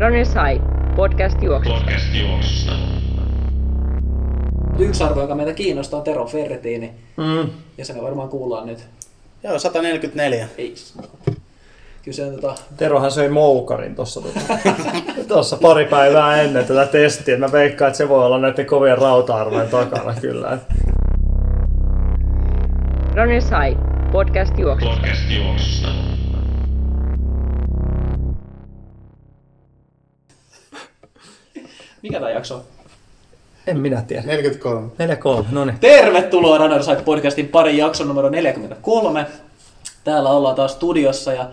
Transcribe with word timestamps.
Runners 0.00 0.28
High, 0.28 0.62
podcast 0.96 1.42
juoksusta. 1.42 1.80
Podcast 1.80 2.14
juoksusta. 2.14 2.72
Yksi 4.78 5.04
arvo, 5.04 5.20
joka 5.20 5.34
meitä 5.34 5.52
kiinnostaa, 5.52 5.98
on 5.98 6.04
Tero 6.04 6.26
Ferretiini. 6.26 6.90
Mm. 7.16 7.50
Ja 7.78 7.84
se 7.84 7.92
me 7.92 8.02
varmaan 8.02 8.28
kuullaan 8.28 8.66
nyt. 8.66 8.86
Joo, 9.42 9.58
144. 9.58 10.48
Ei. 10.58 10.74
Kyse 12.02 12.24
on 12.24 12.34
tota... 12.34 12.54
Terohan 12.76 13.10
söi 13.10 13.28
moukarin 13.28 13.94
tuossa 13.94 14.22
tuossa 15.28 15.56
pari 15.56 15.84
päivää 15.84 16.42
ennen 16.42 16.64
tätä 16.64 16.86
testiä. 16.86 17.38
Mä 17.38 17.52
veikkaan, 17.52 17.88
että 17.88 17.98
se 17.98 18.08
voi 18.08 18.26
olla 18.26 18.38
näiden 18.38 18.66
kovien 18.66 18.98
rauta-arvojen 18.98 19.68
takana 19.68 20.14
kyllä. 20.20 20.58
Runners 23.14 23.46
High, 23.50 23.80
podcast 24.12 24.58
juoksusta. 24.58 24.96
Podcast 24.96 25.30
juoksusta. 25.30 26.07
Mikä 32.02 32.18
tämä 32.18 32.30
jakso 32.30 32.54
on? 32.54 32.62
En 33.66 33.80
minä 33.80 34.02
tiedä. 34.02 34.22
43. 34.22 34.90
4-3, 35.42 35.44
no 35.50 35.64
niin. 35.64 35.78
Tervetuloa 35.78 36.58
Runners 36.58 36.86
High 36.86 37.04
podcastin 37.04 37.48
parin 37.48 37.76
jakson 37.76 38.08
numero 38.08 38.28
43. 38.28 39.26
Täällä 40.04 40.30
ollaan 40.30 40.54
taas 40.56 40.72
studiossa 40.72 41.32
ja 41.32 41.48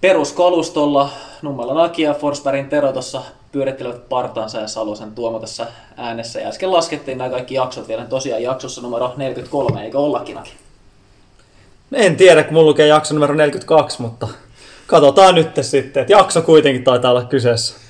peruskalustolla 0.00 1.10
Nummelan 1.42 1.78
Aki 1.78 2.02
ja 2.02 2.14
Forsbergin 2.14 2.68
Tero 2.68 2.92
tuossa 2.92 3.22
pyörittelevät 3.52 4.08
partaansa 4.08 4.60
ja 4.60 4.68
Salosen 4.68 5.12
Tuomo 5.12 5.38
tässä 5.38 5.66
äänessä. 5.96 6.40
Ja 6.40 6.48
äsken 6.48 6.72
laskettiin 6.72 7.18
nämä 7.18 7.30
kaikki 7.30 7.54
jaksot 7.54 7.88
vielä 7.88 8.04
tosiaan 8.04 8.42
jaksossa 8.42 8.80
numero 8.80 9.14
43, 9.16 9.84
eikö 9.84 9.98
ollakin 9.98 10.38
Aki? 10.38 10.52
En 11.92 12.16
tiedä, 12.16 12.42
kun 12.42 12.54
mulla 12.54 12.68
lukee 12.68 12.86
jakso 12.86 13.14
numero 13.14 13.34
42, 13.34 14.02
mutta 14.02 14.28
katsotaan 14.86 15.34
nyt 15.34 15.50
sitten. 15.60 16.00
Että 16.00 16.12
jakso 16.12 16.42
kuitenkin 16.42 16.84
taitaa 16.84 17.10
olla 17.10 17.24
kyseessä. 17.24 17.87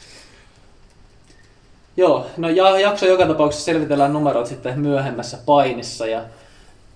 Joo, 1.98 2.26
no 2.36 2.48
ja, 2.48 2.78
jakso 2.78 3.06
joka 3.06 3.26
tapauksessa 3.26 3.64
selvitellään 3.64 4.12
numerot 4.12 4.46
sitten 4.46 4.80
myöhemmässä 4.80 5.38
painissa. 5.46 6.06
Ja, 6.06 6.22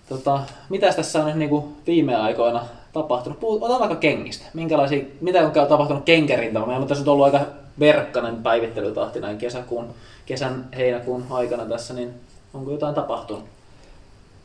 tota, 0.09 0.41
mitäs 0.69 0.97
tässä 0.97 1.21
on 1.21 1.27
nyt 1.27 1.37
niinku 1.37 1.73
viime 1.87 2.17
aikoina 2.17 2.65
tapahtunut? 2.93 3.41
Puhut, 3.41 3.63
otan 3.63 3.79
vaikka 3.79 3.97
kengistä. 3.97 4.45
Minkälaisia, 4.55 5.05
mitä 5.21 5.41
on 5.41 5.53
tapahtunut 5.53 6.05
kenkärintalla? 6.05 6.67
Meillä 6.67 6.83
on 6.83 6.89
tässä 6.89 7.11
ollut 7.11 7.25
aika 7.25 7.41
verkkainen 7.81 8.37
päivittelytahti 8.37 9.21
näin 9.21 9.39
kesäkuun, 9.39 9.87
kesän, 10.27 10.65
heinäkuun 10.77 11.27
aikana 11.31 11.65
tässä, 11.65 11.95
niin 11.95 12.15
onko 12.55 12.71
jotain 12.71 12.95
tapahtunut? 12.95 13.45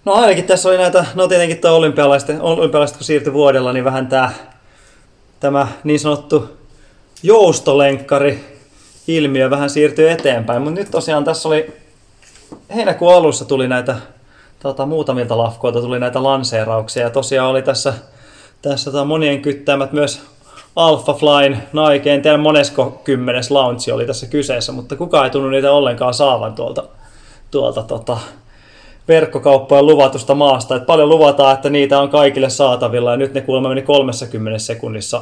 No 0.06 0.14
ainakin 0.14 0.44
tässä 0.44 0.70
oli 0.70 0.78
näitä, 0.78 1.06
no 1.16 1.28
tietenkin 1.28 1.58
tuo 1.58 1.72
olympialaiset, 1.72 2.38
olympialaiset 2.40 2.98
kun 2.98 3.06
siirtyi 3.06 3.34
vuodella, 3.34 3.74
niin 3.74 3.86
vähän 3.86 4.08
tämä, 4.08 4.32
tämä 5.40 5.68
niin 5.84 6.00
sanottu 6.00 6.50
joustolenkkari 7.24 8.57
ilmiö 9.08 9.50
vähän 9.50 9.70
siirtyy 9.70 10.10
eteenpäin. 10.10 10.62
Mutta 10.62 10.80
nyt 10.80 10.92
tosiaan 10.92 11.24
tässä 11.24 11.50
oli, 11.50 11.74
heinäkuun 12.76 13.14
alussa 13.14 13.46
tuli 13.46 13.68
näitä, 13.68 13.96
tota, 14.60 14.86
muutamilta 14.86 15.38
lafkoilta 15.38 15.82
tuli 15.82 16.00
näitä 16.00 16.24
lanseerauksia 16.24 17.04
ja 17.04 17.10
tosiaan 17.10 17.50
oli 17.50 17.62
tässä, 17.62 17.94
tässä 18.62 18.92
tota, 18.92 19.06
monien 19.06 19.42
kyttämät 19.42 19.92
myös 19.92 20.22
Alpha 20.76 21.14
Flyn, 21.14 21.64
Nike, 21.74 22.14
en 22.14 22.22
tiedä 22.22 22.38
monesko 22.38 23.02
kymmenes 23.04 23.52
launchi 23.52 23.92
oli 23.92 24.06
tässä 24.06 24.28
kyseessä, 24.28 24.72
mutta 24.72 24.96
kukaan 24.96 25.26
ei 25.26 25.32
tunnu 25.32 25.50
niitä 25.50 25.72
ollenkaan 25.72 26.14
saavan 26.14 26.54
tuolta, 26.54 26.84
tuolta 27.52 27.84
tota, 27.84 28.18
verkkokauppojen 29.08 29.86
luvatusta 29.86 30.36
maasta. 30.36 30.76
Et 30.76 30.86
paljon 30.86 31.10
luvataan, 31.10 31.54
että 31.54 31.70
niitä 31.70 32.00
on 32.00 32.10
kaikille 32.10 32.50
saatavilla 32.50 33.12
ja 33.12 33.18
nyt 33.18 33.34
ne 33.34 33.42
kuulemma 33.42 33.70
meni 33.70 33.82
30 33.82 34.60
sekunnissa 34.60 35.22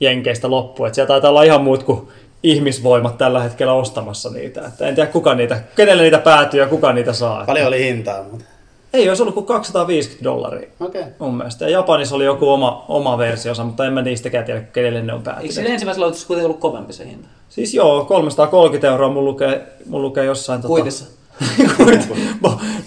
Jenkeistä 0.00 0.50
loppuun. 0.50 0.88
Et 0.88 0.94
siellä 0.94 1.08
taitaa 1.08 1.30
olla 1.30 1.42
ihan 1.42 1.62
muut 1.62 1.82
kuin 1.82 2.08
ihmisvoimat 2.46 3.18
tällä 3.18 3.42
hetkellä 3.42 3.72
ostamassa 3.72 4.30
niitä. 4.30 4.66
Että 4.66 4.86
en 4.86 4.94
tiedä 4.94 5.10
kuka 5.10 5.34
niitä, 5.34 5.60
kenelle 5.76 6.02
niitä 6.02 6.18
päätyy 6.18 6.60
ja 6.60 6.66
kuka 6.66 6.92
niitä 6.92 7.12
saa. 7.12 7.44
Paljon 7.46 7.66
oli 7.66 7.84
hintaa, 7.84 8.22
mutta... 8.22 8.44
Ei 8.92 9.08
olisi 9.08 9.22
ollut 9.22 9.34
kuin 9.34 9.46
250 9.46 10.24
dollaria 10.24 10.68
Okei. 10.80 11.00
Okay. 11.00 11.12
mun 11.18 11.36
mielestä. 11.36 11.64
Ja 11.64 11.70
Japanissa 11.70 12.14
oli 12.14 12.24
joku 12.24 12.48
oma, 12.48 12.84
oma 12.88 13.18
versionsa, 13.18 13.64
mutta 13.64 13.86
en 13.86 13.92
mä 13.92 14.02
niistäkään 14.02 14.44
tiedä, 14.44 14.60
kenelle 14.60 15.02
ne 15.02 15.12
on 15.12 15.18
Eikö 15.18 15.30
päätynyt. 15.30 15.54
siinä 15.54 15.70
ensimmäisellä 15.70 16.04
lautuksessa 16.04 16.26
kuitenkin 16.26 16.46
ollut 16.46 16.60
kovempi 16.60 16.92
se 16.92 17.06
hinta? 17.06 17.28
Siis 17.48 17.74
joo, 17.74 18.04
330 18.04 18.88
euroa 18.88 19.08
mun 19.08 19.24
lukee, 19.24 19.66
mun 19.86 20.02
lukee 20.02 20.24
jossain... 20.24 20.60
Tota, 20.60 20.68
Kuitissa. 20.68 21.04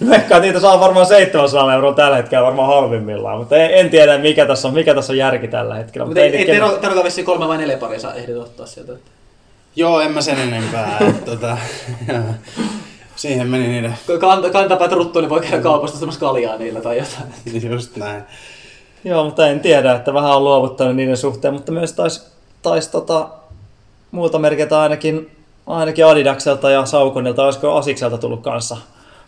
Veikkaan, 0.09 0.21
että 0.21 0.39
niitä 0.39 0.59
saa 0.59 0.79
varmaan 0.79 1.05
700 1.05 1.73
euroa 1.73 1.93
tällä 1.93 2.15
hetkellä 2.17 2.45
varmaan 2.45 2.67
halvimmillaan, 2.67 3.37
mutta 3.37 3.55
en, 3.55 3.71
en 3.71 3.89
tiedä 3.89 4.17
mikä 4.17 4.45
tässä 4.45 4.67
on, 4.67 4.73
mikä 4.73 4.95
tässä 4.95 5.13
on 5.13 5.17
järki 5.17 5.47
tällä 5.47 5.75
hetkellä. 5.75 6.05
Mutta 6.05 6.21
ei, 6.21 6.51
ei 6.51 6.61
vissiin 7.03 7.25
kolme 7.25 7.47
vai 7.47 7.57
neljä 7.57 7.77
paria 7.77 7.99
saa 7.99 8.13
ehdit 8.13 8.37
ottaa 8.37 8.65
sieltä. 8.65 8.93
Joo, 9.75 10.01
en 10.01 10.11
mä 10.11 10.21
sen 10.21 10.39
enempää. 10.39 10.97
et 11.09 11.25
tota, 11.25 11.57
siihen 13.15 13.47
meni 13.47 13.67
niiden... 13.67 13.97
Kant, 14.19 14.45
kantapäät 14.51 14.91
ruttuun, 14.91 15.23
niin 15.23 15.29
voi 15.29 15.41
käydä 15.41 15.61
kaupasta 15.61 15.95
ostamassa 15.95 16.19
kaljaa 16.19 16.57
niillä 16.57 16.81
tai 16.81 16.97
jotain. 16.97 17.63
Just 17.71 17.95
näin. 17.95 18.23
Joo, 19.03 19.23
mutta 19.23 19.47
en 19.47 19.59
tiedä, 19.59 19.95
että 19.95 20.13
vähän 20.13 20.35
on 20.35 20.43
luovuttanut 20.43 20.95
niiden 20.95 21.17
suhteen, 21.17 21.53
mutta 21.53 21.71
myös 21.71 21.93
taisi 21.93 22.21
tais, 22.61 22.87
tota, 22.87 23.29
muuta 24.11 24.39
merkitä 24.39 24.81
ainakin, 24.81 25.31
ainakin 25.67 26.05
Adidakselta 26.05 26.69
ja 26.69 26.85
Saukonilta, 26.85 27.45
olisiko 27.45 27.75
Asikselta 27.75 28.17
tullut 28.17 28.41
kanssa 28.41 28.77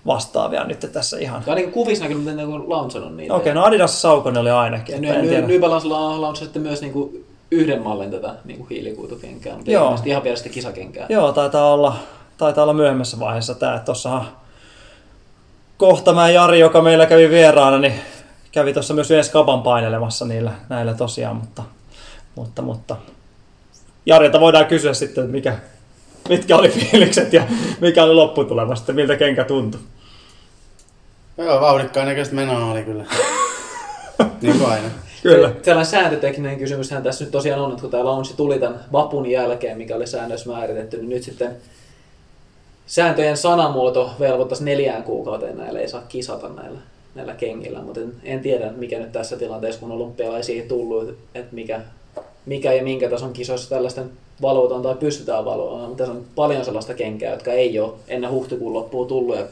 vastaavia 0.06 0.63
nyt 0.63 0.90
tässä 0.94 1.19
ihan. 1.19 1.44
Ainakin 1.47 1.72
kuvissa 1.72 2.03
näkyy, 2.03 2.18
miten 2.18 2.38
ne 2.38 2.46
on 2.46 2.69
launcannut 2.69 3.16
niitä. 3.16 3.34
Okei, 3.34 3.53
no 3.53 3.63
Adidas 3.63 3.91
ja 3.91 4.00
Saukonen 4.00 4.41
oli 4.41 4.51
ainakin. 4.51 5.03
Ja. 5.03 5.41
New 5.41 5.59
Balance 5.59 5.88
launchasi 5.88 6.46
sitten 6.46 6.62
myös 6.62 6.81
niinku 6.81 7.13
yhden 7.51 7.81
mallin 7.81 8.12
tätä 8.12 8.35
niinku 8.45 8.66
hiilikuitukenkää, 8.66 9.56
mutta 9.56 9.72
Joo. 9.72 9.89
Joo. 9.89 10.00
ihan 10.06 10.23
vielä 10.23 10.35
sitten 10.35 10.53
kisakenkää. 10.53 11.06
Joo, 11.09 11.31
taitaa 11.31 11.73
olla, 11.73 11.95
taitaa 12.38 12.63
olla 12.63 12.73
myöhemmässä 12.73 13.19
vaiheessa 13.19 13.56
tämä. 13.56 13.79
Tuossahan 13.79 14.28
kohta 15.78 16.13
mä 16.13 16.29
Jari, 16.29 16.59
joka 16.59 16.81
meillä 16.81 17.06
kävi 17.06 17.29
vieraana, 17.29 17.79
niin 17.79 17.94
kävi 18.51 18.73
tuossa 18.73 18.94
myös 18.94 19.12
yhdessä 19.12 19.31
kapan 19.31 19.62
painelemassa 19.62 20.25
niillä, 20.25 20.51
näillä 20.69 20.94
tosiaan, 20.94 21.35
mutta, 21.35 21.63
mutta, 22.35 22.62
mutta 22.62 22.95
Jarilta 24.06 24.39
voidaan 24.39 24.66
kysyä 24.66 24.94
sitten, 24.94 25.23
että 25.23 25.31
mikä, 25.31 25.57
mitkä 26.29 26.57
oli 26.57 26.69
fiilikset 26.69 27.33
ja 27.33 27.44
mikä 27.81 28.03
oli 28.03 28.13
lopputulema 28.13 28.75
sitten, 28.75 28.95
miltä 28.95 29.16
kenkä 29.16 29.44
tuntui. 29.44 29.81
Joo, 31.38 31.62
vauhdikkaan 31.62 32.07
näköistä 32.07 32.35
menoa 32.35 32.72
oli 32.72 32.83
kyllä. 32.83 33.06
Niin 34.41 34.57
kuin 34.57 34.69
aina. 34.69 34.90
Kyllä. 35.24 35.52
Sellainen 35.62 35.91
sääntötekninen 35.91 36.57
kysymyshän 36.57 37.03
tässä 37.03 37.24
nyt 37.24 37.31
tosiaan 37.31 37.62
on, 37.62 37.69
että 37.69 37.81
kun 37.81 37.91
tämä 37.91 38.06
launchi 38.06 38.34
tuli 38.38 38.59
tämän 38.59 38.85
vapun 38.91 39.25
jälkeen, 39.25 39.78
mikä 39.78 39.96
oli 39.96 40.07
säännössä 40.07 40.50
määritetty, 40.50 40.97
niin 40.97 41.09
nyt 41.09 41.24
sitten 41.24 41.56
sääntöjen 42.88 43.38
sanamuoto 43.38 44.12
velvoittaisi 44.19 44.63
neljään 44.63 45.03
kuukauteen 45.03 45.57
näillä 45.57 45.80
ei 45.80 45.90
saa 45.90 46.03
kisata 46.09 46.50
näillä, 46.50 46.80
näillä 47.16 47.34
kengillä, 47.34 47.81
mutta 47.81 48.00
en, 48.00 48.13
en 48.24 48.40
tiedä 48.40 48.72
mikä 48.72 49.00
nyt 49.00 49.12
tässä 49.12 49.38
tilanteessa, 49.38 49.81
kun 49.81 49.91
olympialaisia 49.91 50.62
ei 50.62 50.68
tullut, 50.68 51.09
että 51.35 51.56
mikä, 51.56 51.81
mikä 52.46 52.74
ja 52.74 52.84
minkä 52.84 53.09
tason 53.09 53.34
kisoissa 53.34 53.69
tällaista 53.69 54.01
nyt 54.01 54.12
valvotaan 54.41 54.81
tai 54.81 54.96
pystytään 54.96 55.46
valvomaan, 55.46 55.88
mutta 55.88 56.03
tässä 56.03 56.18
on 56.18 56.25
paljon 56.35 56.66
sellaista 56.66 56.94
kenkää, 56.94 57.31
jotka 57.31 57.51
ei 57.51 57.80
ole 57.80 57.94
ennen 58.07 58.31
huhtikuun 58.31 58.74
loppua 58.74 59.06
tullut 59.06 59.35
ja 59.35 59.46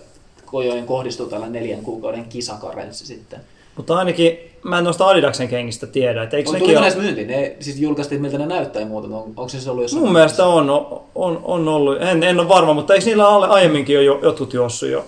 joihin 0.53 0.85
kohdistuu 0.85 1.25
tällä 1.25 1.49
neljän 1.49 1.81
kuukauden 1.81 2.25
kisakarenssi 2.25 3.05
sitten. 3.05 3.39
Mutta 3.79 3.97
ainakin 3.97 4.40
mä 4.63 4.78
en 4.78 4.84
noista 4.84 5.07
Adidaksen 5.07 5.47
kengistä 5.47 5.88
tiedä, 5.88 6.23
että 6.23 6.38
eikö 6.38 6.50
On, 6.50 6.53
nekin 6.53 6.69
ole... 6.69 6.81
näistä 6.81 7.01
myyntiin? 7.01 7.28
Ne 7.28 7.56
siis 7.59 7.79
julkaistiin, 7.79 8.22
miltä 8.22 8.38
ne 8.38 8.45
näyttää 8.45 8.81
ja 8.81 8.85
muuta. 8.85 9.07
On, 9.07 9.13
onko 9.13 9.50
se 9.50 9.69
ollut 9.69 9.84
jossain? 9.84 10.03
Mun 10.03 10.13
mielestä 10.13 10.45
on, 10.45 10.69
on, 11.16 11.41
on 11.44 11.67
ollut, 11.67 12.01
en, 12.01 12.23
en 12.23 12.40
ole 12.40 12.50
varma, 12.50 12.73
mutta 12.73 12.94
eikö 12.94 13.06
niillä 13.06 13.28
ole 13.28 13.47
aiemminkin 13.47 13.95
jo 13.95 14.01
jo- 14.01 14.19
jotkut 14.23 14.53
juossut 14.53 14.90
jo 14.90 15.06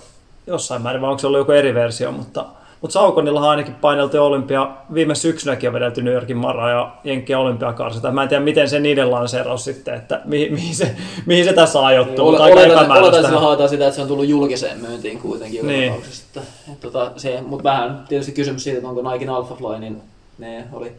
jossain 0.48 0.82
määrin, 0.82 1.02
vai 1.02 1.10
onko 1.10 1.20
se 1.20 1.28
ollut 1.28 1.40
joku 1.40 1.52
eri 1.52 1.74
versio, 1.74 2.12
mutta, 2.12 2.46
mutta 2.82 2.94
Saukonillahan 2.94 3.50
ainakin 3.50 3.76
paineltu 3.76 4.24
olympia, 4.24 4.72
viime 4.94 5.16
syksynäkin 5.16 5.70
on 5.70 5.74
vedelty 5.74 6.02
New 6.02 6.14
Yorkin 6.14 6.38
Mara 6.38 6.70
ja 6.70 6.96
Jenkkiä 7.04 7.40
olympiakarsita. 7.40 8.12
Mä 8.12 8.24
en 8.24 8.30
tiedä, 8.30 8.44
miten 8.44 8.70
se 8.70 8.80
niiden 8.80 9.12
lanseeraus 9.12 9.64
sitten, 9.64 9.94
että 9.94 10.22
mihin, 10.26 10.54
mihin, 10.54 10.76
se, 10.76 10.96
mihin 11.26 11.46
se 11.46 11.54
tässä 11.54 11.86
ajoittuu, 11.86 12.28
aika 12.30 12.60
Oletan, 12.60 12.92
oletan, 12.92 13.26
sillä 13.26 13.40
haetaan 13.40 13.70
sitä, 13.70 13.86
että 13.86 13.96
se 13.96 14.02
on 14.02 14.08
tullut 14.08 14.28
julkiseen 14.28 14.80
myyntiin 14.80 15.20
kuitenkin 15.20 15.68
Niin. 15.68 15.94
Että, 15.94 16.42
että, 16.72 16.92
tota, 16.92 17.12
se, 17.18 17.42
mutta 17.48 17.64
vähän 17.64 18.04
tietysti 18.10 18.32
kysymys 18.32 18.64
siitä, 18.64 18.78
että 18.78 18.90
onko 18.90 19.12
Nike 19.12 19.28
Alpha 19.28 19.56
Fly, 19.56 19.80
niin 19.80 20.02
ne 20.38 20.64
oli 20.74 20.92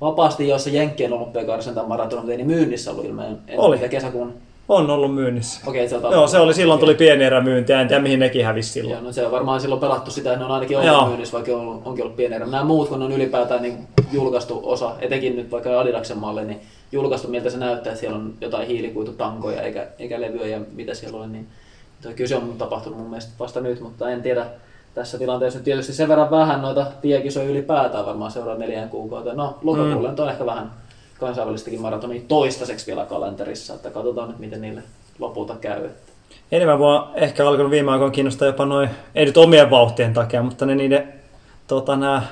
vapaasti 0.00 0.48
jossa 0.48 0.70
Jenkkien 0.70 1.12
olympiakarsinta 1.12 1.82
maraton, 1.82 2.18
mutta 2.18 2.32
ei 2.32 2.36
niin 2.36 2.46
myynnissä 2.46 2.90
ollut 2.90 3.04
ilmeen. 3.04 3.38
En 3.48 3.60
Oli. 3.60 3.78
kesäkuun. 3.78 4.34
On 4.68 4.90
ollut 4.90 5.14
myynnissä. 5.14 5.60
Okei, 5.66 5.88
se 5.88 5.96
on 5.96 6.12
Joo, 6.12 6.26
se 6.26 6.38
oli 6.38 6.54
silloin 6.54 6.80
tuli 6.80 6.94
pieni 6.94 7.24
erä 7.24 7.40
myyntiä, 7.40 7.80
en 7.80 7.88
tiedä 7.88 8.02
mihin 8.02 8.20
nekin 8.20 8.44
hävisi 8.44 8.72
silloin. 8.72 8.92
Joo, 8.92 9.02
no 9.02 9.12
se 9.12 9.26
on 9.26 9.32
varmaan 9.32 9.60
silloin 9.60 9.80
pelattu 9.80 10.10
sitä, 10.10 10.32
että 10.32 10.38
ne 10.38 10.44
on 10.44 10.50
ainakin 10.50 10.74
Joo. 10.74 10.94
ollut 10.94 11.08
myynnissä, 11.08 11.32
vaikka 11.32 11.52
on, 11.52 11.82
onkin 11.84 12.04
ollut 12.04 12.16
pieni 12.16 12.34
erä. 12.34 12.46
Nämä 12.46 12.64
muut, 12.64 12.88
kun 12.88 13.02
on 13.02 13.12
ylipäätään 13.12 13.62
niin 13.62 13.88
julkaistu 14.12 14.60
osa, 14.64 14.92
etenkin 15.00 15.36
nyt 15.36 15.50
vaikka 15.50 15.80
Adidaksen 15.80 16.18
malli, 16.18 16.44
niin 16.44 16.60
julkaistu 16.92 17.28
miltä 17.28 17.50
se 17.50 17.58
näyttää, 17.58 17.90
että 17.90 18.00
siellä 18.00 18.16
on 18.16 18.34
jotain 18.40 18.66
hiilikuitutankoja 18.66 19.62
eikä, 19.62 19.86
eikä 19.98 20.20
levyä 20.20 20.46
ja 20.46 20.60
mitä 20.72 20.94
siellä 20.94 21.18
oli, 21.18 21.26
niin 21.26 21.46
toi 22.02 22.14
kyse 22.14 22.36
on 22.36 22.54
tapahtunut 22.58 22.98
mun 22.98 23.10
mielestä 23.10 23.32
vasta 23.40 23.60
nyt, 23.60 23.80
mutta 23.80 24.10
en 24.10 24.22
tiedä 24.22 24.46
tässä 24.94 25.18
tilanteessa 25.18 25.58
nyt 25.58 25.64
tietysti 25.64 25.92
sen 25.92 26.08
verran 26.08 26.30
vähän 26.30 26.62
noita 26.62 26.86
tiekisoja 27.02 27.48
ylipäätään 27.48 28.06
varmaan 28.06 28.30
seuraa 28.30 28.58
neljään 28.58 28.88
kuukauteen. 28.88 29.36
No, 29.36 29.58
lokakuulle 29.62 30.08
mm. 30.08 30.14
on 30.18 30.30
ehkä 30.30 30.46
vähän 30.46 30.70
kansainvälistäkin 31.24 31.80
maratonia 31.80 32.22
toistaiseksi 32.28 32.86
vielä 32.86 33.04
kalenterissa, 33.06 33.74
että 33.74 33.90
katsotaan 33.90 34.28
nyt 34.28 34.38
miten 34.38 34.60
niille 34.60 34.82
lopulta 35.18 35.54
käy. 35.60 35.88
Enemmän 36.52 36.78
mua 36.78 37.10
ehkä 37.14 37.48
alkanut 37.48 37.70
viime 37.70 37.92
aikoina 37.92 38.12
kiinnostaa 38.12 38.48
jopa 38.48 38.66
noin, 38.66 38.90
ei 39.14 39.24
nyt 39.24 39.36
omien 39.36 39.70
vauhtien 39.70 40.14
takia, 40.14 40.42
mutta 40.42 40.66
ne 40.66 40.74
niiden 40.74 41.12
tota, 41.66 41.96
nämä 41.96 42.22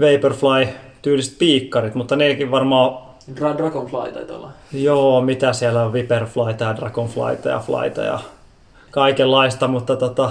Vaporfly 0.00 0.68
tyyliset 1.02 1.38
piikkarit, 1.38 1.94
mutta 1.94 2.16
nekin 2.16 2.50
varmaan, 2.50 2.98
Dra- 3.34 3.58
Dragonfly 3.58 4.12
taitaa 4.12 4.36
olla. 4.36 4.50
joo, 4.72 5.20
mitä 5.20 5.52
siellä 5.52 5.82
on, 5.84 5.92
Viperflyta 5.92 6.64
ja 6.64 6.76
Dragonflyta 6.76 7.48
ja 7.48 7.58
Flyta 7.58 8.02
ja 8.02 8.18
kaikenlaista, 8.90 9.68
mutta 9.68 9.96
tota, 9.96 10.30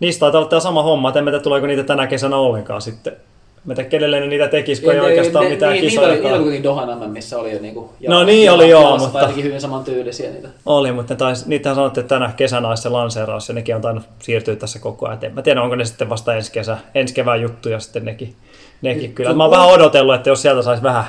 niistä 0.00 0.20
taitaa 0.20 0.38
olla 0.38 0.48
tämä 0.48 0.60
sama 0.60 0.82
homma, 0.82 1.08
että 1.08 1.18
en 1.18 1.24
tiedä 1.24 1.40
tuleeko 1.40 1.66
niitä 1.66 1.82
tänä 1.82 2.06
kesänä 2.06 2.36
ollenkaan 2.36 2.82
sitten. 2.82 3.16
Mä 3.64 3.74
tiedän, 3.74 3.90
kenelle 3.90 4.20
ne 4.20 4.26
niitä 4.26 4.48
tekisi, 4.48 4.82
kun 4.82 4.92
ei 4.92 4.98
Ne- 5.00 5.06
oikeastaan 5.06 5.44
ne- 5.44 5.50
mitään 5.50 5.72
niin, 5.72 5.82
oli, 5.82 5.90
niitä 5.90 6.06
oli 6.06 6.16
kisoja. 6.16 6.36
kuitenkin 6.36 6.62
Dohan 6.62 7.10
missä 7.10 7.38
oli 7.38 7.52
jo 7.52 7.58
niinku... 7.60 7.90
No 8.08 8.24
niin 8.24 8.50
oli 8.52 8.68
joo, 8.68 8.82
jalassa, 8.82 9.06
mutta- 9.08 9.20
jotenkin 9.20 9.44
hyvin 9.44 9.60
samantyylisiä 9.60 10.30
niitä. 10.30 10.48
Oli, 10.66 10.92
mutta 10.92 11.14
ne 11.14 11.18
tais, 11.18 11.46
niitähän 11.46 11.76
sanottiin, 11.76 12.02
että 12.02 12.14
tänä 12.14 12.32
kesänä 12.36 12.68
olisi 12.68 12.82
se 12.82 12.88
lanseeraus 12.88 13.48
ja 13.48 13.54
nekin 13.54 13.76
on 13.76 13.80
tainnut 13.82 14.04
siirtyä 14.18 14.56
tässä 14.56 14.78
koko 14.78 15.06
ajan. 15.06 15.18
En 15.22 15.34
mä 15.34 15.42
tiedä, 15.42 15.62
onko 15.62 15.74
ne 15.76 15.84
sitten 15.84 16.08
vasta 16.08 16.34
ensi, 16.34 16.52
kesä, 16.52 16.76
ensi 16.94 17.14
kevään 17.14 17.42
juttuja 17.42 17.80
sitten 17.80 18.04
nekin. 18.04 18.34
nekin 18.82 19.00
Niin, 19.02 19.12
kyllä. 19.14 19.34
Mä 19.34 19.44
oon 19.44 19.50
vähän 19.50 19.68
odotellut, 19.68 20.14
että 20.14 20.30
jos 20.30 20.42
sieltä 20.42 20.62
saisi 20.62 20.82
vähän 20.82 21.04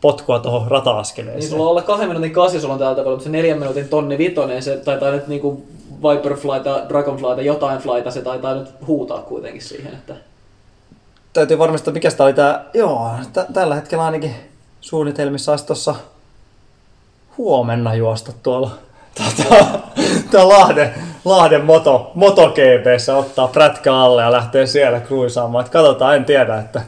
potkua 0.00 0.38
tuohon 0.38 0.62
Niin 0.62 0.70
rata-askeleeseen. 0.70 1.50
sulla 1.50 1.64
on 1.64 1.70
olla 1.70 1.82
kahden 1.82 2.08
minuutin 2.08 2.32
kasi, 2.32 2.60
sulla 2.60 2.74
on 2.74 2.80
täältä 2.80 3.04
mutta 3.04 3.24
se 3.24 3.30
neljän 3.30 3.58
minuutin 3.58 3.88
tonni 3.88 4.18
vitonen, 4.18 4.62
se 4.62 4.76
taitaa 4.76 5.10
nyt 5.10 5.26
niinku 5.26 5.62
Viperflyta, 6.02 6.80
Dragonflyta, 6.88 7.42
jotain 7.42 7.78
flyta, 7.78 8.10
se 8.10 8.22
taitaa 8.22 8.54
nyt 8.54 8.68
huutaa 8.86 9.22
kuitenkin 9.22 9.62
siihen, 9.62 9.92
että... 9.94 10.14
Täytyy 11.34 11.58
varmistaa, 11.58 11.94
mikä 11.94 12.10
sitä 12.10 12.24
oli 12.24 12.32
tää. 12.32 12.64
Joo, 12.74 13.10
t- 13.32 13.52
tällä 13.52 13.74
hetkellä 13.74 14.04
ainakin 14.04 14.34
suunnitelmissa 14.80 15.52
olisi 15.52 15.66
tuossa 15.66 15.94
huomenna 17.38 17.94
juosta 17.94 18.32
tuolla 18.42 18.70
tota, 19.14 19.64
tuo 20.30 20.48
Lahden, 20.48 20.90
Lahden 21.24 21.64
moto, 21.64 22.12
MotoGPssä 22.14 23.16
ottaa 23.16 23.48
prätkä 23.48 23.94
alle 23.94 24.22
ja 24.22 24.32
lähtee 24.32 24.66
siellä 24.66 25.00
kruisaamaan. 25.00 25.64
Et 25.64 25.70
katsotaan, 25.70 26.16
en 26.16 26.24
tiedä, 26.24 26.58
että 26.58 26.82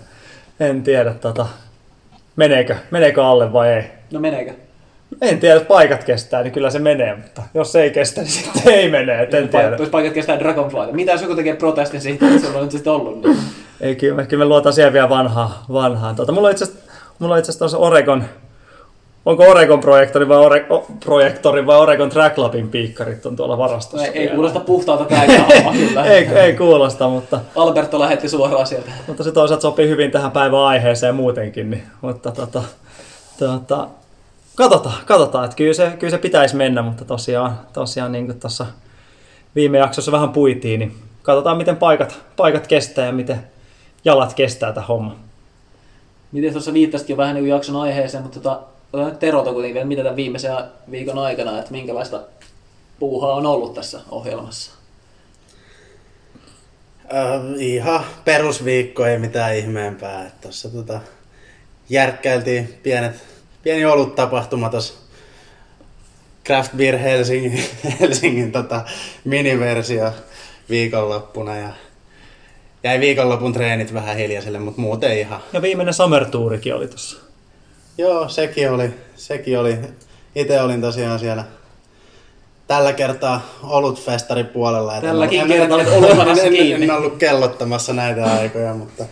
en 0.60 0.82
tiedä, 0.82 1.14
tota, 1.14 1.46
meneekö, 2.37 2.76
meneekö 2.90 3.26
alle 3.26 3.52
vai 3.52 3.69
ei. 3.69 3.84
No 4.12 4.20
meneekö? 4.20 4.52
En 5.20 5.40
tiedä, 5.40 5.54
jos 5.54 5.62
paikat 5.62 6.04
kestää, 6.04 6.43
niin 6.43 6.52
kyllä 6.52 6.70
se 6.70 6.78
menee, 6.78 7.16
mutta 7.16 7.43
jos 7.54 7.76
ei 7.76 7.90
kestä, 7.90 8.20
niin 8.20 8.31
sitten 8.43 8.72
ei 8.72 8.90
mene, 8.90 9.22
et 9.22 9.34
en 9.34 9.48
tiedä. 9.48 9.76
Jos 9.78 9.88
paikat 9.88 10.12
kestää 10.12 10.38
Dragonflyta. 10.38 10.93
Mitä 10.93 11.12
jos 11.12 11.22
joku 11.22 11.34
tekee 11.34 11.56
protestin 11.56 12.00
siitä, 12.00 12.26
että 12.26 12.46
sulla 12.46 12.58
on 12.58 12.64
nyt 12.64 12.72
sitten 12.72 12.93
ollut? 12.93 13.25
Niin? 13.25 13.38
Ei, 13.81 13.96
kyllä 13.96 14.17
me, 14.17 14.26
kyllä 14.26 14.44
me 14.44 14.49
luotaan 14.49 14.73
siellä 14.73 14.93
vielä 14.93 15.08
vanhaa. 15.08 15.64
vanhaan. 15.73 16.17
Tota, 16.17 16.32
mulla 16.32 16.49
on 16.49 16.50
itse 16.50 16.64
asiassa, 17.25 17.58
tuossa 17.58 17.78
Oregon, 17.78 18.25
onko 19.26 19.44
Oregon 19.44 19.81
projektori 19.81 20.28
vai, 20.28 20.38
Ore, 20.38 20.67
o, 20.70 20.87
projektori 21.05 21.67
vai 21.67 21.78
Oregon 21.78 22.11
Track 22.11 22.38
Labin 22.38 22.69
piikkarit 22.69 23.26
on 23.26 23.37
tuolla 23.37 23.58
varastossa. 23.58 24.06
Ei, 24.06 24.19
ei 24.19 24.28
kuulosta 24.28 24.61
puhtaalta 24.61 25.05
kyllä. 25.73 26.05
ei, 26.05 26.26
ei 26.26 26.56
kuulosta, 26.56 27.08
mutta, 27.08 27.40
Alberto 27.56 27.99
lähetti 27.99 28.28
suoraan 28.28 28.67
sieltä. 28.67 28.90
mutta 29.06 29.23
se 29.23 29.32
toisaalta 29.32 29.62
sopii 29.62 29.88
hyvin 29.88 30.11
tähän 30.11 30.31
päivän 30.31 30.61
aiheeseen 30.61 31.14
muutenkin. 31.14 31.70
Niin, 31.70 31.82
mutta 32.00 32.31
tota, 32.31 32.62
tota, 33.38 33.88
katsotaan, 34.55 34.94
katsotaan, 35.06 35.44
että 35.44 35.56
kyllä 35.56 35.75
se, 35.75 35.93
kyllä 35.99 36.11
se 36.11 36.19
pitäisi 36.19 36.56
mennä, 36.56 36.82
mutta 36.82 37.05
tosiaan, 37.05 37.58
tosiaan 37.72 38.12
niin 38.12 38.26
kuin 38.26 38.40
tuossa 38.40 38.67
viime 39.55 39.79
jaksossa 39.79 40.12
vähän 40.12 40.29
puitiin, 40.29 40.81
niin 40.81 40.96
katsotaan 41.22 41.56
miten 41.56 41.76
paikat, 41.76 42.19
paikat 42.37 42.67
kestää 42.67 43.06
ja 43.06 43.12
miten 43.12 43.56
jalat 44.06 44.35
kestää 44.35 44.73
tämä 44.73 44.87
homma. 44.87 45.17
Miten 46.32 46.53
tuossa 46.53 46.73
viittasit 46.73 47.08
jo 47.08 47.17
vähän 47.17 47.35
niin 47.35 47.43
kuin 47.43 47.50
jakson 47.50 47.76
aiheeseen, 47.76 48.23
mutta 48.23 48.41
tota, 48.41 48.61
otetaan 48.93 49.55
kuitenkin 49.55 49.75
vielä, 49.75 49.87
mitä 49.87 50.03
tämän 50.03 50.17
viimeisen 50.17 50.53
viikon 50.91 51.19
aikana, 51.19 51.58
että 51.58 51.70
minkälaista 51.70 52.20
puuhaa 52.99 53.35
on 53.35 53.47
ollut 53.47 53.75
tässä 53.75 54.00
ohjelmassa. 54.11 54.73
Äh, 57.14 57.41
ihan 57.58 58.05
perusviikko, 58.25 59.06
ei 59.06 59.19
mitään 59.19 59.56
ihmeempää. 59.56 60.26
Et 60.26 60.41
Tossa 60.41 60.69
tota, 60.69 61.00
järkkäiltiin 61.88 62.81
pienet, 62.82 63.25
pieni 63.62 63.85
oluttapahtuma 63.85 64.69
tuossa 64.69 64.94
Craft 66.44 66.73
Beer 66.76 66.99
Helsingin, 66.99 67.64
Helsingin 68.00 68.53
tota, 68.53 68.85
miniversio 69.25 70.12
viikonloppuna 70.70 71.56
ja 71.56 71.69
jäi 72.86 73.00
viikonlopun 73.00 73.52
treenit 73.52 73.94
vähän 73.94 74.16
hiljaiselle, 74.16 74.58
mutta 74.58 74.80
muuten 74.80 75.18
ihan. 75.18 75.40
Ja 75.52 75.62
viimeinen 75.62 75.94
Summer 75.94 76.24
Tourikin 76.24 76.74
oli 76.74 76.88
tuossa. 76.88 77.16
Joo, 77.98 78.28
sekin 78.28 78.70
oli, 78.70 78.90
sekin 79.16 79.58
oli. 79.58 79.78
Itse 80.34 80.60
olin 80.60 80.80
tosiaan 80.80 81.18
siellä 81.18 81.44
tällä 82.66 82.92
kertaa 82.92 83.40
olutfestari 83.62 84.44
puolella. 84.44 84.96
et 84.96 85.04
en 85.04 85.10
Tälläkin 85.10 85.40
ollut- 85.42 85.54
en- 85.54 85.60
kertaa 85.60 85.76
olit 85.76 85.88
oluthanassa 85.88 86.44
en- 86.46 86.82
en- 86.82 86.90
ollut 86.90 87.16
kellottamassa 87.16 87.92
näitä 87.92 88.24
aikoja, 88.24 88.74
mutta... 88.74 89.04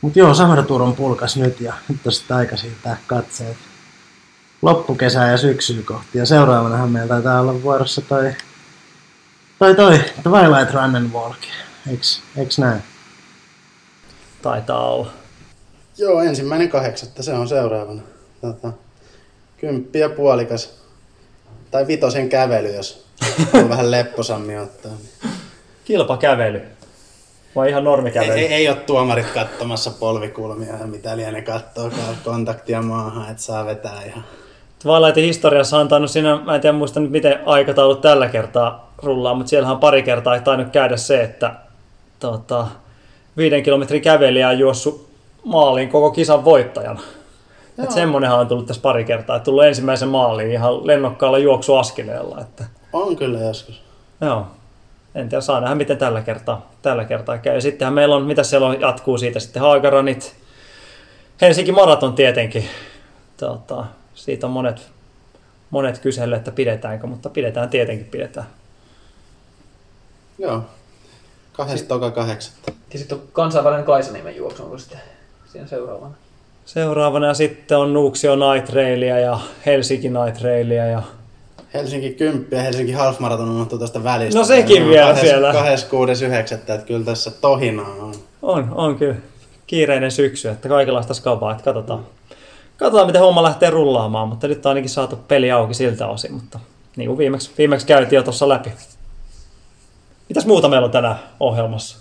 Mut 0.00 0.16
joo, 0.16 0.34
Summer 0.34 0.62
Tour 0.62 0.82
on 0.82 0.94
pulkas 0.94 1.36
nyt 1.36 1.60
ja 1.60 1.72
nyt 1.88 2.06
on 2.06 2.12
sitten 2.12 2.36
aika 2.36 2.56
siirtää 2.56 2.96
katseet 3.06 3.56
loppukesää 4.62 5.30
ja 5.30 5.36
syksyä 5.36 5.82
kohti. 5.84 6.18
Ja 6.18 6.26
seuraavanahan 6.26 6.90
meillä 6.90 7.08
taitaa 7.08 7.40
olla 7.40 7.62
vuorossa 7.62 8.00
toi, 8.00 8.32
toi, 9.58 9.74
toi 9.74 9.98
Twilight 10.22 10.74
Run 10.74 10.96
and 10.96 11.12
Walk. 11.12 11.38
Eiks, 11.90 12.22
eiks 12.36 12.58
näin? 12.58 12.82
Taitaa 14.42 14.90
olla. 14.90 15.10
Joo, 15.98 16.20
ensimmäinen 16.20 16.68
kahdeksatta, 16.68 17.22
se 17.22 17.32
on 17.32 17.48
seuraavana. 17.48 18.02
Tota, 18.40 18.72
kymppi 19.56 19.98
ja 19.98 20.08
puolikas. 20.08 20.74
Tai 21.70 21.86
vitosen 21.86 22.28
kävely, 22.28 22.74
jos 22.74 23.06
on 23.54 23.68
vähän 23.68 23.90
lepposammin 23.90 24.60
ottaa. 24.60 24.92
Niin. 24.92 25.32
Kilpakävely. 25.84 26.62
Vai 27.56 27.68
ihan 27.68 27.80
Ei, 27.80 27.84
normikävely? 27.84 28.32
ei, 28.32 28.46
ei 28.46 28.68
ole 28.68 28.76
tuomarit 28.76 29.26
katsomassa 29.26 29.90
polvikulmia 29.90 30.76
ja 30.76 30.86
mitä 30.86 31.16
liene 31.16 31.42
kattoo 31.42 31.90
kontaktia 32.24 32.82
maahan, 32.82 33.30
että 33.30 33.42
saa 33.42 33.66
vetää 33.66 34.02
ihan. 34.04 34.24
Twilightin 34.84 35.24
historiassa 35.24 35.78
on 35.78 35.88
tainnut 35.88 36.10
siinä, 36.10 36.36
mä 36.44 36.54
en 36.54 36.60
tiedä 36.60 36.76
muista 36.76 37.00
nyt 37.00 37.10
miten 37.10 37.40
aikataulut 37.46 38.00
tällä 38.00 38.28
kertaa 38.28 38.92
rullaa, 39.02 39.34
mutta 39.34 39.50
siellähän 39.50 39.74
on 39.74 39.80
pari 39.80 40.02
kertaa 40.02 40.34
ei 40.34 40.40
tainnut 40.40 40.68
käydä 40.72 40.96
se, 40.96 41.22
että 41.22 41.54
tota, 42.20 42.66
viiden 43.36 43.62
kilometrin 43.62 44.02
kävelijä 44.02 44.48
on 44.48 44.58
juossut 44.58 45.08
maaliin 45.44 45.88
koko 45.88 46.10
kisan 46.10 46.44
voittajana. 46.44 47.00
Et 47.84 47.90
semmonenhan 47.90 48.40
on 48.40 48.46
tullut 48.46 48.66
tässä 48.66 48.82
pari 48.82 49.04
kertaa, 49.04 49.36
että 49.36 49.44
tullut 49.44 49.64
ensimmäisen 49.64 50.08
maaliin 50.08 50.52
ihan 50.52 50.86
lennokkaalla 50.86 51.38
juoksuaskeleella. 51.38 52.40
Että, 52.40 52.64
On 52.92 53.16
kyllä 53.16 53.38
joskus. 53.38 53.82
joo. 54.20 54.46
En 55.14 55.28
tiedä, 55.28 55.40
saa 55.40 55.60
nähdä 55.60 55.74
miten 55.74 55.98
tällä 55.98 56.22
kertaa, 56.22 56.70
tällä 56.82 57.04
kertaa 57.04 57.38
käy. 57.38 57.54
Ja 57.54 57.60
sittenhän 57.60 57.94
meillä 57.94 58.16
on, 58.16 58.22
mitä 58.22 58.42
siellä 58.42 58.66
on, 58.66 58.80
jatkuu 58.80 59.18
siitä 59.18 59.40
sitten 59.40 59.62
Haagaranit, 59.62 60.36
Helsinki 61.40 61.72
Maraton 61.72 62.12
tietenkin. 62.12 62.68
Tota, 63.36 63.84
siitä 64.14 64.46
on 64.46 64.52
monet, 64.52 64.88
monet 65.70 65.98
kyselleet, 65.98 66.38
että 66.40 66.50
pidetäänkö, 66.50 67.06
mutta 67.06 67.28
pidetään 67.30 67.68
tietenkin 67.68 68.06
pidetään. 68.06 68.46
Joo. 70.38 70.62
Kahdesta 71.52 71.88
toka 71.88 72.10
kahdeksatta. 72.10 72.72
Ja 72.92 72.98
sitten 72.98 73.18
on 73.18 73.24
kansainvälinen 73.32 73.84
Kaisaniemen 73.84 74.36
juoksu, 74.36 74.62
onko 74.62 74.78
sitten 74.78 75.00
siinä 75.52 75.66
seuraavana? 75.66 76.14
Seuraavana 76.64 77.26
ja 77.26 77.34
sitten 77.34 77.78
on 77.78 77.92
Nuuksio 77.92 78.36
Night 78.36 78.72
Railia 78.74 79.18
ja 79.18 79.40
Helsinki 79.66 80.08
Night 80.08 80.42
Railia 80.42 80.86
ja 80.86 81.02
Helsinki 81.74 82.10
10 82.10 82.46
ja 82.50 82.62
Helsinki 82.62 82.92
Half 82.92 83.18
Marathon 83.18 83.50
unohtuu 83.50 83.78
tuosta 83.78 84.04
välistä. 84.04 84.38
No 84.38 84.44
sekin 84.44 84.76
Ne 84.76 84.84
on 84.84 84.90
vielä 84.90 85.06
kahdes- 85.14 85.20
siellä. 85.20 85.52
26.9. 85.52 86.54
että 86.54 86.78
kyllä 86.78 87.04
tässä 87.04 87.30
tohinaa 87.30 87.94
on. 87.94 88.14
on, 88.42 88.68
on 88.74 88.96
kyllä 88.98 89.14
kiireinen 89.66 90.10
syksy, 90.10 90.48
että 90.48 90.68
kaikenlaista 90.68 91.14
skabaa, 91.14 91.52
että 91.52 91.64
katsotaan. 91.64 92.06
Katsotaan, 92.76 93.06
miten 93.06 93.20
homma 93.20 93.42
lähtee 93.42 93.70
rullaamaan, 93.70 94.28
mutta 94.28 94.48
nyt 94.48 94.66
on 94.66 94.70
ainakin 94.70 94.90
saatu 94.90 95.16
peli 95.16 95.50
auki 95.50 95.74
siltä 95.74 96.06
osin, 96.06 96.32
mutta 96.32 96.60
niin 96.96 97.06
kuin 97.06 97.18
viimeksi, 97.18 97.50
viimeksi 97.58 97.86
käytiin 97.86 98.16
jo 98.16 98.22
tuossa 98.22 98.48
läpi. 98.48 98.72
Mitäs 100.28 100.46
muuta 100.46 100.68
meillä 100.68 100.84
on 100.84 100.90
tänään 100.90 101.18
ohjelmassa? 101.40 101.98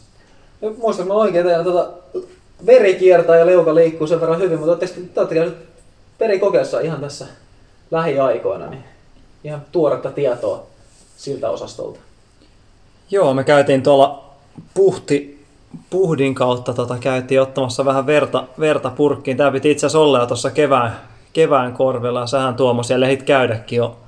No, 0.62 0.74
muistatko 0.77 1.13
mä 1.13 1.20
oikein, 1.20 1.48
että 1.48 1.63
tuota, 1.63 1.89
veri 2.65 2.96
kiertää 2.96 3.36
ja 3.36 3.46
leuka 3.46 3.75
liikkuu 3.75 4.08
sen 4.08 4.22
verran 4.22 4.39
hyvin, 4.39 4.60
mutta 4.60 4.75
te 4.75 4.94
te 5.13 5.20
olette 5.20 5.36
käynyt 5.36 5.58
verikokeessa 6.20 6.80
ihan 6.80 7.01
tässä 7.01 7.25
lähiaikoina, 7.92 8.68
niin 8.68 8.84
ihan 9.44 9.62
tuoretta 9.72 10.12
tietoa 10.12 10.63
siltä 11.18 11.50
osastolta. 11.50 12.00
Joo, 13.10 13.34
me 13.34 13.44
käytiin 13.44 13.84
tuolla 13.84 14.34
puhti, 14.74 15.33
puhdin 15.89 16.36
kautta 16.36 16.74
tota, 16.74 16.98
käytiin 16.98 17.42
ottamassa 17.42 17.86
vähän 17.86 18.06
verta, 18.06 18.48
verta 18.60 18.89
purkkiin. 18.89 19.38
Tämä 19.38 19.51
piti 19.51 19.72
itse 19.72 19.86
asiassa 19.86 20.00
olla 20.00 20.20
jo 20.20 20.25
tuossa 20.25 20.51
kevään, 20.51 20.98
kevään 21.34 21.74
korvilla 21.74 22.20
ja 22.20 22.27
sähän 22.27 22.56
Tuomo 22.56 22.84
siellä 22.84 23.06
ehdit 23.06 23.24
käydäkin 23.24 23.77
jo 23.77 24.00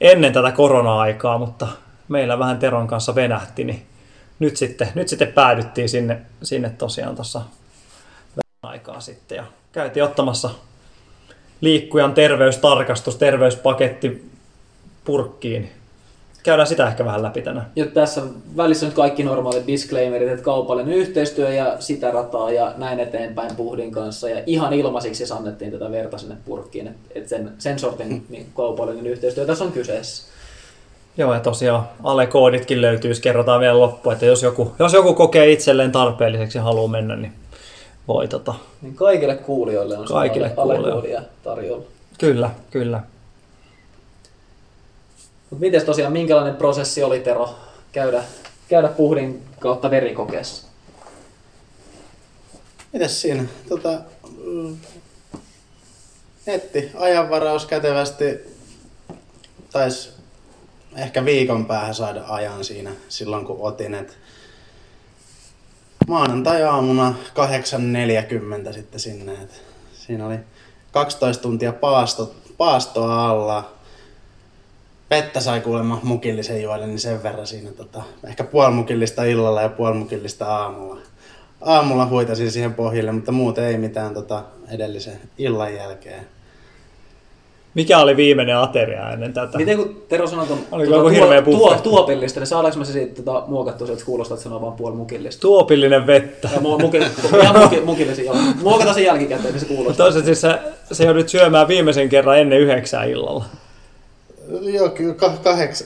ennen 0.00 0.32
tätä 0.32 0.52
korona-aikaa, 0.52 1.38
mutta 1.38 1.68
meillä 2.08 2.38
vähän 2.38 2.58
Teron 2.58 2.86
kanssa 2.86 3.14
venähti, 3.14 3.64
niin 3.64 3.86
nyt 4.38 4.56
sitten, 4.56 4.88
nyt 4.94 5.08
sitten 5.08 5.32
päädyttiin 5.32 5.88
sinne, 5.88 6.20
sinne 6.42 6.70
tosiaan 6.70 7.14
tuossa 7.14 7.42
aikaa 8.62 9.00
sitten. 9.00 9.36
Ja 9.36 9.44
käytiin 9.72 10.04
ottamassa 10.04 10.50
liikkujan 11.60 12.14
terveystarkastus, 12.14 13.16
terveyspaketti 13.16 14.30
purkkiin. 15.04 15.72
Käydään 16.44 16.66
sitä 16.68 16.88
ehkä 16.88 17.04
vähän 17.04 17.22
läpi 17.22 17.42
tänään. 17.42 17.66
Ja 17.76 17.86
tässä 17.86 18.22
välissä 18.56 18.86
nyt 18.86 18.94
kaikki 18.94 19.22
normaalit 19.24 19.66
disclaimerit, 19.66 20.28
että 20.28 20.44
kaupallinen 20.44 20.94
yhteistyö 20.94 21.50
ja 21.50 21.76
sitä 21.80 22.10
rataa 22.10 22.50
ja 22.50 22.72
näin 22.76 23.00
eteenpäin 23.00 23.56
puhdin 23.56 23.92
kanssa. 23.92 24.28
Ja 24.28 24.42
ihan 24.46 24.72
ilmaisiksi 24.72 25.32
annettiin 25.32 25.72
tätä 25.72 25.90
verta 25.90 26.18
sinne 26.18 26.36
purkkiin, 26.44 26.86
että 26.86 27.00
et 27.14 27.28
sen, 27.28 27.52
sen 27.58 27.78
sortin 27.78 28.26
niin 28.28 28.46
kaupallinen 28.54 29.06
yhteistyö 29.06 29.46
tässä 29.46 29.64
on 29.64 29.72
kyseessä. 29.72 30.22
Joo, 31.16 31.34
ja 31.34 31.40
tosiaan 31.40 31.88
alekooditkin 32.02 32.80
löytyy, 32.80 33.10
jos 33.10 33.20
kerrotaan 33.20 33.60
vielä 33.60 33.78
loppu, 33.80 34.10
että 34.10 34.26
jos 34.26 34.42
joku, 34.42 34.72
jos 34.78 34.92
joku 34.92 35.14
kokee 35.14 35.52
itselleen 35.52 35.92
tarpeelliseksi 35.92 36.58
ja 36.58 36.62
haluaa 36.62 36.88
mennä, 36.88 37.16
niin 37.16 37.32
voi 38.08 38.28
tota. 38.28 38.54
Niin 38.82 38.94
kaikille 38.94 39.34
kuulijoille 39.34 39.98
on 39.98 40.04
Kaikille 40.04 40.52
ale- 40.56 40.74
kuulijoille. 40.76 41.22
tarjolla. 41.44 41.84
Kyllä, 42.18 42.50
kyllä. 42.70 43.00
Mutta 45.54 45.66
miten 45.66 45.86
tosiaan, 45.86 46.12
minkälainen 46.12 46.56
prosessi 46.56 47.02
oli 47.02 47.20
Tero 47.20 47.54
käydä, 47.92 48.22
käydä 48.68 48.88
puhdin 48.88 49.42
kautta 49.60 49.90
verikokeessa? 49.90 50.66
Mitäs 52.92 53.20
siinä? 53.20 53.44
Tota, 53.68 54.00
mm, 54.44 54.76
netti, 56.46 56.90
ajanvaraus 56.94 57.66
kätevästi 57.66 58.24
taisi 59.72 60.10
ehkä 60.96 61.24
viikon 61.24 61.66
päähän 61.66 61.94
saada 61.94 62.24
ajan 62.28 62.64
siinä 62.64 62.92
silloin 63.08 63.46
kun 63.46 63.58
otin. 63.60 63.94
Et 63.94 64.18
maanantai-aamuna 66.08 67.14
8.40 68.68 68.72
sitten 68.72 69.00
sinne. 69.00 69.32
Et 69.32 69.62
siinä 69.92 70.26
oli 70.26 70.38
12 70.92 71.42
tuntia 71.42 71.72
paasto, 71.72 72.34
paastoa 72.56 73.28
alla. 73.28 73.83
Vettä 75.10 75.40
sai 75.40 75.60
kuulemma 75.60 76.00
mukillisen 76.02 76.62
juoda, 76.62 76.86
niin 76.86 76.98
sen 76.98 77.22
verran 77.22 77.46
siinä 77.46 77.70
tota, 77.70 78.02
ehkä 78.28 78.44
puolmukillista 78.44 79.24
illalla 79.24 79.62
ja 79.62 79.68
puolmukillista 79.68 80.46
aamulla. 80.56 80.96
Aamulla 81.60 82.06
huitasin 82.06 82.50
siihen 82.50 82.74
pohjille, 82.74 83.12
mutta 83.12 83.32
muuten 83.32 83.64
ei 83.64 83.78
mitään 83.78 84.14
tota, 84.14 84.42
edellisen 84.70 85.20
illan 85.38 85.74
jälkeen. 85.74 86.26
Mikä 87.74 87.98
oli 87.98 88.16
viimeinen 88.16 88.56
ateria 88.56 89.10
ennen 89.10 89.32
tätä? 89.32 89.58
Miten 89.58 89.76
kun 89.76 90.02
Tero 90.08 90.26
sanoi 90.26 90.46
tuon 90.46 90.58
Oliko 90.72 90.94
joku 90.96 91.08
hirveä 91.08 91.42
buffet? 91.42 91.82
tuopillista, 91.82 92.40
niin 92.40 92.46
saadaanko 92.46 92.78
me 92.78 92.84
se 92.84 92.92
siitä 92.92 93.22
tota, 93.22 93.44
muokattua, 93.46 93.88
että 93.92 94.04
kuulostaa, 94.04 94.34
että 94.34 94.44
sanoo 94.44 94.60
vaan 94.60 94.72
puoli 94.72 94.96
mukillista? 94.96 95.40
Tuopillinen 95.40 96.06
vettä. 96.06 96.48
Ja 96.52 96.58
mu- 96.60 96.82
muki, 96.82 96.98
ihan 97.42 97.58
muki, 97.58 97.80
mukillisia, 97.80 98.24
joo. 98.24 98.36
Muokata 98.62 98.92
sen 98.92 99.04
jälkikäteen, 99.04 99.54
niin 99.54 99.60
se 99.60 99.66
kuulostaa. 99.66 100.06
Toiset 100.06 100.24
siis 100.24 100.40
se, 100.40 100.58
se 100.92 101.04
joudut 101.04 101.28
syömään 101.28 101.68
viimeisen 101.68 102.08
kerran 102.08 102.38
ennen 102.38 102.60
yhdeksää 102.60 103.04
illalla. 103.04 103.44
Joo, 104.62 104.88
kyllä 104.88 105.14
ka- 105.14 105.38
kaheksa, 105.42 105.84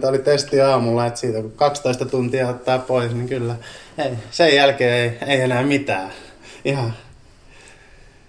8.40 0.00 0.08
oli 0.08 0.18
testi 0.18 0.60
aamulla, 0.60 1.06
että 1.06 1.20
siitä 1.20 1.42
kun 1.42 1.52
12 1.52 2.04
tuntia 2.04 2.48
ottaa 2.48 2.78
pois, 2.78 3.14
niin 3.14 3.28
kyllä 3.28 3.54
ei, 3.98 4.10
sen 4.30 4.54
jälkeen 4.56 4.92
ei, 4.94 5.34
ei 5.34 5.40
enää 5.40 5.62
mitään. 5.62 6.10
Ihan 6.64 6.94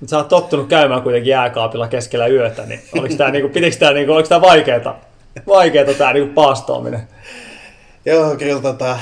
Mut 0.01 0.09
sä 0.09 0.17
oot 0.17 0.27
tottunut 0.27 0.67
käymään 0.67 1.01
kuitenkin 1.01 1.31
jääkaapilla 1.31 1.87
keskellä 1.87 2.27
yötä, 2.27 2.65
niin 2.65 2.81
oliko 2.99 3.15
tää, 3.15 3.31
niinku, 3.31 3.49
pitikö 3.49 3.75
tää, 3.77 3.93
niinku, 3.93 4.13
oliko 4.13 4.29
tää 4.29 4.41
vaikeeta, 4.41 4.95
vaikeeta 5.47 5.93
tää 5.93 6.13
niinku 6.13 6.33
paastoaminen? 6.33 7.07
Joo, 8.05 8.35
kyllä 8.35 8.61
tota, 8.61 8.99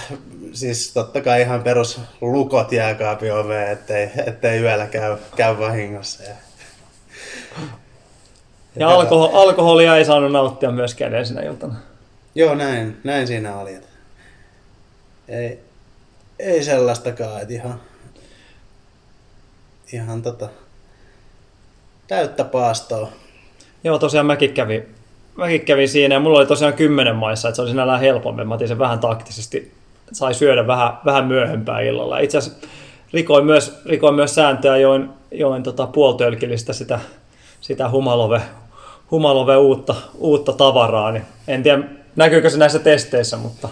siis 0.53 0.93
totta 0.93 1.21
kai 1.21 1.41
ihan 1.41 1.63
perus 1.63 2.01
lukot 2.21 2.71
jääkaapin 2.71 3.33
oveen, 3.33 3.71
ettei, 3.71 4.09
ettei 4.27 4.61
yöllä 4.61 4.87
käy, 4.87 5.17
käy 5.35 5.57
vahingossa. 5.59 6.23
Ja, 6.23 6.35
Ja 8.75 8.89
alkoho, 8.89 9.41
alkoholia 9.41 9.97
ei 9.97 10.05
saanut 10.05 10.31
nauttia 10.31 10.71
myöskään 10.71 11.11
edellisenä 11.11 11.41
iltana. 11.41 11.75
Joo, 12.35 12.55
näin, 12.55 12.97
näin 13.03 13.27
siinä 13.27 13.59
oli. 13.59 13.77
Ei, 15.27 15.59
ei 16.39 16.63
sellaistakaan, 16.63 17.41
että 17.41 17.53
ihan, 17.53 17.81
ihan 19.93 20.21
tota, 20.21 20.49
täyttä 22.07 22.43
paastoa. 22.43 23.09
Joo, 23.83 23.99
tosiaan 23.99 24.25
mäkin 24.25 24.53
kävin, 24.53 24.95
mäkin 25.35 25.61
kävin 25.61 25.89
siinä 25.89 26.15
ja 26.15 26.19
mulla 26.19 26.39
oli 26.39 26.47
tosiaan 26.47 26.73
kymmenen 26.73 27.15
maissa, 27.15 27.47
että 27.47 27.55
se 27.55 27.61
oli 27.61 27.69
sinällään 27.69 27.99
helpompi. 27.99 28.43
Mä 28.43 28.53
otin 28.53 28.67
sen 28.67 28.79
vähän 28.79 28.99
taktisesti, 28.99 29.73
sai 30.11 30.33
syödä 30.33 30.67
vähän, 30.67 30.93
vähän 31.05 31.25
myöhempään 31.25 31.83
illalla. 31.83 32.19
Itse 32.19 32.37
asiassa 32.37 32.67
rikoin 33.13 33.45
myös, 33.45 33.81
rikoin 33.85 34.15
myös 34.15 34.35
sääntöä, 34.35 34.77
join, 34.77 35.09
join 35.31 35.63
tota 35.63 35.87
puoltölkillistä 35.87 36.73
sitä, 36.73 36.99
sitä 37.61 37.89
humalove, 37.89 38.41
humalove 39.11 39.57
uutta, 39.57 39.95
uutta 40.17 40.53
tavaraa. 40.53 41.11
Niin 41.11 41.23
en 41.47 41.63
tiedä, 41.63 41.83
näkyykö 42.15 42.49
se 42.49 42.57
näissä 42.57 42.79
testeissä, 42.79 43.37
mutta 43.37 43.69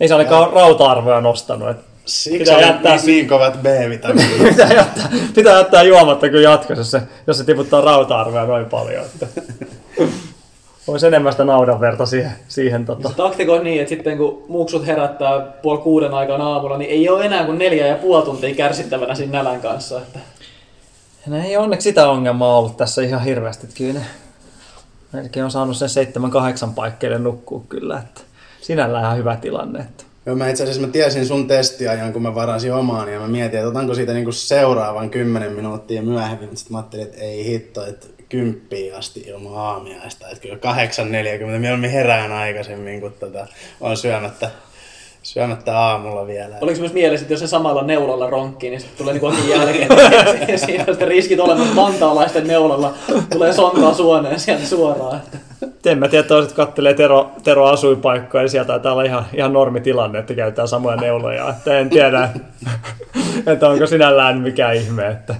ei 0.00 0.08
se 0.08 0.14
ainakaan 0.14 0.52
rauta-arvoja 0.52 1.20
nostanut. 1.20 1.68
Et 1.68 1.76
Siksi 2.04 2.38
Pitää 2.38 2.60
jättää 2.60 2.96
niin, 2.96 3.06
niin 3.06 3.28
kovat 3.28 3.62
B-vitamiinit. 3.62 4.42
pitää, 4.48 4.72
jättää, 4.72 5.08
pitää 5.34 5.58
jättää 5.58 5.82
juomatta 5.82 6.28
kyllä 6.28 6.50
jatkossa, 6.50 6.80
jos 6.80 6.90
se, 6.90 7.02
jos 7.26 7.38
se 7.38 7.44
tiputtaa 7.44 7.80
rauta-arvoja 7.80 8.46
noin 8.46 8.66
paljon. 8.66 9.04
Että. 9.04 9.26
Olisi 10.86 11.06
enemmän 11.06 11.32
sitä 11.32 11.44
naudanverta 11.44 12.06
siihen, 12.06 12.32
siihen 12.48 12.84
tota. 12.84 13.08
Se 13.08 13.14
taktikoi 13.14 13.64
niin, 13.64 13.80
että 13.80 13.88
sitten 13.88 14.18
kun 14.18 14.44
muksut 14.48 14.86
herättää 14.86 15.40
puoli 15.40 15.78
kuuden 15.78 16.14
aikana 16.14 16.52
aamulla, 16.52 16.78
niin 16.78 16.90
ei 16.90 17.08
ole 17.08 17.24
enää 17.24 17.44
kuin 17.44 17.58
neljä 17.58 17.86
ja 17.86 17.96
puoli 17.96 18.24
tuntia 18.24 18.54
kärsittävänä 18.54 19.14
siinä 19.14 19.32
nälän 19.32 19.60
kanssa. 19.60 19.98
Että 19.98 20.18
No 21.26 21.36
ei 21.36 21.56
onneksi 21.56 21.84
sitä 21.84 22.08
ongelmaa 22.08 22.58
ollut 22.58 22.76
tässä 22.76 23.02
ihan 23.02 23.24
hirveästi. 23.24 23.66
Kyllä 23.74 24.00
ne 25.36 25.44
on 25.44 25.50
saanut 25.50 25.76
sen 25.76 26.06
7-8 26.68 26.72
paikkeille 26.74 27.18
nukkuu 27.18 27.60
kyllä. 27.60 27.98
Että 27.98 28.20
sinällään 28.60 29.04
ihan 29.04 29.16
hyvä 29.16 29.36
tilanne. 29.36 29.80
Että. 29.80 30.04
Joo, 30.26 30.36
mä 30.36 30.48
itse 30.48 30.62
asiassa 30.62 30.82
mä 30.82 30.88
tiesin 30.88 31.26
sun 31.26 31.46
testiajan, 31.46 32.12
kun 32.12 32.22
mä 32.22 32.34
varasin 32.34 32.74
omaan, 32.74 33.12
ja 33.12 33.20
mä 33.20 33.28
mietin, 33.28 33.58
että 33.58 33.68
otanko 33.68 33.94
siitä 33.94 34.12
niinku 34.12 34.32
seuraavan 34.32 35.10
10 35.10 35.52
minuuttia 35.52 36.02
myöhemmin. 36.02 36.56
Sitten 36.56 36.72
mä 36.72 36.78
ajattelin, 36.78 37.06
että 37.06 37.20
ei 37.20 37.44
hitto, 37.44 37.86
että 37.86 38.06
kymppiin 38.28 38.94
asti 38.94 39.20
ilman 39.20 39.56
aamiaista. 39.56 40.28
Että 40.28 40.42
kyllä 40.42 40.58
8.40, 41.54 41.58
mieluummin 41.58 41.90
herään 41.90 42.32
aikaisemmin, 42.32 43.00
kun 43.00 43.12
tota, 43.20 43.46
on 43.80 43.96
syömättä, 43.96 44.50
syömättä 45.24 45.78
aamulla 45.78 46.26
vielä. 46.26 46.56
oliko 46.60 46.80
myös 46.80 46.92
mielessä, 46.92 47.24
että 47.24 47.32
jos 47.32 47.40
se 47.40 47.46
samalla 47.46 47.82
neulalla 47.82 48.30
ronkkii, 48.30 48.70
niin 48.70 48.80
sitten 48.80 48.98
tulee 48.98 49.14
niin 49.14 49.48
jälkeen. 49.48 49.88
Siinä 50.66 50.84
on 50.88 50.94
sitten 50.94 51.08
riskit 51.08 51.40
olemassa 51.40 51.76
vantaalaisten 51.76 52.46
neulalla. 52.46 52.94
Tulee 53.32 53.52
sontaa 53.52 53.94
suoneen 53.94 54.40
sieltä 54.40 54.66
suoraan. 54.66 55.20
En 55.86 55.98
mä 55.98 56.08
tiedä, 56.08 56.28
toiset 56.28 56.52
kattelee 56.52 56.94
Tero, 56.94 57.30
Tero 57.44 57.66
asuinpaikkoja 57.66 58.44
ja 58.44 58.48
sieltä 58.48 58.66
taitaa 58.66 58.92
olla 58.92 59.02
ihan, 59.02 59.26
ihan 59.34 59.52
normitilanne, 59.52 60.18
että 60.18 60.34
käytetään 60.34 60.68
samoja 60.68 60.96
neuloja. 60.96 61.48
Että 61.48 61.78
en 61.78 61.90
tiedä, 61.90 62.28
että 63.52 63.68
onko 63.68 63.86
sinällään 63.86 64.40
mikään 64.40 64.76
ihme. 64.76 65.08
Että. 65.08 65.34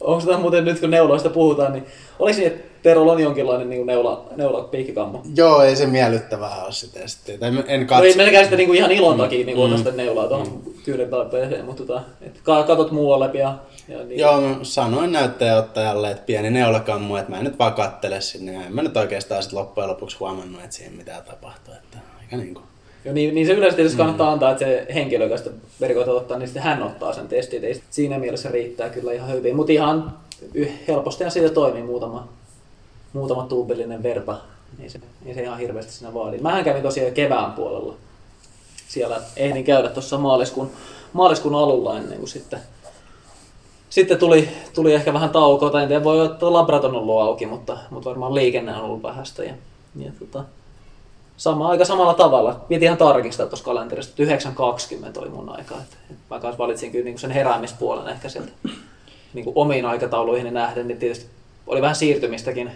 Onko 0.00 0.26
tämä 0.26 0.38
muuten 0.38 0.64
nyt, 0.64 0.80
kun 0.80 0.90
neuloista 0.90 1.30
puhutaan, 1.30 1.72
niin 1.72 1.86
oliko 2.18 2.38
niin, 2.38 2.46
että 2.46 2.75
Terolla 2.86 3.12
on 3.12 3.20
jonkinlainen 3.20 3.70
niin 3.70 3.86
neula, 3.86 4.24
neula 4.36 4.62
piikkikammo? 4.62 5.22
Joo, 5.36 5.62
ei 5.62 5.76
se 5.76 5.86
miellyttävää 5.86 6.64
ole 6.64 6.72
sitä 6.72 7.00
sitten. 7.06 7.38
Tai 7.38 7.52
en 7.66 7.80
No 7.80 7.86
katso. 7.86 8.04
ei 8.04 8.14
melkein 8.16 8.44
sitä 8.44 8.56
niinku 8.56 8.72
ihan 8.72 8.92
ilon 8.92 9.18
takia 9.18 9.46
niinku 9.46 9.68
mm. 9.68 9.76
sitä 9.76 9.90
neulaa 9.92 10.28
tuohon 10.28 10.62
kyydin 10.84 11.08
tarpeeseen, 11.10 11.64
mutta 11.64 11.84
tota, 11.84 12.02
et 12.22 12.40
ka- 12.42 12.62
katot 12.62 12.90
muualle 12.90 13.30
ja, 13.34 13.54
ja 13.88 14.04
niin. 14.04 14.20
Joo, 14.20 14.40
sanoin 14.62 15.12
näyttäjäottajalle, 15.12 16.10
että 16.10 16.22
pieni 16.26 16.50
neulakammu, 16.50 17.16
että 17.16 17.30
mä 17.30 17.38
en 17.38 17.44
nyt 17.44 17.58
vaan 17.58 17.72
kattele 17.74 18.20
sinne. 18.20 18.52
Ja 18.52 18.66
en 18.66 18.74
mä 18.74 18.82
nyt 18.82 18.96
oikeastaan 18.96 19.42
sit 19.42 19.52
loppujen 19.52 19.90
lopuksi 19.90 20.16
huomannut, 20.20 20.60
että 20.64 20.76
siinä 20.76 20.96
mitään 20.96 21.22
tapahtuu. 21.22 21.74
Että 21.74 21.98
aika 22.20 22.36
niinku. 22.36 22.60
Ja 23.04 23.12
niin, 23.12 23.34
niin 23.34 23.46
se 23.46 23.52
yleisesti 23.52 23.76
tietysti 23.76 23.98
kannattaa 23.98 24.32
antaa, 24.32 24.50
että 24.50 24.64
se 24.64 24.86
henkilö, 24.94 25.24
joka 25.24 25.36
sitä 25.36 25.50
verikoita 25.80 26.10
ottaa, 26.12 26.38
niin 26.38 26.48
sitten 26.48 26.62
hän 26.62 26.82
ottaa 26.82 27.12
sen 27.12 27.28
testin. 27.28 27.64
Ei 27.64 27.80
siinä 27.90 28.18
mielessä 28.18 28.50
riittää 28.50 28.88
kyllä 28.88 29.12
ihan 29.12 29.32
hyvin, 29.32 29.56
mutta 29.56 29.72
ihan 29.72 30.12
helpostihan 30.88 31.30
siitä 31.30 31.48
toimii 31.48 31.82
muutama, 31.82 32.28
muutama 33.16 33.42
tuubillinen 33.42 34.02
verta. 34.02 34.36
Ei 34.80 34.88
se, 34.88 35.00
ei 35.26 35.34
se 35.34 35.42
ihan 35.42 35.58
hirveästi 35.58 35.92
siinä 35.92 36.14
vaadi. 36.14 36.38
Mähän 36.38 36.64
kävin 36.64 36.82
tosiaan 36.82 37.14
kevään 37.14 37.52
puolella. 37.52 37.94
Siellä 38.88 39.20
ehdin 39.36 39.64
käydä 39.64 39.88
tuossa 39.88 40.18
maaliskuun, 40.18 40.70
maaliskuun 41.12 41.54
alulla 41.54 41.98
ennen 41.98 42.18
kuin 42.18 42.28
sitten 42.28 42.60
sitten 43.96 44.18
tuli, 44.18 44.48
tuli 44.74 44.94
ehkä 44.94 45.12
vähän 45.12 45.30
taukoa, 45.30 45.70
tai 45.70 45.82
en 45.82 45.88
tiedä, 45.88 46.04
voi 46.04 46.20
olla, 46.20 46.32
että 46.32 46.52
labrat 46.52 46.84
on 46.84 46.94
ollut 46.94 47.20
auki, 47.20 47.46
mutta, 47.46 47.78
mutta 47.90 48.10
varmaan 48.10 48.34
liikenne 48.34 48.76
on 48.76 48.82
ollut 48.82 49.02
vähäistä. 49.02 49.44
Ja, 49.44 49.54
ja 49.96 50.12
tota, 50.18 50.44
sama, 51.36 51.68
aika 51.68 51.84
samalla 51.84 52.14
tavalla. 52.14 52.60
Piti 52.68 52.84
ihan 52.84 52.98
tarkistaa 52.98 53.46
tuossa 53.46 53.64
kalenterista, 53.64 54.22
että 54.22 54.50
9.20 54.50 55.20
oli 55.20 55.28
mun 55.28 55.48
aika. 55.48 55.74
Et, 55.74 55.98
et 56.10 56.16
mä 56.30 56.40
kanssa 56.40 56.58
valitsin 56.58 56.92
kyllä 56.92 57.04
niin 57.04 57.18
sen 57.18 57.30
heräämispuolen 57.30 58.08
ehkä 58.08 58.28
sieltä 58.28 58.52
niin 59.34 59.44
kuin 59.44 59.56
omiin 59.56 59.86
aikatauluihin 59.86 60.54
nähden, 60.54 60.88
niin 60.88 60.98
tietysti 60.98 61.26
oli 61.66 61.82
vähän 61.82 61.96
siirtymistäkin 61.96 62.70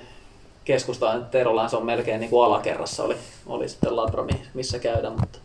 keskustaan, 0.65 1.19
että 1.19 1.31
Terolaan 1.31 1.71
se 1.71 1.77
on 1.77 1.87
melkein 1.87 2.21
niin 2.21 2.31
kuin 2.31 2.45
alakerrassa 2.47 3.05
oli, 3.05 3.17
oli 3.47 3.69
sitten 3.69 3.97
labra, 3.97 4.25
mi- 4.25 4.43
missä 4.55 4.79
käydä, 4.79 5.11
mutta, 5.11 5.39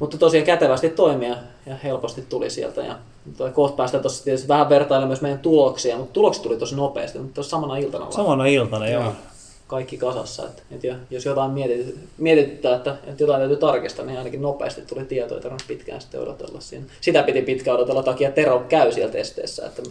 mutta 0.00 0.18
tosiaan 0.18 0.46
kätevästi 0.46 0.90
toimia. 0.90 1.36
ja 1.66 1.76
helposti 1.84 2.22
tuli 2.22 2.50
sieltä. 2.50 2.80
Ja 2.80 2.96
toi 3.36 3.50
kohta 3.50 3.76
päästään 3.76 4.02
tuossa 4.02 4.24
tietysti 4.24 4.48
vähän 4.48 4.68
vertailemaan 4.68 5.08
myös 5.08 5.20
meidän 5.20 5.38
tuloksia, 5.38 5.96
mutta 5.96 6.12
tulokset 6.12 6.42
tuli 6.42 6.56
tosi 6.56 6.76
nopeasti, 6.76 7.18
mutta 7.18 7.34
tuossa 7.34 7.50
samana 7.50 7.76
iltana 7.76 8.10
Samana 8.10 8.46
iltana, 8.46 8.88
joo. 8.88 9.02
Joo. 9.02 9.12
Kaikki 9.70 9.96
kasassa. 9.96 10.46
Että, 10.46 10.62
et 10.70 10.84
jo- 10.84 10.94
jos 11.10 11.24
jotain 11.24 11.50
mietit, 11.50 11.96
mietityttää, 12.18 12.76
että, 12.76 12.96
että 13.06 13.22
jotain 13.22 13.40
täytyy 13.40 13.56
tarkistaa, 13.56 14.04
niin 14.04 14.18
ainakin 14.18 14.42
nopeasti 14.42 14.82
tuli 14.82 15.04
tieto, 15.04 15.34
ei 15.34 15.40
tarvinnut 15.40 15.64
pitkään 15.68 16.00
sitten 16.00 16.20
odotella 16.20 16.60
siinä. 16.60 16.84
Sitä 17.00 17.22
piti 17.22 17.42
pitkään 17.42 17.76
odotella 17.76 18.02
takia 18.02 18.30
Tero 18.30 18.64
käy 18.68 18.92
siellä 18.92 19.12
testeissä, 19.12 19.66
että 19.66 19.82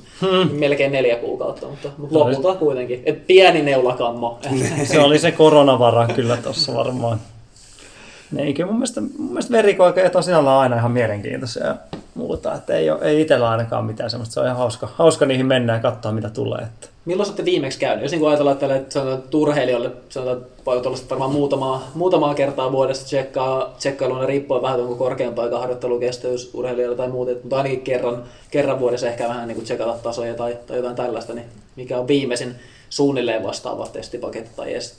melkein 0.51 0.91
neljä 0.91 1.15
kuukautta, 1.15 1.67
mutta, 1.67 1.89
mutta 1.97 2.19
lopulta 2.19 2.55
kuitenkin. 2.55 3.03
Et 3.05 3.27
pieni 3.27 3.61
neulakammo. 3.61 4.39
Se 4.83 4.99
oli 4.99 5.19
se 5.19 5.31
koronavara 5.31 6.07
kyllä 6.07 6.37
tuossa 6.37 6.73
varmaan. 6.73 7.19
Ei, 8.37 8.53
kyllä 8.53 8.67
mun 8.67 8.75
mielestä, 8.75 9.01
mun 9.01 9.27
mielestä 9.27 9.51
verikoikeet 9.51 10.15
on 10.15 10.23
sinällään 10.23 10.57
aina 10.57 10.75
ihan 10.75 10.91
mielenkiintoisia 10.91 11.65
ja 11.65 11.75
muuta. 12.15 12.55
Että 12.55 12.73
ei, 12.73 12.89
ole, 12.89 12.99
ei 13.01 13.21
itsellä 13.21 13.49
ainakaan 13.49 13.85
mitään 13.85 14.09
semmoista. 14.09 14.33
Se 14.33 14.39
on 14.39 14.45
ihan 14.45 14.57
hauska, 14.57 14.89
hauska 14.95 15.25
niihin 15.25 15.45
mennä 15.45 15.73
ja 15.73 15.79
katsoa 15.79 16.11
mitä 16.11 16.29
tulee. 16.29 16.61
Että. 16.61 16.87
Milloin 17.05 17.29
olette 17.29 17.45
viimeksi 17.45 17.79
käynyt? 17.79 18.03
Jos 18.03 18.11
niin 18.11 18.27
ajatellaan, 18.27 18.53
että, 18.53 18.67
tälle, 18.67 18.85
sanotaan, 18.89 19.19
että 19.19 19.37
urheilijoille 19.37 19.91
sanotaan, 20.09 20.37
että 20.37 20.61
voi 20.65 20.81
tuollaista 20.81 21.09
varmaan 21.09 21.31
muutamaa, 21.31 21.91
muutamaa 21.93 22.33
kertaa 22.33 22.71
vuodessa 22.71 23.05
tsekkaa, 23.05 23.73
tsekkailuuna 23.77 24.25
riippuen 24.25 24.61
vähän, 24.61 24.79
että 24.79 24.89
onko 24.89 25.03
korkeampaa 25.03 25.45
aika 25.45 25.59
harjoittelukestävyys 25.59 26.51
urheilijoilla 26.53 26.97
tai 26.97 27.07
muuta, 27.07 27.31
mutta 27.31 27.57
ainakin 27.57 27.81
kerran, 27.81 28.23
kerran 28.51 28.79
vuodessa 28.79 29.07
ehkä 29.07 29.27
vähän 29.27 29.47
niin 29.47 29.55
kuin 29.55 29.65
tsekata 29.65 29.93
tasoja 30.03 30.33
tai, 30.33 30.57
tai 30.67 30.77
jotain 30.77 30.95
tällaista, 30.95 31.33
niin 31.33 31.45
mikä 31.75 31.97
on 31.97 32.07
viimeisin 32.07 32.55
suunnilleen 32.89 33.43
vastaava 33.43 33.87
testipaketti 33.87 34.49
tai 34.55 34.71
edes 34.71 34.97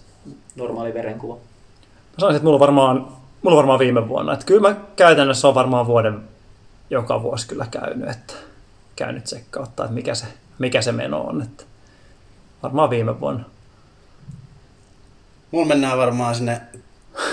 normaali 0.56 0.94
verenkuva. 0.94 1.34
Mä 1.34 1.40
sanoisin, 2.18 2.36
että 2.36 2.44
mulla 2.44 2.56
on 2.56 2.60
varmaan, 2.60 3.08
mulla 3.42 3.56
varmaan 3.56 3.78
viime 3.78 4.08
vuonna. 4.08 4.32
Että 4.32 4.46
kyllä 4.46 4.68
mä 4.68 4.76
käytännössä 4.96 5.48
on 5.48 5.54
varmaan 5.54 5.86
vuoden 5.86 6.20
joka 6.90 7.22
vuosi 7.22 7.48
kyllä 7.48 7.66
käynyt, 7.70 8.08
että 8.10 8.34
käynyt 8.96 9.24
tsekkauttaa, 9.24 9.84
että 9.84 9.94
mikä 9.94 10.14
se, 10.14 10.26
mikä 10.58 10.82
se 10.82 10.92
meno 10.92 11.20
on. 11.20 11.42
Että 11.42 11.64
varmaan 12.62 12.90
viime 12.90 13.20
vuonna. 13.20 13.44
Mulla 15.50 15.66
mennään 15.66 15.98
varmaan 15.98 16.34
sinne 16.34 16.60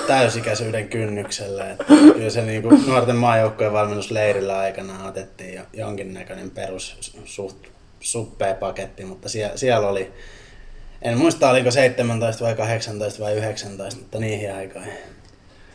täysikäisyyden 0.07 0.89
kynnykselle. 0.89 1.71
Että 1.71 1.83
kyllä 1.87 2.29
se 2.29 2.41
niin 2.41 2.63
nuorten 2.87 3.15
maajoukkojen 3.15 3.73
valmennusleirillä 3.73 4.59
aikana 4.59 5.07
otettiin 5.07 5.53
jo 5.53 5.63
jonkinnäköinen 5.73 6.51
perus 6.51 6.97
suht 7.25 7.67
suppea 7.99 8.53
paketti, 8.53 9.05
mutta 9.05 9.29
siellä, 9.29 9.57
siellä 9.57 9.87
oli, 9.87 10.13
en 11.01 11.17
muista 11.17 11.49
oliko 11.49 11.71
17 11.71 12.45
vai 12.45 12.55
18 12.55 13.23
vai 13.23 13.33
19, 13.33 14.01
mutta 14.01 14.19
niihin 14.19 14.55
aikoihin. 14.55 14.93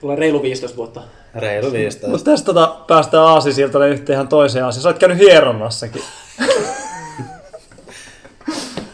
Tulee 0.03 0.17
reilu 0.17 0.43
15 0.43 0.77
vuotta. 0.77 1.03
Reilu 1.35 1.73
15. 1.73 2.09
Mutta 2.09 2.31
tästä 2.31 2.45
tota, 2.47 2.77
päästään 2.87 3.25
aasisiltalle 3.25 3.89
yhteen 3.89 4.15
ihan 4.15 4.29
toiseen 4.29 4.65
asiaan. 4.65 4.83
Sä 4.83 4.89
oot 4.89 4.99
käynyt 4.99 5.19
hieronnassakin. 5.19 6.03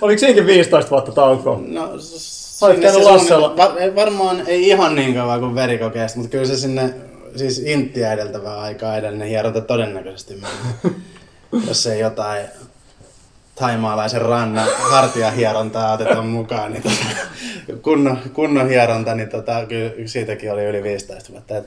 Oliko 0.00 0.18
siinäkin 0.18 0.46
15 0.46 0.90
vuotta 0.90 1.12
taukoa? 1.12 1.60
No, 1.66 1.92
Sä 1.98 2.66
oot 2.66 2.74
sinne 2.74 2.86
käynyt 2.88 3.04
se 3.04 3.10
Lassella. 3.10 3.46
suunnilleen- 3.48 3.74
Va- 3.74 3.80
ei 3.80 3.94
varmaan 3.94 4.42
ei 4.46 4.68
ihan 4.68 4.94
niin 4.94 5.14
kauan 5.14 5.40
kuin 5.40 5.54
verikokeesta, 5.54 6.18
mutta 6.18 6.30
kyllä 6.30 6.46
se 6.46 6.56
sinne 6.56 6.94
siis 7.36 7.58
intiä 7.58 8.12
edeltävää 8.12 8.58
aikaa 8.60 8.96
edellinen 8.96 9.28
hieronta 9.28 9.60
todennäköisesti 9.60 10.34
meni. 10.34 10.96
Jos 11.68 11.86
ei 11.86 12.00
jotain 12.00 12.46
taimaalaisen 13.58 14.22
rannan 14.22 14.68
hartiahierontaa 14.90 15.92
otetaan 15.92 16.26
mukaan, 16.26 16.72
niin 16.72 16.82
tota, 16.82 16.96
kunnon, 17.82 18.18
kunnon 18.32 18.68
hieronta, 18.68 19.14
niin 19.14 19.28
tota, 19.28 19.66
kyllä 19.68 19.90
siitäkin 20.06 20.52
oli 20.52 20.64
yli 20.64 20.82
15 20.82 21.32
vuotta. 21.32 21.56
Et 21.56 21.66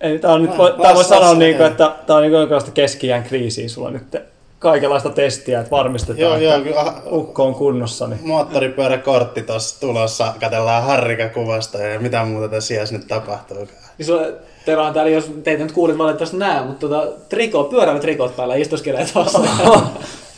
Ei, 0.00 0.18
tää 0.18 0.32
on 0.32 0.42
nyt, 0.42 0.58
voi, 0.58 0.74
tää 0.82 0.94
voi 0.94 1.04
sanoa, 1.04 1.30
ei. 1.30 1.36
niinku, 1.36 1.62
että 1.62 1.94
tää 2.06 2.16
on 2.16 2.22
niinku 2.22 2.36
jonkinlaista 2.36 2.70
keski 2.70 3.08
kriisiä 3.28 3.68
sulla 3.68 3.90
nyt. 3.90 4.16
Kaikenlaista 4.58 5.10
testiä, 5.10 5.60
että 5.60 5.70
varmistetaan, 5.70 6.18
Joo, 6.18 6.36
joo, 6.36 6.54
että 6.54 6.68
kyllä 6.68 6.92
ukko 7.10 7.44
on 7.44 7.54
kunnossa. 7.54 8.06
Niin. 8.06 8.20
moottoripyöräkortti 8.22 9.42
tuossa 9.42 9.80
tulossa, 9.80 10.34
katsellaan 10.40 10.82
harrikakuvasta 10.82 11.78
ja 11.78 12.00
mitä 12.00 12.24
muuta 12.24 12.48
tässä 12.48 12.74
iässä 12.74 12.94
nyt 12.94 13.08
tapahtuu. 13.08 13.68
Niin 13.98 14.06
sulla, 14.06 14.22
Tero 14.64 14.84
on 14.84 14.94
täällä, 14.94 15.10
jos 15.10 15.30
teitä 15.44 15.62
nyt 15.62 15.72
kuulit 15.72 15.98
valitettavasti 15.98 16.36
näe, 16.36 16.64
mutta 16.64 16.88
tota, 16.88 17.12
triko, 17.28 17.64
pyörävät 17.64 18.00
trikot 18.00 18.36
päällä 18.36 18.54
istuskelee 18.54 19.06
tuossa. 19.12 19.40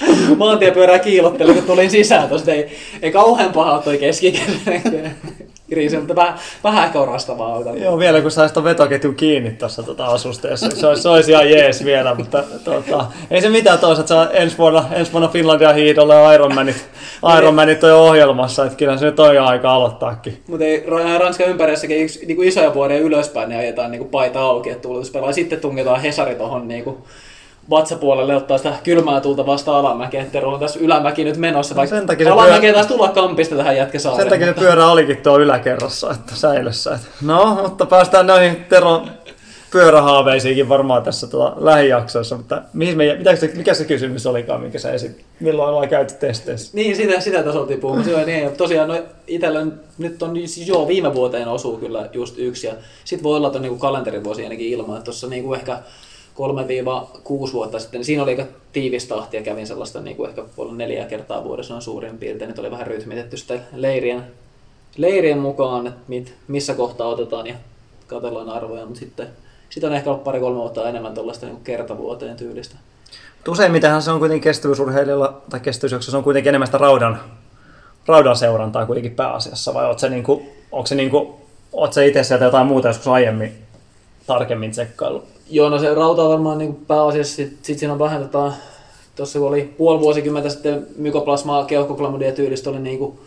Maantiepyörää 0.36 0.98
kiilotteli, 0.98 1.54
kun 1.54 1.62
tulin 1.62 1.90
sisään 1.90 2.28
tuosta. 2.28 2.52
Ei, 2.52 2.76
ei 3.02 3.12
kauhean 3.12 3.52
paha 3.52 3.78
toi 3.78 3.98
keskikäinen 3.98 5.14
kriisi, 5.70 5.98
mutta 5.98 6.16
vähän, 6.16 6.38
vähän 6.64 6.84
ehkä 6.84 7.00
orastavaa 7.00 7.54
on. 7.54 7.82
Joo, 7.82 7.98
vielä 7.98 8.20
kun 8.20 8.30
saisi 8.30 8.64
vetoketjun 8.64 9.14
kiinni 9.14 9.50
tuossa 9.50 9.82
tota 9.82 10.06
asusteessa, 10.06 10.68
niin 10.68 10.76
se 10.76 10.86
olisi, 10.86 11.02
se 11.02 11.08
olisi 11.08 11.30
ihan 11.30 11.50
jees 11.50 11.84
vielä, 11.84 12.14
mutta 12.14 12.44
tota, 12.64 13.06
ei 13.30 13.40
se 13.40 13.48
mitään 13.48 13.78
toisaalta. 13.78 14.20
On 14.20 14.28
ensi 14.32 14.58
vuonna, 14.58 14.84
ensi 14.92 15.12
vuonna 15.12 15.28
Finlandia 15.28 15.72
hiidolla 15.72 16.14
ja 16.14 16.32
Ironmanit, 16.32 16.76
Ironmanit 17.38 17.84
on 17.84 17.92
ohjelmassa, 17.92 18.64
että 18.64 18.76
kyllä 18.76 18.96
se 18.96 19.06
nyt 19.06 19.20
on 19.20 19.34
jo 19.34 19.44
aika 19.44 19.72
aloittaakin. 19.72 20.42
Mutta 20.48 20.64
ei 20.64 20.84
Ra- 20.86 21.20
Ranskan 21.20 21.48
ympärissäkin 21.48 22.02
yksi, 22.02 22.26
niinku 22.26 22.42
isoja 22.42 22.74
vuoria 22.74 22.98
ylöspäin, 22.98 23.48
niin 23.48 23.58
ajetaan 23.58 23.90
niinku 23.90 24.08
paita 24.08 24.40
auki, 24.40 24.70
että 24.70 24.82
tuuletuspelaa. 24.82 25.32
Sitten 25.32 25.60
tungetaan 25.60 26.00
Hesari 26.00 26.34
tuohon 26.34 26.68
niinku 26.68 26.98
vatsapuolelle 27.70 28.36
ottaa 28.36 28.58
sitä 28.58 28.74
kylmää 28.84 29.20
tulta 29.20 29.46
vasta 29.46 29.78
alamäkeä. 29.78 30.22
että 30.22 30.46
on 30.46 30.60
tässä 30.60 30.80
ylämäki 30.80 31.24
nyt 31.24 31.36
menossa, 31.36 31.76
vaikka 31.76 31.96
sen 31.96 32.06
takia 32.06 32.26
se 32.26 32.30
alamäkeä 32.30 32.60
pyörä- 32.60 32.74
taas 32.74 32.86
tulla 32.86 33.08
kampista 33.08 33.56
tähän 33.56 33.76
jätkäsaareen. 33.76 34.22
Sen 34.22 34.30
takia 34.30 34.46
se 34.46 34.60
pyörä 34.60 34.86
olikin 34.86 35.16
tuo 35.16 35.38
yläkerrassa, 35.38 36.10
että 36.10 36.36
säilössä. 36.36 36.94
Että. 36.94 37.06
No, 37.22 37.58
mutta 37.62 37.86
päästään 37.86 38.26
noihin 38.26 38.64
Teron 38.68 39.10
pyörähaaveisiinkin 39.70 40.68
varmaan 40.68 41.02
tässä 41.02 41.26
tuota 41.26 41.56
lähijaksoissa, 41.56 42.36
mutta 42.36 42.62
mihin 42.72 42.96
me, 42.96 43.14
mitä 43.18 43.36
se, 43.36 43.50
mikä 43.54 43.74
se 43.74 43.84
kysymys 43.84 44.26
olikaan, 44.26 44.60
minkä 44.60 44.78
sä 44.78 44.92
esit? 44.92 45.24
Milloin 45.40 45.68
ollaan 45.70 45.88
käyty 45.88 46.14
testeissä? 46.14 46.70
Niin, 46.76 46.96
sitä, 46.96 47.20
sitä 47.20 47.42
tässä 47.42 47.60
oltiin 47.60 47.80
puhumassa. 47.80 48.10
Joo, 48.10 48.24
niin, 48.24 48.56
tosiaan 48.56 48.88
no, 48.88 48.98
itsellä 49.26 49.66
nyt 49.98 50.22
on, 50.22 50.36
siis 50.36 50.68
joo, 50.68 50.88
viime 50.88 51.14
vuoteen 51.14 51.48
osuu 51.48 51.76
kyllä 51.76 52.08
just 52.12 52.38
yksi. 52.38 52.66
Ja 52.66 52.72
sitten 53.04 53.22
voi 53.22 53.36
olla, 53.36 53.46
että 53.46 53.58
on 53.58 53.62
niin 53.62 53.78
kalenterivuosi 53.78 54.42
ainakin 54.42 54.68
ilman, 54.68 54.96
että 54.96 55.04
tuossa 55.04 55.26
niin 55.26 55.54
ehkä 55.54 55.78
3-6 56.34 57.52
vuotta 57.52 57.78
sitten, 57.78 57.98
niin 57.98 58.04
siinä 58.04 58.22
oli 58.22 58.30
aika 58.30 58.46
tiivis 58.72 59.06
tahti 59.06 59.36
ja 59.36 59.42
kävin 59.42 59.66
sellaista 59.66 60.00
niin 60.00 60.16
kuin 60.16 60.28
ehkä 60.28 60.42
olla 60.56 60.74
neljä 60.74 61.04
kertaa 61.04 61.44
vuodessa 61.44 61.74
on 61.74 61.82
suurin 61.82 62.18
piirtein. 62.18 62.48
Nyt 62.48 62.58
oli 62.58 62.70
vähän 62.70 62.86
rytmitetty 62.86 63.36
sitä 63.36 63.58
leirien, 63.72 64.24
leirien 64.96 65.38
mukaan, 65.38 65.86
että 65.86 66.00
mit, 66.08 66.34
missä 66.48 66.74
kohtaa 66.74 67.08
otetaan 67.08 67.46
ja 67.46 67.54
katsellaan 68.06 68.48
arvoja, 68.48 68.86
mutta 68.86 69.00
sitten 69.00 69.28
sitten 69.70 69.90
on 69.90 69.96
ehkä 69.96 70.10
ollut 70.10 70.24
pari-kolme 70.24 70.58
vuotta 70.58 70.88
enemmän 70.88 71.14
tuollaista 71.14 71.46
niin 71.46 71.64
kertavuoteen 71.64 72.36
tyylistä. 72.36 72.76
Mutta 73.36 73.50
Useimmitenhan 73.50 74.02
se 74.02 74.10
on 74.10 74.18
kuitenkin 74.18 74.44
kestävyysurheilijalla, 74.44 75.42
tai 75.50 75.60
kestävyysjaksossa 75.60 76.18
on 76.18 76.24
kuitenkin 76.24 76.48
enemmän 76.48 76.66
sitä 76.66 76.78
raudan, 76.78 77.20
raudan 78.06 78.36
seurantaa 78.36 78.86
kuitenkin 78.86 79.14
pääasiassa, 79.14 79.74
vai 79.74 79.86
oot 79.86 79.98
se 79.98 80.08
niinku, 80.08 80.42
onko 80.72 80.86
se 80.86 80.94
niinku, 80.94 81.40
oot 81.72 81.92
se 81.92 82.06
itse 82.06 82.22
sieltä 82.22 82.44
jotain 82.44 82.66
muuta 82.66 82.88
joskus 82.88 83.08
aiemmin 83.08 83.52
tarkemmin 84.26 84.70
tsekkailu? 84.70 85.22
Joo, 85.50 85.68
no 85.68 85.78
se 85.78 85.94
rauta 85.94 86.22
on 86.22 86.30
varmaan 86.30 86.58
niin 86.58 86.74
pääasiassa, 86.74 87.36
sit, 87.36 87.58
sit 87.62 87.78
siinä 87.78 87.92
on 87.92 87.98
vähän 87.98 88.22
tota, 88.22 88.52
tuossa 89.16 89.38
kun 89.38 89.48
oli 89.48 89.74
puoli 89.78 90.00
vuosikymmentä 90.00 90.48
sitten 90.48 90.86
mykoplasmaa 90.96 91.64
keuhkoklamydia 91.64 92.32
tyylistä 92.32 92.70
oli 92.70 92.78
niin 92.78 92.98
kuin 92.98 93.18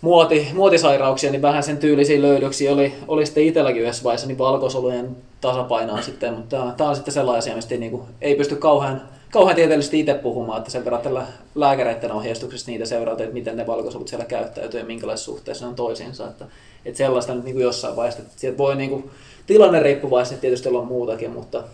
muoti, 0.00 0.48
muotisairauksia, 0.54 1.30
niin 1.30 1.42
vähän 1.42 1.62
sen 1.62 1.78
tyylisiä 1.78 2.22
löydöksiä 2.22 2.72
oli, 2.72 2.92
oli 3.08 3.26
sitten 3.26 3.44
itselläkin 3.44 3.82
yhdessä 3.82 4.04
vaiheessa 4.04 4.26
niin 4.26 4.38
valkosolujen 4.38 5.16
tasapainoa 5.40 6.02
sitten, 6.02 6.34
mutta 6.34 6.72
tämä, 6.76 6.90
on 6.90 6.96
sitten 6.96 7.14
sellainen 7.14 7.38
asia, 7.38 7.56
mistä 7.56 7.76
niin 7.76 7.90
kuin, 7.90 8.02
ei 8.20 8.34
pysty 8.34 8.56
kauhean, 8.56 9.02
kauhean 9.30 9.56
tieteellisesti 9.56 10.00
itse 10.00 10.14
puhumaan, 10.14 10.58
että 10.58 10.70
sen 10.70 10.84
verran 10.84 11.02
tällä 11.02 11.26
lääkäreiden 11.54 12.12
ohjeistuksessa 12.12 12.70
niitä 12.70 12.86
seurata, 12.86 13.22
että 13.22 13.34
miten 13.34 13.56
ne 13.56 13.66
valkosolut 13.66 14.08
siellä 14.08 14.24
käyttäytyy 14.24 14.80
ja 14.80 14.86
minkälaisessa 14.86 15.32
suhteessa 15.32 15.64
ne 15.64 15.68
on 15.68 15.74
toisiinsa, 15.74 16.28
että, 16.28 16.44
että 16.84 16.98
sellaista 16.98 17.34
nyt 17.34 17.44
niin 17.44 17.54
kuin 17.54 17.62
jossain 17.62 17.96
vaiheessa, 17.96 18.22
että 18.22 18.34
sieltä 18.36 18.58
voi 18.58 18.76
niin 18.76 18.90
kuin, 18.90 19.10
tilanne 19.46 19.82
riippuvaisesti 19.82 20.40
tietysti 20.40 20.68
olla 20.68 20.82
muutakin, 20.82 21.30
mutta, 21.30 21.64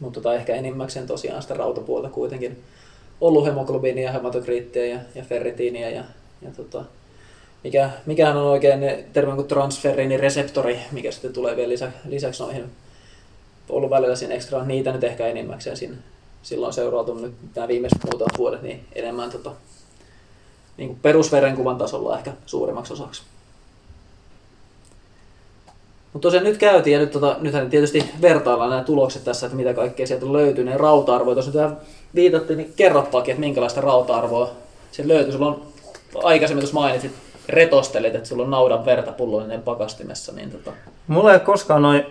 mutta 0.00 0.20
tota, 0.20 0.34
ehkä 0.34 0.54
enimmäkseen 0.54 1.06
tosiaan 1.06 1.42
sitä 1.42 1.54
rautapuolta 1.54 2.08
kuitenkin 2.08 2.62
ollut 3.20 3.46
hemoglobiinia, 3.46 4.12
hematokriittiä 4.12 4.86
ja, 4.86 4.98
ja 5.14 5.24
ferritiiniä 5.24 5.90
ja, 5.90 6.04
ja 6.42 6.50
tota, 6.56 6.84
mikä, 7.64 7.90
mikähän 8.06 8.36
on 8.36 8.46
oikein 8.46 8.80
termi 9.12 9.34
kuin 9.34 9.48
transferriinireseptori, 9.48 10.78
mikä 10.92 11.10
sitten 11.10 11.32
tulee 11.32 11.56
vielä 11.56 11.68
lisä, 11.68 11.92
lisäksi 12.08 12.42
noihin 12.42 12.64
ollut 13.68 13.90
välillä 13.90 14.16
siinä 14.16 14.34
ekstra, 14.34 14.64
niitä 14.64 14.92
nyt 14.92 15.04
ehkä 15.04 15.26
enimmäkseen 15.26 15.76
siinä, 15.76 15.96
silloin 16.44 16.72
seurautunut 16.72 17.22
nyt 17.22 17.34
nämä 17.54 17.68
viimeiset 17.68 18.04
muutamat 18.04 18.38
vuodet 18.38 18.62
niin 18.62 18.84
enemmän 18.92 19.30
tota, 19.30 19.52
niin 20.76 20.88
kuin 20.88 20.98
perusverenkuvan 21.02 21.78
tasolla 21.78 22.18
ehkä 22.18 22.32
suurimmaksi 22.46 22.92
osaksi. 22.92 23.22
Mutta 26.12 26.26
tosiaan 26.26 26.44
nyt 26.44 26.58
käytiin 26.58 26.94
ja 26.94 27.00
nyt 27.00 27.10
tota, 27.10 27.36
nythän 27.40 27.70
tietysti 27.70 28.10
vertaillaan 28.22 28.70
nämä 28.70 28.82
tulokset 28.82 29.24
tässä, 29.24 29.46
että 29.46 29.56
mitä 29.56 29.74
kaikkea 29.74 30.06
sieltä 30.06 30.32
löytyy, 30.32 30.64
ne 30.64 30.76
rauta-arvoja. 30.76 31.34
Tuossa 31.34 31.50
nyt 31.50 31.60
vähän 31.60 31.76
viitattiin, 32.14 32.56
niin 32.56 32.72
kerropakin, 32.76 33.32
että 33.32 33.40
minkälaista 33.40 33.80
rauta-arvoa 33.80 34.50
se 34.92 35.08
löytyy. 35.08 35.32
Sulla 35.32 35.46
on 35.46 35.62
aikaisemmin 36.22 36.62
tuossa 36.62 36.80
mainitsit, 36.80 37.12
retostelit, 37.48 38.14
että 38.14 38.28
sulla 38.28 38.42
on 38.42 38.50
naudan 38.50 38.84
verta 38.84 39.12
pullollinen 39.12 39.62
pakastimessa, 39.62 40.32
niin 40.32 40.50
tota, 40.50 40.72
Mulla 41.06 41.32
ei 41.32 41.40
koskaan 41.40 41.82
noin 41.82 42.06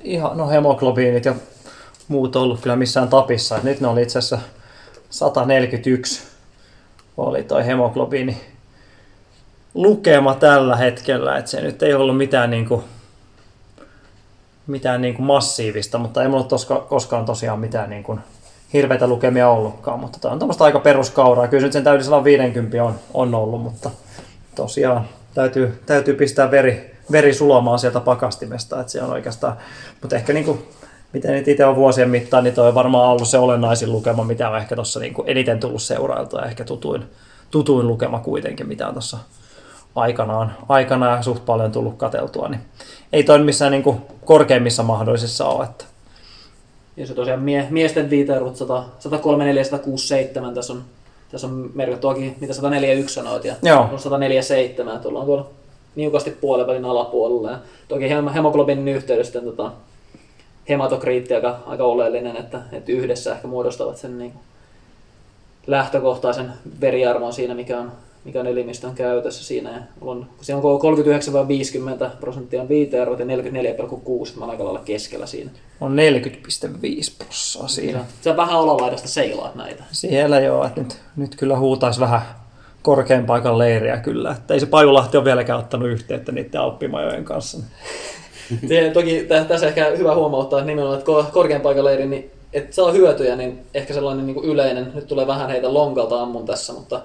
ihan, 0.00 0.38
no 0.38 0.48
hemoglobiinit 0.48 1.24
ja 1.24 1.34
muut 2.10 2.36
ollut 2.36 2.60
kyllä 2.60 2.76
missään 2.76 3.08
tapissa. 3.08 3.56
Et 3.56 3.62
nyt 3.62 3.80
ne 3.80 3.88
oli 3.88 4.02
itse 4.02 4.18
asiassa 4.18 4.38
141 5.10 6.22
oli 7.16 7.42
toi 7.42 7.66
hemoglobiini 7.66 8.40
lukema 9.74 10.34
tällä 10.34 10.76
hetkellä, 10.76 11.38
että 11.38 11.50
se 11.50 11.60
nyt 11.60 11.82
ei 11.82 11.94
ollut 11.94 12.16
mitään 12.16 12.50
niinku, 12.50 12.84
mitään 14.66 15.00
niinku 15.00 15.22
massiivista, 15.22 15.98
mutta 15.98 16.22
ei 16.22 16.28
mulla 16.28 16.44
toska, 16.44 16.86
koskaan 16.88 17.24
tosiaan 17.24 17.58
mitään 17.58 17.90
niinku 17.90 18.18
hirveitä 18.72 19.06
lukemia 19.06 19.48
ollutkaan, 19.48 20.00
mutta 20.00 20.18
tämä 20.18 20.32
on 20.32 20.38
tämmöistä 20.38 20.64
aika 20.64 20.80
peruskauraa. 20.80 21.48
Kyllä 21.48 21.62
nyt 21.62 21.72
sen 21.72 21.84
täytyy 21.84 22.04
150 22.04 22.84
on, 22.84 22.94
on 23.14 23.34
ollut, 23.34 23.62
mutta 23.62 23.90
tosiaan 24.54 25.08
täytyy, 25.34 25.82
täytyy 25.86 26.14
pistää 26.14 26.50
veri, 26.50 26.96
veri 27.12 27.34
sulamaan 27.34 27.78
sieltä 27.78 28.00
pakastimesta, 28.00 28.80
että 28.80 28.92
se 28.92 29.02
on 29.02 29.10
oikeastaan, 29.10 29.56
mutta 30.00 30.16
ehkä 30.16 30.32
niin 30.32 30.44
kuin, 30.44 30.68
miten 31.12 31.32
nyt 31.32 31.48
itse 31.48 31.64
on 31.64 31.76
vuosien 31.76 32.10
mittaan, 32.10 32.44
niin 32.44 32.54
toi 32.54 32.68
on 32.68 32.74
varmaan 32.74 33.08
ollut 33.08 33.28
se 33.28 33.38
olennaisin 33.38 33.92
lukema, 33.92 34.24
mitä 34.24 34.50
on 34.50 34.58
ehkä 34.58 34.74
tuossa 34.74 35.00
niin 35.00 35.14
eniten 35.26 35.60
tullut 35.60 35.82
seurailta 35.82 36.40
ja 36.40 36.46
ehkä 36.46 36.64
tutuin, 36.64 37.04
tutuin 37.50 37.86
lukema 37.86 38.20
kuitenkin, 38.20 38.68
mitä 38.68 38.88
on 38.88 38.94
tuossa 38.94 39.18
aikanaan, 39.94 40.56
aikanaan 40.68 41.24
suht 41.24 41.44
paljon 41.46 41.72
tullut 41.72 41.96
kateltua, 41.96 42.48
niin 42.48 42.60
ei 43.12 43.24
toi 43.24 43.38
missään 43.38 43.72
niin 43.72 43.82
kuin 43.82 44.00
korkeimmissa 44.24 44.82
mahdollisissa 44.82 45.44
ole, 45.46 45.64
että 45.64 45.84
Ja 46.96 47.06
se 47.06 47.14
tosiaan 47.14 47.40
mie, 47.40 47.66
miesten 47.70 48.10
viitearvot 48.10 48.56
100, 48.56 48.84
134 48.98 49.64
167, 49.64 50.54
tässä 50.54 50.72
on, 50.72 50.82
tässä 51.30 51.46
on 51.46 51.70
merkitty 51.74 52.00
toki, 52.00 52.36
mitä 52.40 52.52
141 52.52 53.14
sanoit, 53.14 53.44
ja 53.44 53.54
Joo. 53.62 53.88
on 53.92 53.98
147, 53.98 54.96
että 54.96 55.08
ollaan 55.08 55.26
tuolla 55.26 55.46
niukasti 55.96 56.30
puolen 56.30 56.84
alapuolella. 56.84 57.50
Ja 57.50 57.58
toki 57.88 58.08
hem- 58.08 58.32
hemoglobinin 58.32 58.88
yhteydessä 58.88 59.40
tota, 59.40 59.72
hematokriitti 60.70 61.34
aika, 61.34 61.58
aika 61.66 61.84
oleellinen, 61.84 62.36
että, 62.36 62.60
että 62.72 62.92
yhdessä 62.92 63.32
ehkä 63.32 63.48
muodostavat 63.48 63.96
sen 63.96 64.18
niin 64.18 64.32
kuin 64.32 64.42
lähtökohtaisen 65.66 66.52
veriarvon 66.80 67.32
siinä, 67.32 67.54
mikä 67.54 67.80
on, 67.80 67.92
mikä 68.24 68.40
on 68.40 68.46
elimistön 68.46 68.94
käytössä 68.94 69.44
siinä. 69.44 69.70
Ja 69.70 69.80
on, 70.00 70.26
kun 70.36 70.44
siinä 70.44 70.60
on 70.62 70.80
39-50 72.06 72.10
prosenttia 72.20 72.62
on 72.62 72.68
viitearvot 72.68 73.18
ja 73.18 73.26
44,6, 73.26 73.30
mä 74.38 74.44
oon 74.44 74.50
aika 74.50 74.64
lailla 74.64 74.82
keskellä 74.84 75.26
siinä. 75.26 75.50
on 75.80 75.96
40,5 75.96 77.14
prossaa 77.18 77.68
siinä. 77.68 77.98
Sä, 77.98 78.04
sä 78.20 78.36
vähän 78.36 78.56
alalaidasta 78.56 79.08
seilaat 79.08 79.54
näitä. 79.54 79.84
Siellä 79.92 80.40
joo, 80.40 80.64
että 80.64 80.80
nyt, 80.80 81.00
nyt 81.16 81.36
kyllä 81.36 81.58
huutaisi 81.58 82.00
vähän 82.00 82.22
korkean 82.82 83.26
paikan 83.26 83.58
leiriä 83.58 83.96
kyllä. 83.96 84.30
Että 84.30 84.54
ei 84.54 84.60
se 84.60 84.66
Pajulahti 84.66 85.16
ole 85.16 85.24
vieläkään 85.24 85.58
ottanut 85.58 85.88
yhteyttä 85.88 86.32
niiden 86.32 86.60
alppimajojen 86.60 87.24
kanssa. 87.24 87.58
Se, 88.68 88.90
toki 88.94 89.24
tä- 89.28 89.44
tässä 89.44 89.66
ehkä 89.66 89.84
hyvä 89.96 90.14
huomauttaa 90.14 90.58
että 90.58 90.66
nimenomaan, 90.66 90.98
että 90.98 91.12
ko- 91.12 91.32
korkean 91.32 91.60
paikan 91.60 91.84
leiri, 91.84 92.06
niin 92.06 92.30
että 92.52 92.74
saa 92.74 92.92
hyötyjä, 92.92 93.36
niin 93.36 93.58
ehkä 93.74 93.94
sellainen 93.94 94.26
niin 94.26 94.34
kuin 94.34 94.46
yleinen, 94.46 94.92
nyt 94.94 95.06
tulee 95.06 95.26
vähän 95.26 95.48
heitä 95.50 95.74
lonkalta 95.74 96.22
ammun 96.22 96.46
tässä, 96.46 96.72
mutta 96.72 97.00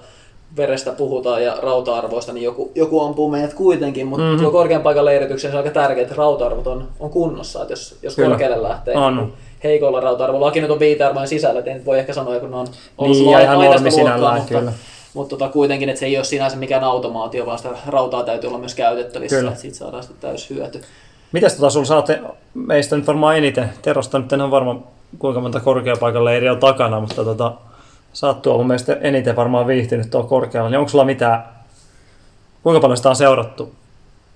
verestä 0.56 0.92
puhutaan 0.92 1.44
ja 1.44 1.56
rauta-arvoista, 1.62 2.32
niin 2.32 2.44
joku, 2.44 2.72
joku 2.74 3.00
ampuu 3.00 3.28
meidät 3.30 3.54
kuitenkin, 3.54 4.06
mutta 4.06 4.22
Mhm. 4.22 4.30
mm-hmm. 4.32 4.42
tuo 4.42 4.52
korkean 4.52 4.82
paikan 4.82 5.04
leirityksen 5.04 5.50
se 5.50 5.56
on 5.56 5.64
aika 5.64 5.74
tärkeää, 5.80 6.02
että 6.02 6.14
rauta-arvot 6.14 6.66
on, 6.66 6.88
on 7.00 7.10
kunnossa, 7.10 7.62
että 7.62 7.72
jos, 7.72 7.98
jos 8.02 8.14
Kyllä. 8.16 8.28
korkealle 8.28 8.62
lähtee 8.68 8.96
On. 8.96 9.32
heikolla 9.64 10.00
rauta-arvolla, 10.00 10.46
laki 10.46 10.60
nyt 10.60 10.70
on 10.70 10.78
viitearvojen 10.80 11.28
sisällä, 11.28 11.60
et 11.60 11.66
ei 11.66 11.74
nyt 11.74 11.84
voi 11.86 11.98
ehkä 11.98 12.12
sanoa, 12.12 12.40
kun 12.40 12.50
ne 12.50 12.56
on 12.56 12.66
ollut 12.98 13.16
Niin, 13.16 13.28
ihan 13.40 13.54
normi 13.54 13.68
luokkaa, 13.70 13.90
sinällään, 13.90 14.36
mutta, 14.38 14.54
kyllä. 14.58 14.72
mutta 15.14 15.36
tota, 15.36 15.48
kuitenkin, 15.52 15.88
että 15.88 15.98
se 16.00 16.06
ei 16.06 16.16
ole 16.16 16.24
sinänsä 16.24 16.56
mikään 16.56 16.84
automaatio, 16.84 17.46
vaan 17.46 17.58
sitä 17.58 17.70
rautaa 17.86 18.22
täytyy 18.22 18.48
olla 18.48 18.58
myös 18.58 18.74
käytettävissä, 18.74 19.36
Kyllä. 19.36 19.50
että 19.50 19.60
siitä 19.62 19.76
saadaan 19.76 20.02
sitten 20.02 20.30
täys 20.30 20.50
hyöty. 20.50 20.80
Mitäs 21.36 21.54
tota 21.54 21.70
sulla 21.70 21.86
saatte? 21.86 22.20
Meistä 22.54 22.96
nyt 22.96 23.06
varmaan 23.06 23.36
eniten, 23.36 23.70
Terosta 23.82 24.18
nyt 24.18 24.32
en 24.32 24.40
ole 24.40 24.50
varma 24.50 24.82
kuinka 25.18 25.40
monta 25.40 25.60
korkeapaikan 25.60 26.24
leiriä 26.24 26.52
on 26.52 26.58
takana, 26.58 27.00
mutta 27.00 27.24
tota, 27.24 27.52
sä 28.12 28.26
oot 28.26 28.42
tuolla 28.42 28.58
mun 28.58 28.66
mielestä 28.66 28.98
eniten 29.00 29.36
varmaan 29.36 29.66
viihtynyt 29.66 30.10
tuolla 30.10 30.28
korkealla, 30.28 30.70
niin 30.70 30.78
onko 30.78 30.88
sulla 30.88 31.04
mitään, 31.04 31.44
kuinka 32.62 32.80
paljon 32.80 32.96
sitä 32.96 33.08
on 33.08 33.16
seurattu 33.16 33.72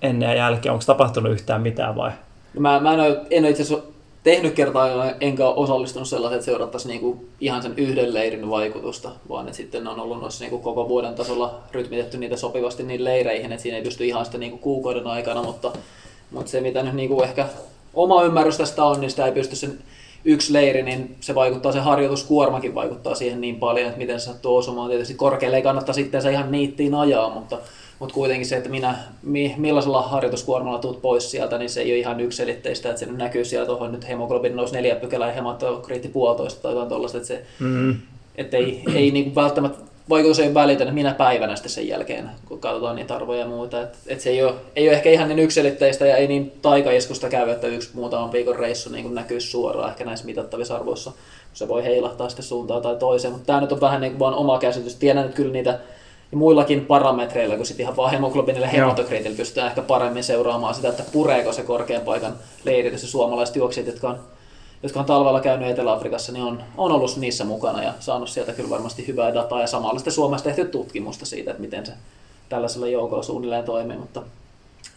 ennen 0.01 0.29
ja 0.29 0.35
jälkeen, 0.35 0.73
onko 0.73 0.83
tapahtunut 0.85 1.31
yhtään 1.31 1.61
mitään 1.61 1.95
vai? 1.95 2.11
No 2.53 2.61
Mä, 2.61 2.79
mä 2.79 2.93
en 2.93 2.99
ole, 2.99 3.21
ole 3.39 3.49
itse 3.49 3.63
asiassa 3.63 3.85
tehnyt 4.23 4.53
kertaa, 4.53 5.11
enkä 5.21 5.47
ole 5.47 5.55
osallistunut 5.55 6.07
sellaiseen, 6.07 6.37
että 6.37 6.45
seurattaisiin 6.45 6.89
niinku 6.89 7.25
ihan 7.39 7.61
sen 7.61 7.73
yhden 7.77 8.13
leirin 8.13 8.49
vaikutusta, 8.49 9.09
vaan 9.29 9.45
että 9.45 9.57
sitten 9.57 9.87
on 9.87 9.99
ollut 9.99 10.21
noissa 10.21 10.43
niinku 10.43 10.59
koko 10.59 10.89
vuoden 10.89 11.15
tasolla 11.15 11.59
rytmitetty 11.71 12.17
niitä 12.17 12.37
sopivasti 12.37 12.83
niin 12.83 13.03
leireihin, 13.03 13.51
että 13.51 13.63
siinä 13.63 13.77
ei 13.77 13.83
pysty 13.83 14.05
ihan 14.05 14.25
sitä 14.25 14.37
niinku 14.37 14.57
kuukauden 14.57 15.07
aikana, 15.07 15.43
mutta, 15.43 15.71
mutta 16.31 16.51
se 16.51 16.61
mitä 16.61 16.83
nyt 16.83 16.93
niinku 16.93 17.21
ehkä 17.21 17.47
oma 17.93 18.23
ymmärrys 18.23 18.57
tästä 18.57 18.85
on, 18.85 19.01
niin 19.01 19.09
sitä 19.11 19.25
ei 19.25 19.31
pysty 19.31 19.55
sen 19.55 19.79
yksi 20.25 20.53
leiri, 20.53 20.83
niin 20.83 21.15
se 21.19 21.35
vaikuttaa, 21.35 21.71
se 21.71 21.79
harjoituskuormakin 21.79 22.75
vaikuttaa 22.75 23.15
siihen 23.15 23.41
niin 23.41 23.55
paljon, 23.55 23.87
että 23.87 23.97
miten 23.97 24.19
se 24.19 24.25
sattuu 24.25 24.55
osumaan. 24.57 24.89
Tietysti 24.89 25.13
korkealle 25.13 25.57
ei 25.57 25.63
kannata 25.63 25.93
sitten 25.93 26.21
se 26.21 26.31
ihan 26.31 26.51
niittiin 26.51 26.95
ajaa, 26.95 27.29
mutta, 27.29 27.57
mutta 27.99 28.13
kuitenkin 28.13 28.47
se, 28.47 28.57
että 28.57 28.69
minä, 28.69 28.95
mi, 29.23 29.55
millaisella 29.57 30.01
harjoituskuormalla 30.01 30.79
tuut 30.79 31.01
pois 31.01 31.31
sieltä, 31.31 31.57
niin 31.57 31.69
se 31.69 31.81
ei 31.81 31.91
ole 31.91 31.99
ihan 31.99 32.19
yksilitteistä, 32.19 32.89
että 32.89 32.99
se 32.99 33.05
nyt 33.05 33.17
näkyy 33.17 33.45
siellä 33.45 33.65
tuohon 33.65 33.91
nyt 33.91 34.07
hemoglobin 34.07 34.55
nousi 34.55 34.73
neljä 34.73 34.95
pykälää 34.95 35.27
ja 35.27 35.33
hematokriitti 35.33 36.07
puolitoista 36.07 36.61
tai 36.61 36.71
jotain 36.71 36.89
tuollaista, 36.89 37.17
että 37.17 37.27
se, 37.27 37.43
Mm. 37.59 37.95
että 38.35 38.57
ei, 38.57 38.83
ei 38.95 39.11
niin 39.11 39.35
välttämättä 39.35 39.90
vaikutus 40.09 40.39
ei 40.39 40.53
välitä, 40.53 40.83
että 40.83 40.93
minä 40.93 41.13
päivänä 41.13 41.55
sitten 41.55 41.71
sen 41.71 41.87
jälkeen, 41.87 42.29
kun 42.45 42.59
katsotaan 42.59 42.95
niitä 42.95 43.15
arvoja 43.15 43.39
ja 43.39 43.45
muuta. 43.45 43.81
Että 43.81 43.97
et 44.07 44.19
se 44.19 44.29
ei 44.29 44.43
ole, 44.43 44.53
ei 44.75 44.87
ole 44.87 44.95
ehkä 44.95 45.09
ihan 45.09 45.27
niin 45.27 45.39
yksilitteistä 45.39 46.05
ja 46.05 46.15
ei 46.15 46.27
niin 46.27 46.51
taikaiskusta 46.61 47.29
käy, 47.29 47.49
että 47.49 47.67
yksi 47.67 47.89
muutaman 47.93 48.31
viikon 48.31 48.55
reissu 48.55 48.89
niin 48.89 49.03
kuin 49.03 49.15
näkyisi 49.15 49.47
suoraan 49.47 49.89
ehkä 49.89 50.05
näissä 50.05 50.25
mitattavissa 50.25 50.75
arvoissa. 50.75 51.11
Se 51.53 51.67
voi 51.67 51.83
heilahtaa 51.83 52.29
sitten 52.29 52.45
suuntaan 52.45 52.81
tai 52.81 52.95
toiseen, 52.95 53.33
mutta 53.33 53.45
tämä 53.45 53.61
nyt 53.61 53.71
on 53.71 53.81
vähän 53.81 54.01
niin 54.01 54.11
kuin 54.11 54.19
vaan 54.19 54.33
oma 54.33 54.59
käsitys. 54.59 54.95
Tiedän, 54.95 55.25
että 55.25 55.35
kyllä 55.35 55.53
niitä 55.53 55.79
ja 56.31 56.37
muillakin 56.37 56.85
parametreilla, 56.85 57.57
kun 57.57 57.65
sitten 57.65 57.83
ihan 57.83 57.95
vaan 57.95 58.11
hemoglobinilla 58.11 58.65
ja 58.65 58.71
hematokriitillä 58.71 59.37
pystytään 59.37 59.67
ehkä 59.67 59.81
paremmin 59.81 60.23
seuraamaan 60.23 60.75
sitä, 60.75 60.89
että 60.89 61.03
pureeko 61.11 61.53
se 61.53 61.63
korkean 61.63 62.01
paikan 62.01 62.35
leiritys 62.63 63.01
ja 63.01 63.07
suomalaiset 63.07 63.55
juoksijat, 63.55 63.87
jotka 63.87 64.09
on 64.09 64.19
jotka 64.83 64.99
on 64.99 65.05
talvella 65.05 65.41
käynyt 65.41 65.69
Etelä-Afrikassa, 65.69 66.31
niin 66.31 66.43
on, 66.43 66.63
on 66.77 66.91
ollut 66.91 67.17
niissä 67.17 67.43
mukana 67.43 67.83
ja 67.83 67.93
saanut 67.99 68.29
sieltä 68.29 68.53
kyllä 68.53 68.69
varmasti 68.69 69.07
hyvää 69.07 69.33
dataa 69.33 69.61
ja 69.61 69.67
samalla 69.67 69.99
sitten 69.99 70.13
Suomessa 70.13 70.43
tehty 70.43 70.65
tutkimusta 70.65 71.25
siitä, 71.25 71.51
että 71.51 71.61
miten 71.61 71.85
se 71.85 71.93
tällaisella 72.49 72.87
joukolla 72.87 73.23
suunnilleen 73.23 73.63
toimii, 73.63 73.97
mutta 73.97 74.23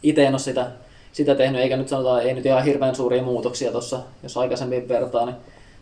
itse 0.03 0.25
en 0.25 0.33
ole 0.33 0.39
sitä, 0.39 0.67
sitä 1.13 1.35
tehnyt, 1.35 1.61
eikä 1.61 1.77
nyt 1.77 1.89
sanota, 1.89 2.23
ei 2.23 2.35
nyt 2.35 2.47
ihan 2.47 2.65
hirveän 2.65 2.95
suuria 2.95 3.23
muutoksia 3.23 3.73
tuossa, 3.73 4.01
jos 4.23 4.37
aikaisemmin 4.37 4.89
vertaa, 4.89 5.27
niin 5.27 5.37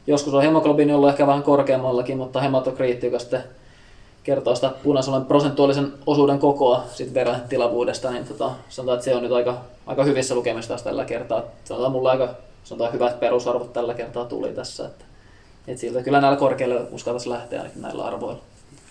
joskus 0.06 0.34
on 0.34 0.42
hemoglobiini 0.42 0.92
ollut 0.92 1.08
ehkä 1.08 1.26
vähän 1.26 1.42
korkeammallakin, 1.42 2.18
mutta 2.18 2.40
hematokriitti, 2.40 3.06
joka 3.06 3.18
sitten 3.18 3.44
kertoo 4.22 4.54
sitä 4.54 4.70
punaisuuden 4.82 5.24
prosentuaalisen 5.24 5.92
osuuden 6.06 6.38
kokoa 6.38 6.84
sit 6.92 7.14
veren 7.14 7.40
tilavuudesta, 7.48 8.10
niin 8.10 8.24
tota, 8.24 8.50
sanotaan, 8.68 8.96
että 8.96 9.04
se 9.04 9.14
on 9.14 9.22
nyt 9.22 9.32
aika, 9.32 9.56
aika 9.86 10.04
hyvissä 10.04 10.34
lukemissa 10.34 10.68
taas 10.68 10.82
tällä 10.82 11.04
kertaa. 11.04 11.42
Sanotaan 11.64 11.92
mulla 11.92 12.10
aika 12.10 12.28
sanotaan, 12.64 12.92
hyvät 12.92 13.20
perusarvot 13.20 13.72
tällä 13.72 13.94
kertaa 13.94 14.24
tuli 14.24 14.52
tässä. 14.52 14.86
Että, 14.86 15.04
et 15.68 15.78
siltä 15.78 16.02
kyllä 16.02 16.20
näillä 16.20 16.38
korkeilla 16.38 16.80
uskaltaisi 16.90 17.28
lähteä 17.28 17.60
ainakin 17.60 17.82
näillä 17.82 18.04
arvoilla. 18.04 18.42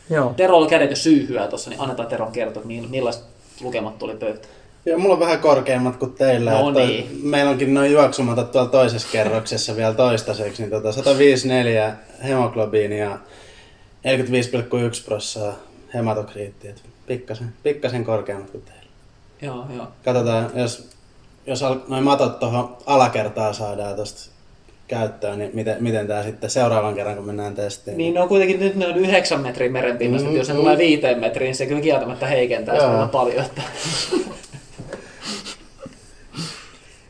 Joo. 0.09 0.33
Terolla 0.37 0.67
kädet 0.67 0.89
jo 0.89 0.95
syyhyä 0.95 1.47
tuossa, 1.47 1.69
niin 1.69 1.81
annetaan 1.81 2.09
Teron 2.09 2.31
kertoa, 2.31 2.63
mill- 2.63 2.89
millaiset 2.89 3.23
lukemat 3.61 3.97
tuli 3.97 4.15
pöytään. 4.15 4.53
Joo, 4.85 4.99
mulla 4.99 5.13
on 5.13 5.19
vähän 5.19 5.39
korkeammat 5.39 5.95
kuin 5.95 6.13
teillä. 6.13 6.51
No 6.51 6.69
että 6.69 6.81
niin. 6.81 7.19
Meillä 7.23 7.51
onkin 7.51 7.73
noin 7.73 7.91
juoksumatot 7.91 8.51
tuolla 8.51 8.69
toisessa 8.69 9.07
kerroksessa 9.11 9.75
vielä 9.75 9.93
toistaiseksi. 9.93 10.61
Niin 10.61 10.69
tota 10.71 10.91
154 10.91 11.95
hemoglobiini 12.23 12.99
ja 12.99 13.17
45,1 14.07 15.05
prossaa 15.05 15.53
hematokriitti. 15.93 16.67
et 16.67 16.81
Pikkasen, 17.07 17.53
pikkasen 17.63 18.05
korkeammat 18.05 18.49
kuin 18.49 18.63
teillä. 18.63 18.81
Joo, 19.41 19.65
joo. 19.75 19.87
Katsotaan, 20.05 20.51
jos, 20.55 20.89
jos 21.47 21.63
al- 21.63 21.75
noin 21.87 22.03
matot 22.03 22.39
tuohon 22.39 22.77
alakertaan 22.85 23.53
saadaan 23.53 23.95
tuosta 23.95 24.31
käyttöön, 24.87 25.39
niin 25.39 25.51
miten, 25.53 25.77
miten 25.83 26.07
tämä 26.07 26.23
sitten 26.23 26.49
seuraavan 26.49 26.95
kerran, 26.95 27.15
kun 27.15 27.25
mennään 27.25 27.55
testiin. 27.55 27.97
Niin 27.97 28.13
ne 28.13 28.21
on 28.21 28.27
kuitenkin 28.27 28.59
nyt 28.59 28.75
ne 28.75 28.87
on 28.87 28.95
9 28.97 29.39
metrin 29.39 29.71
merenpinnasta, 29.71 30.29
mm, 30.29 30.35
jos 30.35 30.47
ne 30.47 30.53
Mm. 30.53 30.59
tulee 30.59 30.77
viiteen 30.77 31.19
metriin, 31.19 31.47
niin 31.47 31.55
se 31.55 31.65
kyllä 31.65 31.81
kieltämättä 31.81 32.25
heikentää 32.27 32.75
sitä 32.75 32.85
Joo. 32.87 32.95
aika 32.95 33.07
paljon. 33.11 33.45
Että... 33.45 33.61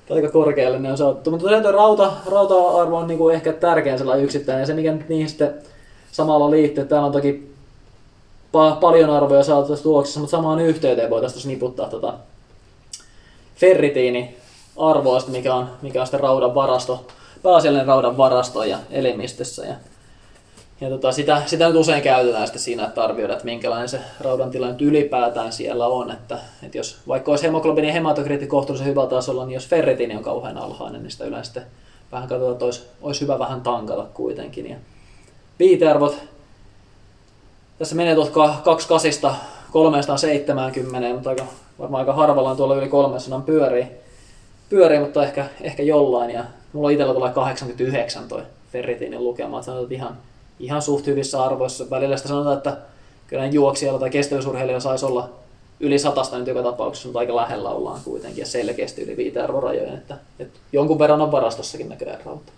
aika 0.10 0.30
korkealle 0.30 0.80
ne 0.80 0.92
on 0.92 0.98
saattu. 0.98 1.32
Mutta 1.32 1.44
tosiaan 1.44 1.64
tuo 1.64 1.72
rauta, 1.72 2.14
rauta-arvo 2.32 2.98
on 2.98 3.08
niinku 3.08 3.30
ehkä 3.30 3.54
tärkein 3.54 3.98
sellainen 3.98 4.26
yksittäinen. 4.26 4.62
Ja 4.62 4.66
se, 4.68 4.74
mikä 4.74 4.92
nyt 4.92 5.10
niihin 5.10 5.30
sitten 5.30 5.54
samalla 6.12 6.52
liittyy, 6.52 6.86
täällä 6.86 7.06
on 7.06 7.12
toki 7.12 7.52
pa- 8.58 8.76
paljon 8.82 9.10
arvoja 9.10 9.44
saatu 9.44 9.68
tässä 9.70 9.84
tuloksessa, 9.84 10.20
mutta 10.20 10.38
samaan 10.38 10.60
yhteyteen 10.60 11.10
voitaisiin 11.10 11.48
niputtaa 11.54 11.90
tota 11.90 12.14
ferritiini 13.62 14.38
arvoa, 14.78 15.20
sitten, 15.20 15.38
mikä 15.38 15.56
on, 15.56 15.70
mikä 15.82 16.02
on 16.02 16.08
sitten 16.08 16.20
raudan 16.20 16.56
varasto, 16.56 17.08
pääasiallinen 17.44 17.88
raudan 17.88 18.18
varasto 18.18 18.64
ja 18.64 18.78
elimistössä. 18.92 19.66
Ja, 19.66 19.76
ja 20.82 20.90
tota, 20.90 21.12
sitä, 21.12 21.42
sitä 21.46 21.68
nyt 21.68 21.76
usein 21.76 22.02
käytetään 22.02 22.48
sitten 22.48 22.62
siinä, 22.62 22.86
että 22.86 23.04
arvioidaan, 23.04 23.38
että 23.38 23.46
minkälainen 23.46 23.90
se 23.90 24.00
raudan 24.20 24.52
tilanne 24.52 24.86
ylipäätään 24.86 25.54
siellä 25.54 25.88
on. 25.88 26.12
Että, 26.12 26.40
että 26.64 26.78
jos 26.78 26.98
vaikka 27.08 27.32
olisi 27.32 27.46
hemoglobiini 27.46 27.88
ja 27.88 27.94
hematokriitti 27.94 28.48
kohtuullisen 28.48 28.88
hyvällä 28.88 29.10
tasolla, 29.10 29.46
niin 29.46 29.54
jos 29.54 29.68
ferritiini 29.68 30.16
on 30.16 30.24
kauhean 30.24 30.58
alhainen, 30.58 31.04
niin 31.04 31.12
sitä 31.12 31.26
yleensä 31.26 31.46
sitten 31.46 31.64
vähän 32.12 32.28
katsotaan, 32.28 32.54
että 32.54 32.66
olisi, 32.66 32.84
olisi 33.02 33.22
hyvä 33.22 33.40
vähän 33.40 33.62
tankata 33.62 34.06
kuitenkin. 34.14 34.70
Ja 34.70 34.76
viitearvot, 35.60 36.18
tässä 37.80 37.96
menee 37.96 38.16
tuolta 38.16 38.56
28 38.64 39.36
370, 39.72 41.14
mutta 41.14 41.30
aika, 41.30 41.44
varmaan 41.82 42.02
aika 42.02 42.14
harvalla 42.14 42.50
on 42.52 42.58
tuolla 42.58 42.76
yli 42.76 42.90
300 42.90 43.42
pyörii, 43.42 43.88
pyörii 44.70 45.00
mutta 45.00 45.24
ehkä, 45.24 45.46
ehkä 45.62 45.84
jollain. 45.84 46.30
Ja 46.30 46.44
mulla 46.74 46.90
itsellä 46.90 47.14
tulee 47.14 47.32
89 47.32 48.28
toi 48.28 48.42
ferritiinin 48.72 49.24
lukema, 49.24 49.58
että 49.58 49.66
sanotaan, 49.66 49.84
että 49.84 49.96
ihan, 49.96 50.18
ihan 50.60 50.82
suht 50.82 51.08
hyvissä 51.08 51.44
arvoissa. 51.44 51.90
Välillä 51.90 52.18
sitä 52.18 52.30
sanotaan, 52.30 52.58
että 52.58 52.78
kyllä 53.28 53.46
juoksijalla 53.46 54.00
tai 54.00 54.10
kestävyysurheilijalla 54.10 54.80
saisi 54.80 55.06
olla 55.06 55.30
yli 55.80 56.00
satasta 56.00 56.40
nyt 56.40 56.48
joka 56.48 56.64
tapauksessa, 56.64 57.08
mutta 57.08 57.20
aika 57.20 57.36
lähellä 57.36 57.70
ollaan 57.70 58.02
kuitenkin 58.04 58.42
ja 58.42 58.46
selkeästi 58.46 59.02
yli 59.02 59.18
viitearvorajojen, 59.18 59.94
että, 59.94 60.18
että 60.40 60.60
jonkun 60.74 61.00
verran 61.00 61.22
on 61.22 61.32
varastossakin 61.32 61.90
näköjään 61.90 62.22
rauta. 62.26 62.52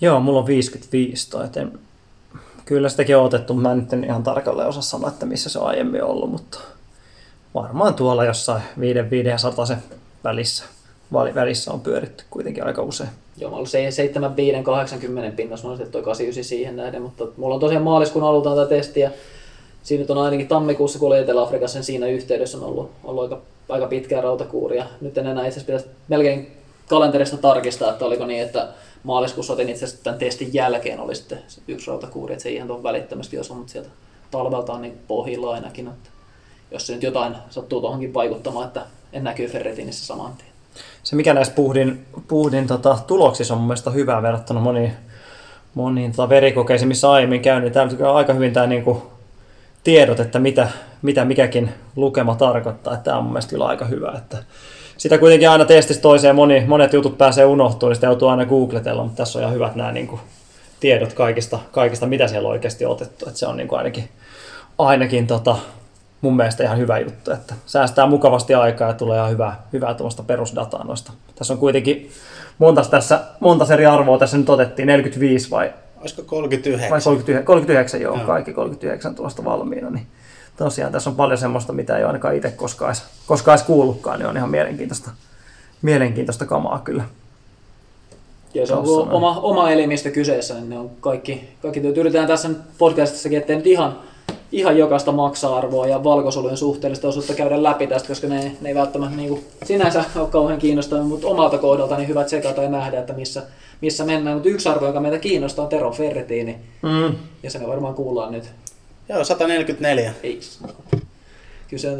Joo, 0.00 0.20
mulla 0.20 0.38
on 0.38 0.46
55 0.46 1.30
toi, 1.30 1.44
et 1.44 1.56
en, 1.56 1.78
kyllä 2.64 2.88
sitäkin 2.88 3.16
on 3.16 3.24
otettu, 3.24 3.54
mä 3.54 3.72
en 3.72 3.78
nyt 3.78 4.04
ihan 4.04 4.22
tarkalleen 4.22 4.68
osaa 4.68 4.82
sanoa, 4.82 5.08
että 5.08 5.26
missä 5.26 5.50
se 5.50 5.58
on 5.58 5.66
aiemmin 5.66 6.04
ollut, 6.04 6.30
mutta 6.30 6.58
varmaan 7.54 7.94
tuolla 7.94 8.24
jossain 8.24 8.62
5 8.80 9.10
5 9.10 9.28
ja 9.28 9.38
100 9.38 9.62
välissä, 10.24 10.64
välissä 11.34 11.72
on 11.72 11.80
pyöritty 11.80 12.24
kuitenkin 12.30 12.66
aika 12.66 12.82
usein. 12.82 13.10
Joo, 13.36 13.50
mä 13.50 13.56
ollut 13.56 13.70
7, 13.70 14.36
5, 14.36 14.62
80 14.62 15.36
pinnassa, 15.36 15.68
mä 15.68 15.76
toi 15.76 16.02
89 16.02 16.44
siihen 16.44 16.76
nähden, 16.76 17.02
mutta 17.02 17.24
mulla 17.36 17.54
on 17.54 17.60
tosiaan 17.60 17.84
maaliskuun 17.84 18.24
alusta 18.24 18.54
tätä 18.54 18.68
testiä. 18.68 19.10
Siinä 19.82 20.00
nyt 20.00 20.10
on 20.10 20.18
ainakin 20.18 20.48
tammikuussa, 20.48 20.98
kun 20.98 21.08
oli 21.08 21.18
Etelä-Afrikassa, 21.18 21.78
niin 21.78 21.84
siinä 21.84 22.06
yhteydessä 22.06 22.58
on 22.58 22.64
ollut, 22.64 22.90
ollut 23.04 23.22
aika, 23.22 23.40
aika 23.68 23.86
pitkää 23.86 24.20
rautakuuria. 24.20 24.86
Nyt 25.00 25.18
en 25.18 25.26
enää 25.26 25.46
itse 25.46 25.60
asiassa 25.60 25.66
pitäisi 25.66 25.98
melkein 26.08 26.56
kalenterista 26.88 27.36
tarkistaa, 27.36 27.90
että 27.90 28.04
oliko 28.04 28.26
niin, 28.26 28.42
että 28.42 28.68
maaliskuussa 29.02 29.52
otin 29.52 29.68
itse 29.68 29.84
asiassa 29.84 30.04
tämän 30.04 30.18
testin 30.18 30.54
jälkeen 30.54 31.00
oli 31.00 31.14
sitten 31.14 31.38
yksi 31.68 31.90
rautakuuri, 31.90 32.32
että 32.32 32.42
se 32.42 32.50
ihan 32.50 32.68
tuon 32.68 32.82
välittömästi 32.82 33.38
osu, 33.38 33.54
mutta 33.54 33.72
sieltä 33.72 33.88
talvelta 34.30 34.72
on 34.72 34.82
niin 34.82 34.98
pohjilla 35.08 35.52
ainakin, 35.52 35.86
että 35.86 36.10
jos 36.74 36.86
se 36.86 36.92
nyt 36.92 37.02
jotain 37.02 37.36
sattuu 37.50 37.80
tuohonkin 37.80 38.14
vaikuttamaan, 38.14 38.66
että 38.66 38.80
en 39.12 39.24
näkyy 39.24 39.48
ferritiinissä 39.48 40.06
saman 40.06 40.32
tien. 40.38 40.50
Se 41.02 41.16
mikä 41.16 41.34
näissä 41.34 41.54
puhdin, 41.54 42.06
puhdin 42.28 42.66
tota, 42.66 42.98
tuloksissa 43.06 43.54
on 43.54 43.60
mun 43.60 43.66
mielestä 43.66 43.90
hyvää 43.90 44.22
verrattuna 44.22 44.60
moniin, 44.60 44.92
moniin 45.74 46.12
tota, 46.12 46.28
verikokeisiin, 46.28 46.88
missä 46.88 47.10
aiemmin 47.10 47.42
käynyt. 47.42 47.72
Täällä 47.72 48.08
on 48.10 48.16
aika 48.16 48.32
hyvin 48.32 48.52
tämä 48.52 48.66
niinku, 48.66 49.02
tiedot, 49.84 50.20
että 50.20 50.38
mitä, 50.38 50.68
mitä 51.02 51.24
mikäkin 51.24 51.70
lukema 51.96 52.34
tarkoittaa. 52.34 52.96
Tämä 52.96 53.16
on 53.16 53.24
mun 53.24 53.32
mielestä 53.32 53.50
kyllä 53.50 53.66
aika 53.66 53.84
hyvä. 53.84 54.14
Että 54.16 54.36
sitä 54.96 55.18
kuitenkin 55.18 55.50
aina 55.50 55.64
testistä 55.64 56.02
toiseen 56.02 56.36
moni, 56.36 56.64
monet 56.66 56.92
jutut 56.92 57.18
pääsee 57.18 57.44
unohtumaan, 57.44 57.90
niin 57.90 57.96
sitä 57.96 58.06
joutuu 58.06 58.28
aina 58.28 58.46
googletella, 58.46 59.02
mutta 59.02 59.16
tässä 59.16 59.38
on 59.38 59.42
ihan 59.42 59.54
hyvät 59.54 59.74
nämä 59.74 59.92
niin 59.92 60.06
kuin, 60.06 60.20
tiedot 60.80 61.12
kaikista, 61.12 61.58
kaikista, 61.72 62.06
mitä 62.06 62.28
siellä 62.28 62.46
on 62.46 62.52
oikeasti 62.52 62.86
otettu. 62.86 63.26
Että 63.28 63.38
se 63.38 63.46
on 63.46 63.56
niin 63.56 63.68
kuin 63.68 63.78
ainakin, 63.78 64.08
ainakin 64.78 65.26
tota, 65.26 65.56
mun 66.24 66.36
mielestä 66.36 66.64
ihan 66.64 66.78
hyvä 66.78 66.98
juttu, 66.98 67.30
että 67.30 67.54
säästää 67.66 68.06
mukavasti 68.06 68.54
aikaa 68.54 68.88
ja 68.88 68.94
tulee 68.94 69.18
ihan 69.18 69.30
hyvää, 69.30 69.62
hyvää 69.72 69.94
tuosta 69.94 70.22
perusdataa 70.22 70.84
noista. 70.84 71.12
Tässä 71.34 71.54
on 71.54 71.60
kuitenkin 71.60 72.10
monta 72.58 72.84
tässä, 72.84 73.20
monta 73.40 73.74
eri 73.74 73.86
arvoa 73.86 74.18
tässä 74.18 74.38
nyt 74.38 74.50
otettiin, 74.50 74.86
45 74.86 75.50
vai? 75.50 75.72
Olisiko 76.00 76.22
39? 76.22 76.90
Vai 76.90 77.00
39, 77.00 77.44
39 77.44 78.00
joo, 78.00 78.16
joo, 78.16 78.26
kaikki 78.26 78.52
39 78.52 79.14
tuosta 79.14 79.44
valmiina, 79.44 79.90
niin 79.90 80.06
tosiaan 80.56 80.92
tässä 80.92 81.10
on 81.10 81.16
paljon 81.16 81.38
semmoista, 81.38 81.72
mitä 81.72 81.96
ei 81.96 82.02
ole 82.02 82.08
ainakaan 82.08 82.34
itse 82.34 82.50
koskaan 82.50 82.88
edes, 82.88 83.04
koskaan 83.26 83.56
edes 83.56 83.66
kuullutkaan, 83.66 84.18
niin 84.18 84.28
on 84.28 84.36
ihan 84.36 84.50
mielenkiintoista, 84.50 85.10
mielenkiintoista 85.82 86.46
kamaa 86.46 86.80
kyllä. 86.84 87.04
Ja 88.54 88.66
se 88.66 88.74
on 88.74 89.12
oma, 89.12 89.40
oma 89.40 89.70
elimistö 89.70 90.10
kyseessä, 90.10 90.54
niin 90.54 90.68
ne 90.68 90.78
on 90.78 90.90
kaikki, 91.00 91.48
kaikki 91.62 91.80
työt. 91.80 91.96
Yritetään 91.96 92.28
tässä 92.28 92.50
podcastissakin, 92.78 93.38
ettei 93.38 93.56
nyt 93.56 93.66
ihan, 93.66 93.98
ihan 94.54 94.78
jokaista 94.78 95.12
maksa-arvoa 95.12 95.86
ja 95.86 96.04
valkosolujen 96.04 96.56
suhteellista 96.56 97.08
osuutta 97.08 97.34
käydä 97.34 97.62
läpi 97.62 97.86
tästä, 97.86 98.08
koska 98.08 98.26
ne, 98.26 98.56
ne 98.60 98.68
ei 98.68 98.74
välttämättä 98.74 99.16
niin 99.16 99.28
kuin, 99.28 99.44
sinänsä 99.64 100.04
ole 100.16 100.28
kauhean 100.28 100.58
kiinnostavia, 100.58 101.04
mutta 101.04 101.26
omalta 101.26 101.58
kohdalta 101.58 101.96
niin 101.96 102.08
hyvä 102.08 102.24
tsekata 102.24 102.62
ja 102.62 102.68
nähdä, 102.68 103.00
että 103.00 103.12
missä, 103.12 103.42
missä 103.80 104.04
mennään. 104.04 104.36
Mutta 104.36 104.48
yksi 104.48 104.68
arvo, 104.68 104.86
joka 104.86 105.00
meitä 105.00 105.18
kiinnostaa, 105.18 105.62
on 105.62 105.68
Teron 105.68 105.92
ferritiini. 105.92 106.56
Mm. 106.82 107.14
Ja 107.42 107.50
se 107.50 107.58
me 107.58 107.66
varmaan 107.66 107.94
kuullaan 107.94 108.32
nyt 108.32 108.44
Joo, 109.08 109.24
144. 109.24 110.14
Ei. 110.22 110.40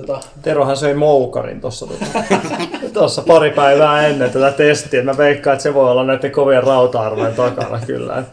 Tota... 0.06 0.20
Terohan 0.42 0.76
söi 0.76 0.94
moukarin 0.94 1.60
tuossa 1.60 1.86
tota, 2.92 3.22
pari 3.26 3.50
päivää 3.50 4.06
ennen 4.06 4.30
tätä 4.30 4.50
testiä. 4.50 5.02
Mä 5.02 5.16
veikkaan, 5.16 5.54
että 5.54 5.62
se 5.62 5.74
voi 5.74 5.90
olla 5.90 6.04
näiden 6.04 6.32
kovien 6.32 6.62
rauta-arvojen 6.62 7.34
takana 7.34 7.80
kyllä. 7.86 8.24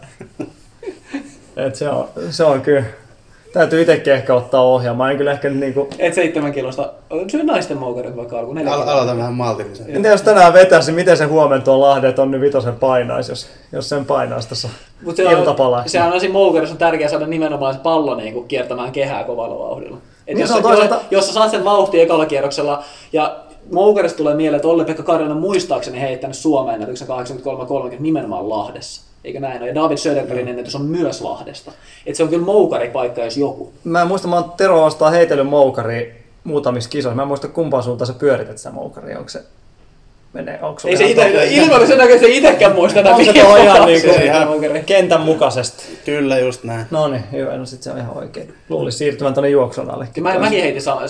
Et 1.56 1.76
se, 1.76 1.90
on, 1.90 2.10
se 2.30 2.44
on 2.44 2.62
kyllä 2.62 2.84
Täytyy 3.54 3.82
itsekin 3.82 4.14
ehkä 4.14 4.36
ottaa 4.36 4.62
ohjaamaan. 4.62 5.12
En 5.12 5.18
kyllä 5.18 5.32
ehkä 5.32 5.50
niinku... 5.50 5.88
Et 6.00 6.14
seitsemän 6.14 6.52
kilosta. 6.52 6.94
Syö 7.32 7.44
naisten 7.44 7.78
moukarit 7.78 8.16
vaikka 8.16 8.40
alkuun. 8.40 8.68
Al- 8.68 8.88
aloita 8.88 9.18
vähän 9.18 9.34
maltillisen. 9.34 9.96
Entä 9.96 10.10
jos 10.10 10.22
tänään 10.22 10.54
vetäisi, 10.54 10.92
miten 10.92 11.18
se 11.18 11.26
huomenna 11.26 11.66
tuon 11.66 11.82
Lahden 11.82 12.20
on 12.20 12.42
vitosen 12.42 12.76
painaisi, 12.76 13.32
jos, 13.32 13.48
jos 13.72 13.90
sen 13.90 14.06
painaisi 14.06 14.50
tässä 14.50 14.70
Mut 15.06 15.16
se 15.16 15.24
iltapalaksi. 15.24 15.92
Sehän 15.92 16.14
on 16.14 16.20
siinä 16.20 16.34
moukarissa 16.34 16.74
on 16.74 16.78
tärkeää 16.78 17.10
saada 17.10 17.28
nimenomaan 17.28 17.74
se 17.74 17.80
pallo 17.80 18.16
niin 18.16 18.34
kuin 18.34 18.48
kiertämään 18.48 18.92
kehää 18.92 19.24
kovalla 19.24 19.60
vauhdilla. 19.60 19.98
Et 20.28 20.36
niin 20.36 20.42
jos, 20.42 20.62
toisaalta... 20.62 20.96
jos, 20.96 21.04
jos, 21.12 21.28
sä 21.28 21.34
saat 21.34 21.52
sen 21.52 21.64
vauhtia 21.64 22.04
ekalla 22.04 22.26
kierroksella 22.26 22.84
ja 23.14 23.40
Moukarista 23.72 24.18
tulee 24.18 24.36
mieleen, 24.36 24.56
että 24.56 24.68
Olli-Pekka 24.68 25.04
Karjalainen 25.04 25.42
muistaakseni 25.42 26.02
heittänyt 26.02 26.38
Suomeen 26.38 26.76
ennätyksen 26.76 27.08
83-30 27.08 27.12
nimenomaan 28.00 28.50
Lahdessa. 28.50 29.11
Eikö 29.24 29.40
näin 29.40 29.62
ole? 29.62 29.68
Ja 29.68 29.76
David 29.76 29.98
Söderbergin 29.98 30.48
ennätys 30.48 30.76
on 30.76 30.86
myös 30.86 31.22
Lahdesta. 31.22 31.72
Et 32.06 32.16
se 32.16 32.24
on 32.24 32.30
kyllä 32.30 32.46
moukaripaikka, 32.46 33.24
jos 33.24 33.38
joku. 33.38 33.74
Mä 33.84 34.02
en 34.02 34.08
muista, 34.08 34.28
mä 34.28 34.36
oon 34.36 34.52
Tero 34.58 34.82
vastaan 34.82 35.14
heitellyt 35.14 35.48
moukari 35.48 36.24
muutamissa 36.44 36.90
kisoissa. 36.90 37.16
Mä 37.16 37.22
en 37.22 37.28
muista 37.28 37.48
kumpaan 37.48 37.84
suuntaan 37.84 38.08
sä 38.08 38.14
pyörität 38.14 38.58
sitä 38.58 38.72
moukaria. 38.72 39.18
Onko 39.18 39.30
se 39.30 39.44
menee, 40.34 40.60
onko 40.62 40.82
Ei 40.86 40.98
se 40.98 41.06
ite, 41.06 41.48
ilman 41.50 41.88
sen 41.88 41.98
näköistä 41.98 42.28
itsekään 42.28 42.76
muista, 42.76 43.00
että 43.00 43.18
mihin 43.18 43.34
se 43.34 43.44
on 43.44 43.58
ihan, 43.58 43.86
niin 43.88 44.02
kuin, 44.02 44.22
ihan 44.22 44.84
kentän 44.86 45.22
mukaisesti. 45.22 45.84
Kyllä, 46.06 46.40
just 46.40 46.64
näin. 46.64 46.86
No 46.92 47.08
niin, 47.08 47.24
hyvä, 47.32 47.58
no 47.58 47.66
sit 47.66 47.84
se 47.84 47.92
on 47.92 47.98
ihan 47.98 48.18
oikein. 48.18 48.54
Luulisi 48.70 48.98
siirtymään 48.98 49.34
tuonne 49.34 49.50
juoksun 49.50 49.90
alle. 49.90 50.08
Mä, 50.22 50.40
mäkin 50.40 50.62
heitin 50.62 50.82
sama, 50.82 51.02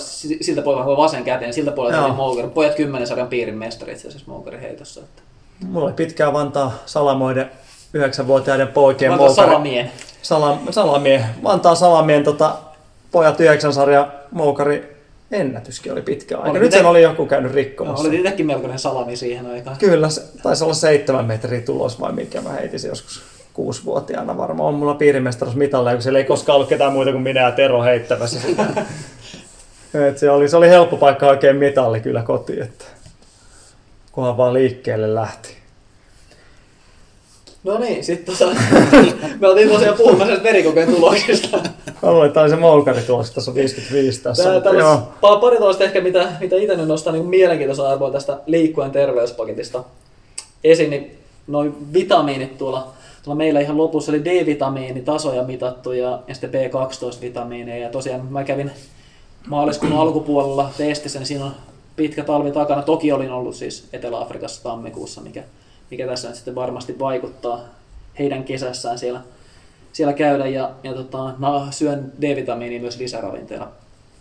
siltä 0.41 0.61
puolelta, 0.61 0.85
kun 0.85 0.97
vasen 0.97 1.23
käteen, 1.23 1.53
siltä 1.53 1.71
puolelta 1.71 1.97
heitin 1.97 2.15
moukari. 2.15 2.47
Pojat 2.47 2.75
kymmenen 2.75 3.07
sarjan 3.07 3.27
piirin 3.27 3.57
mestari 3.57 3.93
itse 3.93 4.07
asiassa 4.07 4.31
moukari 4.31 4.61
heitossa. 4.61 5.01
Että. 5.01 5.21
Mulla 5.67 5.85
oli 5.85 5.93
pitkään 5.93 6.33
Vantaa 6.33 6.73
Salamoiden 6.85 7.51
yhdeksänvuotiaiden 7.93 8.67
poikien 8.67 9.11
Vantaa 9.11 9.27
moukari. 9.27 9.47
Salamien. 9.47 9.91
Salam, 10.21 10.59
salamien. 10.69 11.25
Vantaa 11.43 11.75
Salamien 11.75 12.23
tota, 12.23 12.55
pojat 13.11 13.39
yhdeksän 13.39 13.73
sarjan 13.73 14.11
moukari 14.31 15.01
ennätyskin 15.31 15.91
oli 15.91 16.01
pitkä 16.01 16.37
aika. 16.37 16.49
Oli 16.49 16.59
Nyt 16.59 16.71
sen 16.71 16.85
oli 16.85 17.01
joku 17.01 17.25
käynyt 17.25 17.53
rikkomassa. 17.53 18.03
No, 18.03 18.09
oli 18.09 18.17
itsekin 18.17 18.45
melkoinen 18.45 18.79
salami 18.79 19.15
siihen 19.15 19.45
aikaan. 19.45 19.77
Kyllä, 19.77 20.09
se 20.09 20.21
taisi 20.43 20.63
olla 20.63 20.73
seitsemän 20.73 21.25
metriä 21.25 21.61
tulos 21.61 21.99
vai 21.99 22.11
mikä 22.11 22.41
mä 22.41 22.49
heitin 22.49 22.79
joskus 22.87 23.21
kuusivuotiaana 23.53 24.37
varmaan. 24.37 24.69
On 24.69 24.75
mulla 24.75 24.93
piirimestaruus 24.93 25.55
mitalle, 25.55 25.93
kun 25.93 26.01
siellä 26.01 26.19
ei 26.19 26.25
koskaan 26.25 26.55
ollut 26.55 26.69
ketään 26.69 26.93
muuta 26.93 27.11
kuin 27.11 27.23
minä 27.23 27.41
ja 27.41 27.51
Tero 27.51 27.83
heittämässä 27.83 28.39
sitä. 28.39 28.65
Et 30.07 30.17
se, 30.17 30.29
oli, 30.29 30.49
se 30.49 30.57
oli 30.57 30.69
helppo 30.69 30.97
paikka 30.97 31.27
oikein 31.27 31.55
mitalli 31.55 31.99
kyllä 31.99 32.23
kotiin, 32.23 32.61
että 32.61 32.85
kunhan 34.11 34.37
vaan 34.37 34.53
liikkeelle 34.53 35.15
lähti. 35.15 35.60
No 37.63 37.77
niin, 37.77 38.03
sitten 38.03 38.37
tota, 38.37 38.55
me 39.39 39.47
oltiin 39.47 39.69
tosiaan 39.69 39.97
puhumassa 39.97 40.43
verikokeen 40.43 40.95
tuloksista. 40.95 41.59
Haluan, 41.95 42.27
että 42.27 42.33
tämä 42.33 42.43
oli 42.43 42.49
se 42.49 42.55
moukari 42.55 43.01
tulossa, 43.01 43.33
tässä 43.33 43.51
on 43.51 43.55
55 43.55 44.21
tässä. 44.21 44.43
Tää, 44.43 44.53
mutta, 44.53 44.69
joo. 44.69 45.01
Pari 45.21 45.57
tuosta 45.57 45.83
ehkä, 45.83 46.01
mitä, 46.01 46.31
mitä 46.39 46.55
itse 46.55 46.75
nyt 46.75 46.87
nostaa 46.87 47.13
niin 47.13 47.25
mielenkiintoista 47.25 47.89
arvoa 47.89 48.11
tästä 48.11 48.37
liikkujen 48.45 48.91
terveyspaketista 48.91 49.83
esiin, 50.63 50.89
niin 50.89 51.17
noin 51.47 51.93
vitamiinit 51.93 52.57
tuolla, 52.57 52.87
tuolla 53.23 53.37
meillä 53.37 53.59
ihan 53.59 53.77
lopussa 53.77 54.11
oli 54.11 54.25
D-vitamiinitasoja 54.25 55.43
mitattu 55.43 55.91
ja, 55.91 56.19
ja 56.27 56.33
sitten 56.33 56.51
B12-vitamiineja. 56.51 57.83
Ja 57.83 57.89
tosiaan 57.89 58.25
mä 58.25 58.43
kävin 58.43 58.71
maaliskuun 59.47 59.93
alkupuolella 59.93 60.69
testissä, 60.77 61.19
niin 61.19 61.27
siinä 61.27 61.45
on 61.45 61.55
pitkä 61.95 62.23
talvi 62.23 62.51
takana. 62.51 62.81
Toki 62.81 63.11
olin 63.11 63.31
ollut 63.31 63.55
siis 63.55 63.87
Etelä-Afrikassa 63.93 64.63
tammikuussa, 64.63 65.21
mikä 65.21 65.43
mikä 65.91 66.07
tässä 66.07 66.27
nyt 66.27 66.35
sitten 66.35 66.55
varmasti 66.55 66.99
vaikuttaa 66.99 67.59
heidän 68.19 68.43
kesässään 68.43 68.99
siellä, 68.99 69.21
siellä 69.93 70.13
käydä. 70.13 70.47
Ja, 70.47 70.71
ja 70.83 70.93
tota, 70.93 71.33
mä 71.37 71.67
syön 71.71 72.11
D-vitamiinia 72.21 72.81
myös 72.81 72.97
lisäravinteena. 72.97 73.67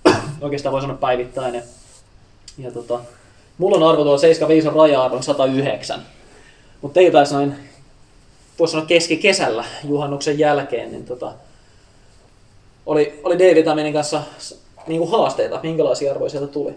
Oikeastaan 0.40 0.72
voi 0.72 0.80
sanoa 0.80 0.96
päivittäin. 0.96 1.54
Ja, 1.54 1.62
ja 2.58 2.70
tota, 2.70 3.00
mulla 3.58 3.76
on 3.76 3.82
arvo 3.82 4.02
tuolla 4.02 4.18
75 4.18 4.68
on 4.68 4.74
raja-arvo 4.74 5.22
109. 5.22 6.00
Mutta 6.80 6.94
teillä 6.94 7.12
taisi 7.12 7.34
noin, 7.34 7.54
voisi 8.58 8.72
sanoa 8.72 8.86
keskikesällä 8.86 9.64
juhannuksen 9.84 10.38
jälkeen, 10.38 10.92
niin 10.92 11.04
tota, 11.04 11.32
oli, 12.86 13.20
oli 13.24 13.38
D-vitamiinin 13.38 13.92
kanssa 13.92 14.22
niin 14.86 14.98
kuin 14.98 15.10
haasteita. 15.10 15.60
Minkälaisia 15.62 16.10
arvoja 16.10 16.30
sieltä 16.30 16.52
tuli? 16.52 16.74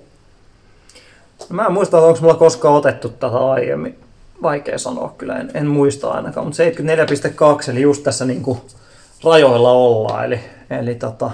Mä 1.49 1.65
en 1.65 1.73
muista, 1.73 2.01
onko 2.01 2.19
mulla 2.21 2.35
koskaan 2.35 2.75
otettu 2.75 3.09
tätä 3.09 3.37
aiemmin 3.37 4.02
vaikea 4.43 4.77
sanoa 4.77 5.15
kyllä, 5.17 5.37
en, 5.37 5.51
en 5.53 5.67
muista 5.67 6.11
ainakaan, 6.11 6.45
mutta 6.45 6.63
74,2 7.65 7.71
eli 7.71 7.81
just 7.81 8.03
tässä 8.03 8.25
niin 8.25 8.41
kuin 8.41 8.61
rajoilla 9.23 9.71
ollaan, 9.71 10.25
eli, 10.25 10.39
eli 10.69 10.95
tota, 10.95 11.31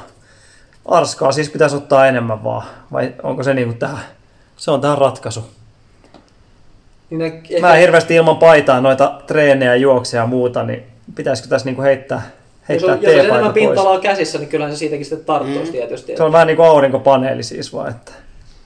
arskaa 0.85 1.31
siis 1.31 1.49
pitäisi 1.49 1.75
ottaa 1.75 2.07
enemmän 2.07 2.43
vaan, 2.43 2.63
vai 2.91 3.13
onko 3.23 3.43
se 3.43 3.53
niin 3.53 3.67
kuin 3.67 3.77
tähän, 3.77 3.99
se 4.57 4.71
on 4.71 4.81
tähän 4.81 4.97
ratkaisu. 4.97 5.43
Niin 7.09 7.21
ehkä, 7.21 7.59
Mä 7.61 7.73
hirveästi 7.73 8.15
ilman 8.15 8.37
paitaa 8.37 8.81
noita 8.81 9.21
treenejä, 9.27 9.75
juoksia 9.75 10.19
ja 10.19 10.27
muuta, 10.27 10.63
niin 10.63 10.83
pitäisikö 11.15 11.49
tässä 11.49 11.65
niin 11.65 11.75
kuin 11.75 11.85
heittää, 11.85 12.21
jos 12.21 12.69
heittää 12.69 12.93
on, 12.93 13.01
jos 13.01 13.13
on 13.13 13.19
enemmän 13.19 13.41
pois? 13.41 13.53
pinta-alaa 13.53 13.99
käsissä, 13.99 14.37
niin 14.39 14.49
kyllähän 14.49 14.75
se 14.75 14.79
siitäkin 14.79 15.05
sitten 15.05 15.25
tarttuisi 15.25 15.65
Mm. 15.65 15.71
tietysti. 15.71 16.17
Se 16.17 16.23
on 16.23 16.31
vähän 16.31 16.47
niin 16.47 16.57
kuin 16.57 16.69
aurinkopaneeli 16.69 17.43
siis 17.43 17.73
vaan, 17.73 17.89
että 17.89 18.11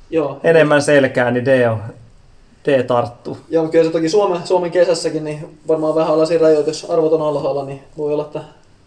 Joo. 0.10 0.40
enemmän 0.44 0.82
selkää, 0.82 1.32
niin 1.32 1.46
D, 1.46 1.68
on, 1.72 1.84
D 2.66 2.84
tarttuu. 2.84 3.38
Joo, 3.50 3.68
kyllä 3.68 3.86
se 3.86 3.92
toki 3.92 4.10
Suomen, 4.10 4.48
Suomen 4.48 4.72
kesässäkin, 4.72 5.24
niin 5.24 5.60
varmaan 5.68 5.96
vähän 5.96 6.28
siinä 6.28 6.42
rajoitus, 6.42 6.90
arvot 6.90 7.14
on 7.14 7.22
alhaalla, 7.22 7.66
niin 7.66 7.84
voi 7.98 8.14
olla, 8.14 8.24
että 8.24 8.42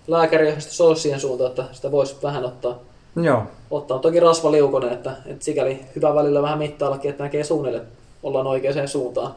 lääkäri 0.07 0.49
on 0.49 0.87
olisi 0.87 1.03
siihen 1.03 1.21
suuntaan, 1.21 1.51
että 1.51 1.65
sitä 1.73 1.91
voisi 1.91 2.17
vähän 2.23 2.45
ottaa. 2.45 2.79
Joo. 3.23 3.43
Ottaa 3.71 3.99
toki 3.99 4.21
rasvaliukonen, 4.21 4.93
että, 4.93 5.13
että 5.27 5.45
sikäli 5.45 5.81
hyvä 5.97 6.15
välillä 6.15 6.43
vähän 6.43 6.59
mittaillakin, 6.59 7.11
että 7.11 7.25
näkee 7.25 7.45
suunnilleen 7.45 7.87
ollaan 8.23 8.47
oikeaan 8.47 8.89
suuntaan, 8.89 9.35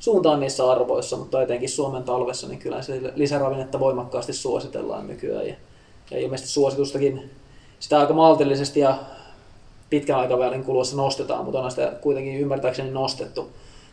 suuntaan 0.00 0.40
niissä 0.40 0.70
arvoissa, 0.70 1.16
mutta 1.16 1.42
etenkin 1.42 1.68
Suomen 1.68 2.02
talvessa, 2.02 2.48
niin 2.48 2.58
kyllä 2.58 2.82
se 2.82 3.00
lisäravinnetta 3.14 3.80
voimakkaasti 3.80 4.32
suositellaan 4.32 5.06
nykyään. 5.06 5.48
Ja, 5.48 5.54
ja 6.10 6.18
ilmeisesti 6.18 6.50
suositustakin 6.50 7.30
sitä 7.80 7.98
aika 7.98 8.12
maltillisesti 8.12 8.80
ja 8.80 8.98
pitkän 9.90 10.18
aikavälin 10.18 10.64
kuluessa 10.64 10.96
nostetaan, 10.96 11.44
mutta 11.44 11.60
on 11.60 11.70
sitä 11.70 11.92
kuitenkin 12.00 12.40
ymmärtääkseni 12.40 12.90
nostettu. 12.90 13.48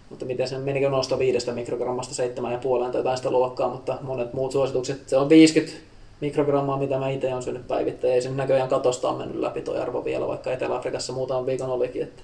Mutta 0.09 0.25
miten 0.25 0.47
se 0.47 0.57
menikö 0.57 0.89
nosto 0.89 1.19
5 1.19 1.51
mikrogrammasta 1.51 2.23
7,5 2.23 2.91
tai 2.91 2.99
jotain 2.99 3.17
sitä 3.17 3.31
luokkaa, 3.31 3.69
mutta 3.69 3.97
monet 4.01 4.33
muut 4.33 4.51
suositukset, 4.51 5.09
se 5.09 5.17
on 5.17 5.29
50 5.29 5.77
mikrogrammaa, 6.21 6.77
mitä 6.77 6.99
mä 6.99 7.09
itse 7.09 7.31
olen 7.31 7.43
syönyt 7.43 7.67
päivittäin. 7.67 8.13
Ei 8.13 8.21
sen 8.21 8.37
näköjään 8.37 8.69
katosta 8.69 9.09
on 9.09 9.17
mennyt 9.17 9.39
läpi 9.39 9.61
tuo 9.61 9.81
arvo 9.81 10.05
vielä, 10.05 10.27
vaikka 10.27 10.51
Etelä-Afrikassa 10.51 11.13
muutaman 11.13 11.45
viikon 11.45 11.69
olikin. 11.69 12.03
Että 12.03 12.21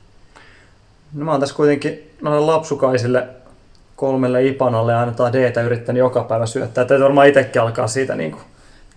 No 1.14 1.26
mä 1.26 1.32
oon 1.32 1.40
tässä 1.40 1.56
kuitenkin 1.56 2.12
noille 2.22 2.46
lapsukaisille 2.46 3.28
kolmelle 3.96 4.46
Ipanalle 4.46 4.96
annetaan 4.96 5.34
d 5.34 5.64
yrittänyt 5.66 6.00
joka 6.00 6.24
päivä 6.24 6.46
syöttää. 6.46 6.86
Täytyy 6.86 7.04
varmaan 7.04 7.28
itsekin 7.28 7.62
alkaa 7.62 7.88
siitä 7.88 8.16
niin 8.16 8.32
kuin 8.32 8.44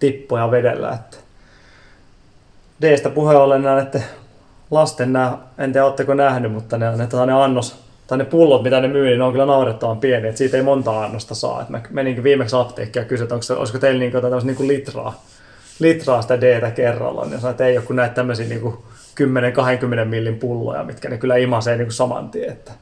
tippoja 0.01 0.51
vedellä. 0.51 0.93
Että 0.93 1.17
D-stä 2.81 3.11
puheen 3.11 3.39
ollen 3.39 3.63
näen, 3.63 3.83
että 3.83 4.01
lasten 4.71 5.13
nämä, 5.13 5.39
en 5.59 5.73
tiedä 5.73 5.87
oletteko 5.87 6.15
nähnyt, 6.15 6.53
mutta 6.53 6.79
ne, 6.79 6.97
ne, 6.97 7.07
tota, 7.07 7.27
ne 7.27 7.33
annos, 7.33 7.84
tai 8.07 8.19
ne 8.19 8.25
pullot, 8.25 8.63
mitä 8.63 8.81
ne 8.81 8.89
myy, 8.89 9.07
niin 9.07 9.19
ne 9.19 9.25
on 9.25 9.33
kyllä 9.33 9.47
naurettavan 9.47 10.01
pieni, 10.01 10.29
että 10.29 10.39
siitä 10.39 10.57
ei 10.57 10.63
monta 10.63 11.05
annosta 11.05 11.35
saa. 11.35 11.63
Et 11.63 11.69
mä 11.69 11.81
meninkin 11.91 12.25
viimeksi 12.25 12.57
apteekkiin 12.57 13.03
ja 13.03 13.09
kysyin, 13.09 13.25
että 13.25 13.35
onko 13.35 13.61
olisiko 13.61 13.79
teillä 13.79 13.99
niin 13.99 14.13
kuin, 14.13 14.47
niin 14.47 14.57
kuin 14.57 14.69
litraa, 14.69 15.25
litraa 15.79 16.23
sitä 16.23 16.41
D-tä 16.41 16.71
kerrallaan. 16.71 17.33
Ja 17.33 17.39
sanoin, 17.39 17.51
että 17.51 17.67
ei 17.67 17.79
ole 17.79 17.87
kuin 17.87 17.97
näitä 17.97 18.15
tämmöisiä 18.15 18.47
niin 18.47 18.61
kuin 18.61 18.77
10-20 20.03 20.05
millin 20.05 20.39
pulloja, 20.39 20.85
mitkä 20.85 21.09
ne 21.09 21.19
kyllä 21.19 21.37
imasee 21.37 21.77
niin 21.77 21.87
kuin 21.87 21.95
saman 21.95 22.31
tien. 22.31 22.53
Että, 22.53 22.73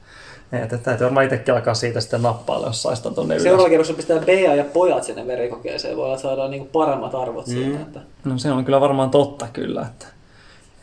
että 0.52 0.78
täytyy 0.78 1.04
varmaan 1.04 1.24
itsekin 1.24 1.54
alkaa 1.54 1.74
siitä 1.74 2.00
sitten 2.00 2.22
nappailla, 2.22 2.66
jos 2.66 2.82
saisi 2.82 3.02
ton 3.02 3.14
tonne 3.14 3.34
ylös. 3.34 3.42
Seuraavalla 3.42 3.70
kerroksella 3.70 3.96
pistää 3.96 4.18
Bea 4.18 4.54
ja 4.54 4.64
pojat 4.64 5.04
sinne 5.04 5.26
verikokeeseen, 5.26 5.96
voi 5.96 6.04
olla, 6.04 6.14
että 6.14 6.22
saadaan 6.22 6.50
niinku 6.50 6.68
paremmat 6.72 7.14
arvot 7.14 7.46
mm. 7.46 7.52
siinä. 7.52 7.80
Että 7.80 8.00
No 8.24 8.38
se 8.38 8.50
on 8.50 8.64
kyllä 8.64 8.80
varmaan 8.80 9.10
totta 9.10 9.46
kyllä. 9.52 9.82
Että, 9.82 10.06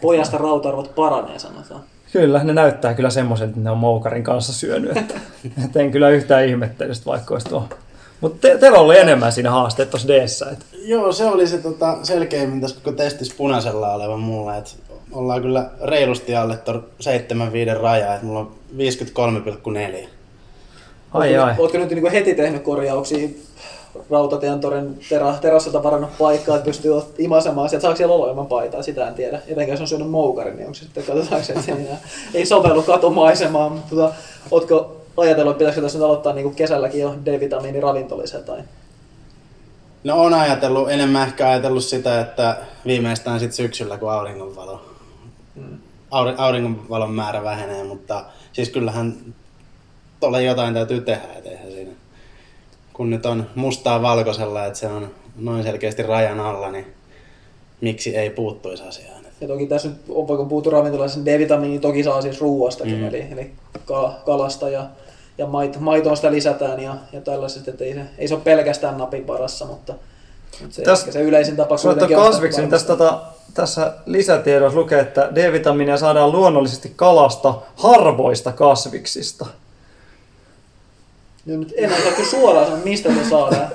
pojasta 0.01 0.37
rauta-arvot 0.37 0.95
paranee, 0.95 1.39
sanotaan. 1.39 1.81
Kyllä, 2.13 2.43
ne 2.43 2.53
näyttää 2.53 2.93
kyllä 2.93 3.09
semmoisen, 3.09 3.49
että 3.49 3.61
ne 3.61 3.71
on 3.71 3.77
moukarin 3.77 4.23
kanssa 4.23 4.53
syönyt. 4.53 4.97
Että, 4.97 5.13
että 5.65 5.79
en 5.79 5.91
kyllä 5.91 6.09
yhtään 6.09 6.45
ihmettele, 6.45 6.93
sitä, 6.93 7.05
vaikka 7.05 7.35
olisi 7.35 7.49
tuo. 7.49 7.69
Mutta 8.21 8.47
te, 8.47 8.57
teillä 8.57 8.79
oli 8.79 8.99
enemmän 8.99 9.31
siinä 9.31 9.51
haasteet 9.51 9.89
tuossa 9.89 10.07
d 10.07 10.25
että 10.51 10.65
Joo, 10.83 11.11
se 11.11 11.25
oli 11.25 11.47
se 11.47 11.57
tota, 11.57 11.97
selkeimmin 12.03 12.61
tässä 12.61 12.75
koko 12.83 12.97
testissä 12.97 13.33
punaisella 13.37 13.93
oleva 13.93 14.17
mulla, 14.17 14.55
että 14.55 14.71
ollaan 15.11 15.41
kyllä 15.41 15.69
reilusti 15.83 16.35
alle 16.35 16.57
tuon 16.57 16.85
7-5 17.75 17.81
raja, 17.81 18.13
että 18.13 18.25
mulla 18.25 18.39
on 18.39 18.51
53,4. 18.77 20.09
Ai 21.13 21.37
ai. 21.37 21.53
Oletko 21.57 21.77
nyt 21.77 21.89
niinku 21.89 22.09
heti 22.11 22.35
tehnyt 22.35 22.63
korjauksia 22.63 23.29
Rautatientorin 24.09 24.99
terä, 25.09 25.33
terassilta 25.41 25.83
varannut 25.83 26.17
paikkaa, 26.17 26.55
että 26.55 26.65
pystyy 26.65 26.91
imasemaan 27.17 27.69
sieltä, 27.69 27.81
saako 27.81 27.97
siellä 27.97 28.15
olla 28.15 28.29
ilman 28.29 28.47
paitaa, 28.47 28.83
sitä 28.83 29.07
en 29.07 29.13
tiedä. 29.13 29.41
Etenkin 29.47 29.73
jos 29.73 29.81
on 29.81 29.87
syönyt 29.87 30.09
moukarin, 30.09 30.55
niin 30.55 30.65
onko 30.65 30.73
se 30.73 30.83
sitten, 30.83 31.03
katsotaanko 31.03 31.45
se, 31.45 31.53
että 31.53 31.65
se 31.65 31.71
enää 31.71 31.97
ei 32.33 32.45
sovellu 32.45 32.83
katumaisemaan, 32.83 33.71
mutta 33.71 33.95
tota, 33.95 34.13
ootko 34.51 35.01
ajatellut, 35.17 35.51
että 35.51 35.59
pitäisikö 35.59 35.81
tässä 35.81 35.97
nyt 35.97 36.05
aloittaa 36.05 36.33
niinku 36.33 36.49
kesälläkin 36.49 37.01
jo 37.01 37.15
D-vitamiiniravintolisä 37.25 38.39
tai 38.39 38.59
No 40.03 40.23
on 40.23 40.33
ajatellut, 40.33 40.91
enemmän 40.91 41.27
ehkä 41.27 41.49
ajatellut 41.49 41.83
sitä, 41.83 42.21
että 42.21 42.57
viimeistään 42.85 43.39
sitten 43.39 43.57
syksyllä, 43.57 43.97
kun 43.97 44.11
auringonvalo, 44.11 44.81
auri, 46.11 46.33
auringonvalon 46.37 47.13
määrä 47.13 47.43
vähenee, 47.43 47.83
mutta 47.83 48.25
siis 48.53 48.69
kyllähän 48.69 49.15
tuolla 50.19 50.39
jotain 50.39 50.73
täytyy 50.73 51.01
tehdä, 51.01 51.27
et 51.37 51.45
eihän 51.45 51.71
siinä. 51.71 51.91
Kun 52.99 53.09
nyt 53.09 53.25
on 53.25 53.49
mustaa 53.55 54.01
valkoisella, 54.01 54.65
että 54.65 54.79
se 54.79 54.87
on 54.87 55.11
noin 55.35 55.63
selkeästi 55.63 56.03
rajan 56.03 56.39
alla, 56.39 56.71
niin 56.71 56.85
miksi 57.81 58.17
ei 58.17 58.29
puuttuisi 58.29 58.83
asiaan. 58.83 59.23
Ja 59.41 59.47
toki 59.47 59.67
tässä 59.67 59.87
nyt 59.87 59.97
on 60.09 60.27
vaikka 60.27 60.45
puhuttu 60.45 60.69
ravintolassa, 60.69 61.19
niin 61.19 61.25
D-vitamiini 61.25 61.79
toki 61.79 62.03
saa 62.03 62.21
siis 62.21 62.41
ruuastakin, 62.41 62.97
mm. 62.97 63.07
Eli, 63.07 63.25
eli 63.31 63.51
ka- 63.85 64.13
kalasta 64.25 64.69
ja, 64.69 64.85
ja 65.37 65.47
mait, 65.47 65.79
maitoon 65.79 66.15
sitä 66.15 66.31
lisätään 66.31 66.79
ja, 66.79 66.95
ja 67.13 67.21
tällaiset, 67.21 67.67
että 67.67 67.83
ei 67.83 67.93
se, 67.93 68.01
ei 68.17 68.27
se 68.27 68.33
ole 68.33 68.43
pelkästään 68.43 68.97
napin 68.97 69.27
varassa, 69.27 69.65
mutta, 69.65 69.93
mutta 70.61 70.75
se, 70.75 70.83
Täs- 70.83 70.99
ehkä 70.99 71.11
se 71.11 71.21
yleisin 71.21 71.55
tapa 71.55 71.77
kuitenkin 71.77 72.17
on 72.17 72.23
kasviksi, 72.23 72.61
niin 72.61 72.69
tässä, 72.69 72.87
tota, 72.87 73.21
tässä 73.53 73.93
lisätiedossa 74.05 74.79
lukee, 74.79 74.99
että 74.99 75.29
D-vitamiinia 75.35 75.97
saadaan 75.97 76.31
luonnollisesti 76.31 76.93
kalasta 76.95 77.53
harvoista 77.75 78.51
kasviksista. 78.51 79.45
Ja 81.49 81.57
nyt 81.57 81.73
en 81.77 81.91
osaa 81.93 82.25
suoraan 82.25 82.65
sanoa, 82.65 82.83
mistä 82.83 83.09
se 83.09 83.29
saadaan. 83.29 83.67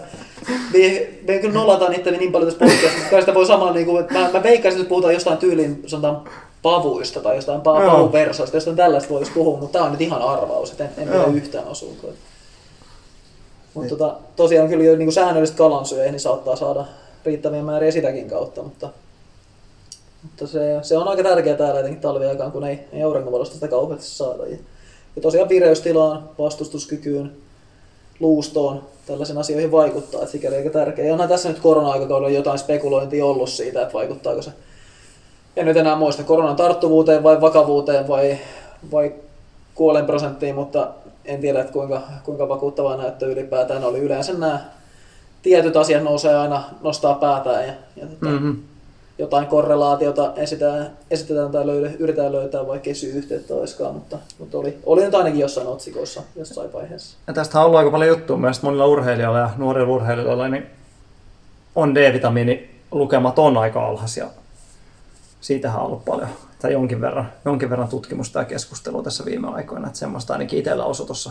Me, 0.73 1.09
me 1.29 1.39
kyllä 1.39 1.55
nolataan 1.55 1.93
itse 1.93 2.11
niin 2.11 2.33
paljon 2.33 2.53
tässä 2.53 2.59
podcastissa, 2.59 2.97
mutta 2.97 3.11
kai 3.11 3.21
sitä 3.21 3.35
voi 3.35 3.47
samalla, 3.47 3.73
niin 3.73 3.87
kuin, 3.87 4.01
että 4.01 4.15
mä, 4.15 4.31
mä 4.33 4.43
veikkaisin, 4.43 4.81
että 4.81 4.89
puhutaan 4.89 5.15
jostain 5.15 5.39
tyyliin, 5.39 5.83
sanotaan 5.87 6.25
pavuista 6.63 7.21
tai 7.21 7.37
jostain 7.37 7.61
pa- 7.61 7.83
Joo. 7.83 7.91
pavuversoista, 7.91 8.57
jostain 8.57 8.77
tällaista 8.77 9.11
voisi 9.11 9.33
puhua, 9.33 9.59
mutta 9.59 9.73
tämä 9.73 9.85
on 9.85 9.91
nyt 9.91 10.01
ihan 10.01 10.23
arvaus, 10.23 10.71
että 10.71 10.85
en, 10.85 10.91
en 10.97 11.09
tiedä 11.09 11.25
yhtään 11.25 11.69
osuuko. 11.69 12.09
Mutta 13.75 13.97
tota, 13.97 14.17
tosiaan 14.37 14.69
kyllä 14.69 14.85
jo 14.85 14.97
niin 14.97 15.07
kuin 15.07 15.13
säännöllisesti 15.13 15.59
kalansyöjä, 15.59 16.11
niin 16.11 16.21
saattaa 16.21 16.57
saada 16.57 16.85
riittäviä 17.25 17.63
määriä 17.63 17.91
sitäkin 17.91 18.29
kautta, 18.31 18.63
mutta, 18.63 18.89
mutta 20.23 20.47
se, 20.47 20.79
se, 20.83 20.99
on 20.99 21.09
aika 21.09 21.23
tärkeää 21.23 21.57
täällä 21.57 21.81
etenkin 21.81 22.01
talviaikaan, 22.01 22.53
kun 22.53 22.65
ei, 22.65 22.81
ei 22.93 23.03
auringonvalosta 23.03 23.55
sitä 23.55 23.69
kauheasti 23.69 24.07
saada. 24.07 24.47
Ja, 24.47 24.57
ja 25.17 25.23
tosiaan 25.23 25.49
vireystilaan, 25.49 26.29
vastustuskykyyn, 26.39 27.33
luustoon, 28.25 28.83
tällaisiin 29.07 29.39
asioihin 29.39 29.73
vaikuttaa, 29.73 30.21
että 30.21 30.33
sikäli 30.33 30.57
aika 30.57 30.71
tärkeä. 30.71 31.05
Ja 31.05 31.13
onhan 31.13 31.29
tässä 31.29 31.49
nyt 31.49 31.59
korona-aikakaudella 31.59 32.37
jotain 32.37 32.59
spekulointia 32.59 33.25
ollut 33.25 33.49
siitä, 33.49 33.83
että 33.83 33.95
vaikuttaako 33.95 34.43
se, 34.43 34.53
en 35.57 35.67
nyt 35.67 35.77
enää 35.77 35.97
muista, 35.97 36.25
koronan 36.25 36.57
tarttuvuuteen 36.57 37.23
vai 37.23 37.41
vakavuuteen 37.41 38.09
vai, 38.09 38.39
vai 38.93 39.13
kuolen 39.75 40.07
prosenttiin, 40.07 40.55
mutta 40.55 40.89
en 41.25 41.41
tiedä, 41.41 41.61
että 41.61 41.73
kuinka, 41.73 42.03
kuinka 42.25 42.49
vakuuttavaa 42.49 42.97
näyttö 42.97 43.27
ylipäätään 43.27 43.85
oli. 43.85 43.99
Yleensä 43.99 44.33
nämä 44.33 44.61
tietyt 45.43 45.77
asiat 45.77 46.03
nousee 46.03 46.37
aina, 46.37 46.63
nostaa 46.83 47.15
päätään 47.15 47.67
ja, 47.67 47.73
ja 47.97 48.07
tota, 48.07 48.27
mm-hmm. 48.27 48.57
Jotain 49.19 49.47
korrelaatiota 49.47 50.33
esitetään, 50.37 50.91
esitetään 51.11 51.51
tai 51.51 51.67
löydä, 51.67 51.91
yritetään 51.99 52.33
löytää, 52.33 52.67
vaikka 52.67 52.91
ei 52.91 52.95
syy-yhteyttä 52.95 53.55
olisikaan, 53.55 53.95
mutta, 53.95 54.19
mutta 54.39 54.59
oli, 54.59 54.79
oli 54.87 55.05
nyt 55.05 55.15
ainakin 55.15 55.41
jossain 55.41 55.67
otsikossa 55.67 56.23
jossain 56.37 56.73
vaiheessa. 56.73 57.17
Ja 57.27 57.33
tästä 57.33 57.61
on 57.61 57.67
ollut 57.67 57.79
aika 57.79 57.91
paljon 57.91 58.09
juttua 58.09 58.37
myös 58.37 58.63
monilla 58.63 58.87
urheilijoilla 58.87 59.39
ja 59.39 59.51
nuorilla 59.57 59.95
urheilijoilla, 59.95 60.49
niin 60.49 60.67
on 61.75 61.95
D-vitamiini 61.95 62.81
lukemat 62.91 63.39
on 63.39 63.57
aika 63.57 63.87
alhaisia. 63.87 64.27
Siitähän 65.41 65.81
on 65.81 65.87
ollut 65.87 66.05
paljon, 66.05 66.29
tai 66.63 66.73
jonkin 66.73 67.01
verran, 67.01 67.33
jonkin 67.45 67.71
verran 67.71 67.89
tutkimusta 67.89 68.39
ja 68.39 68.45
keskustelua 68.45 69.03
tässä 69.03 69.25
viime 69.25 69.49
aikoina, 69.49 69.87
että 69.87 69.99
semmoista 69.99 70.33
ainakin 70.33 70.59
itsellä 70.59 70.85
osui 70.85 71.07
tuossa 71.07 71.31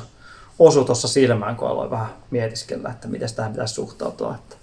osu 0.59 0.85
tuossa 0.85 1.07
silmään, 1.07 1.55
kun 1.55 1.67
aloin 1.67 1.91
vähän 1.91 2.07
mietiskellä, 2.31 2.89
että 2.89 3.07
miten 3.07 3.29
tähän 3.35 3.51
pitäisi 3.51 3.73
suhtautua. 3.73 4.35
Että 4.35 4.55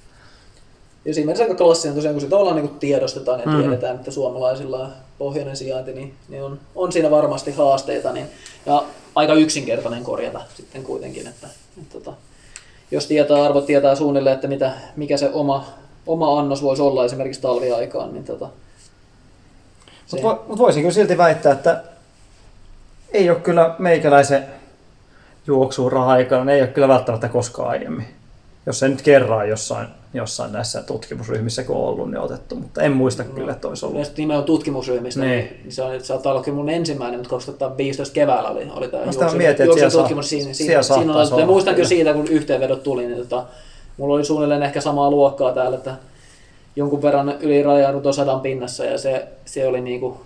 Ja 1.05 1.15
siinä 1.15 1.27
mielessä 1.27 1.45
aika 1.45 1.55
klassinen 1.57 1.95
tosiaan, 1.95 2.15
kun 2.15 2.21
sitä 2.21 2.37
ollaan 2.37 2.57
niin 2.57 2.69
tiedostetaan 2.69 3.41
ja 3.41 3.47
Mhm. 3.47 3.61
tiedetään, 3.61 3.97
että 3.97 4.11
suomalaisilla 4.11 4.79
on 4.79 4.93
pohjoinen 5.19 5.57
sijainti, 5.57 5.93
niin, 5.93 6.15
niin 6.29 6.43
on, 6.43 6.59
on 6.75 6.93
siinä 6.93 7.11
varmasti 7.11 7.53
haasteita. 7.53 8.13
Niin, 8.13 8.27
ja 8.67 8.83
aika 9.15 9.35
yksinkertainen 9.35 10.05
korjata 10.05 10.41
sitten 10.57 10.83
kuitenkin, 10.83 11.27
että, 11.27 11.47
että, 11.83 11.99
että 11.99 12.13
jos 12.91 13.07
tietää 13.07 13.45
arvot, 13.45 13.67
tietää 13.67 13.95
suunnilleen, 13.95 14.35
että 14.35 14.49
mitä, 14.49 14.73
mikä 14.97 15.17
se 15.17 15.31
oma, 15.33 15.65
oma 16.07 16.39
annos 16.39 16.63
voisi 16.63 16.83
olla 16.83 17.05
esimerkiksi 17.05 17.41
talviaikaan, 17.41 18.13
niin 18.13 18.25
tota, 18.25 18.49
se, 20.07 20.17
Mutta 20.17 20.29
vo, 20.29 20.45
mut 20.49 20.59
voisin 20.59 20.83
kyllä 20.83 20.95
silti 20.95 21.19
väittää, 21.19 21.53
että 21.53 21.83
ei 23.13 23.31
ole 23.31 23.39
kyllä 23.41 23.75
meikäläisen 23.79 24.47
juoksuura-aikana, 25.47 26.45
ne 26.45 26.55
ei 26.55 26.61
ole 26.61 26.69
kyllä 26.69 26.89
välttämättä 26.89 27.29
koskaan 27.29 27.69
aiemmin. 27.71 28.07
Jos 28.67 28.79
se 28.79 28.89
nyt 28.89 29.03
kerran 29.03 29.49
jossain, 29.49 29.87
jossain 30.15 30.53
näissä 30.53 30.83
tutkimusryhmissä 30.83 31.63
kun 31.65 31.77
on 31.77 31.83
ollut, 31.85 32.11
niin 32.11 32.21
otettu, 32.21 32.55
mutta 32.57 32.83
en 32.83 32.93
muista 32.93 33.23
no. 33.23 33.29
kyllä, 33.35 33.53
että 33.53 33.69
olisi 33.69 33.85
ollut. 33.85 33.95
Yleensä 33.95 34.13
nimenomaan 34.17 34.45
tutkimusryhmistä, 34.47 35.21
Niin. 35.21 35.39
niin, 35.63 35.73
se, 35.73 35.83
on, 35.83 36.01
se 36.01 36.07
saattaa 36.07 36.33
olla 36.33 36.43
kyllä 36.43 36.57
mun 36.57 36.69
ensimmäinen, 36.69 37.21
mutta 37.21 37.31
2015 37.31 38.15
keväällä 38.15 38.49
oli, 38.51 38.67
oli 38.77 38.89
tämä 38.89 39.05
Mä 39.07 39.13
sitä 39.13 39.31
mietin, 39.31 39.73
siellä 39.75 39.91
tutkimus. 39.91 40.25
saa- 40.31 40.39
Siinä, 40.39 40.53
siinä, 40.55 40.83
siinä 40.83 41.13
ja 41.13 41.19
olla, 41.35 41.47
muistan 41.47 41.75
kyllä 41.75 41.89
siitä, 41.89 42.13
kun 42.13 42.29
yhteenvedot 42.29 42.83
tuli, 42.83 43.07
niin 43.07 43.19
tota, 43.19 43.45
mulla 43.97 44.15
oli 44.15 44.25
suunnilleen 44.25 44.63
ehkä 44.63 44.81
samaa 44.81 45.11
luokkaa 45.11 45.53
täällä, 45.53 45.77
että 45.77 45.95
jonkun 46.77 47.03
verran 47.03 47.35
yli 47.41 47.63
rajaudut 47.63 48.07
on 48.07 48.15
sadan 48.15 48.41
pinnassa 48.41 48.85
ja 48.85 48.99
se, 48.99 49.27
se 49.45 49.67
oli 49.67 49.81
niinku 49.81 50.21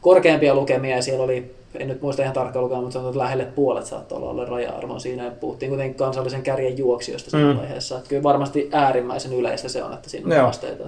korkeampia 0.00 0.54
lukemia 0.54 0.96
ja 0.96 1.02
siellä 1.02 1.24
oli, 1.24 1.54
en 1.74 1.88
nyt 1.88 2.02
muista 2.02 2.22
ihan 2.22 2.34
tarkkaan 2.34 2.64
lukea, 2.64 2.78
mutta 2.78 2.92
sanotaan, 2.92 3.12
että 3.12 3.18
lähelle 3.24 3.44
puolet 3.44 3.86
saattoi 3.86 4.18
olla, 4.18 4.30
olla 4.30 4.44
raja-arvon 4.44 5.00
siinä 5.00 5.24
ja 5.24 5.30
puhuttiin 5.30 5.68
kuitenkin 5.70 5.94
kansallisen 5.98 6.42
kärjen 6.42 6.78
juoksijoista 6.78 7.30
siinä 7.30 7.52
Mm. 7.52 7.58
vaiheessa. 7.58 7.96
Että 7.96 8.08
kyllä 8.08 8.22
varmasti 8.22 8.68
äärimmäisen 8.72 9.32
yleistä 9.32 9.68
se 9.68 9.84
on, 9.84 9.92
että 9.92 10.10
siinä 10.10 10.26
on 10.26 10.32
Joo. 10.32 10.42
haasteita. 10.42 10.84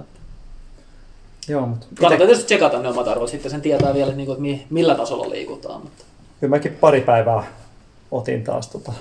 Joo, 1.47 1.65
mutta 1.65 1.85
Kannattaa 1.99 2.27
tietysti 2.27 2.45
tsekata 2.45 2.79
ne 2.81 2.89
omat 2.89 3.07
arvot, 3.07 3.29
sitten 3.29 3.51
sen 3.51 3.61
tietää 3.61 3.93
vielä, 3.93 4.11
niin 4.13 4.29
että 4.29 4.41
mi- 4.41 4.67
millä 4.69 4.95
tasolla 4.95 5.29
liikutaan, 5.29 5.81
mutta 5.81 6.03
kyllä 6.39 6.49
mäkin 6.55 6.77
pari 6.81 7.01
päivää 7.01 7.43
otin 8.11 8.43
taas 8.43 8.67
tota. 8.67 8.91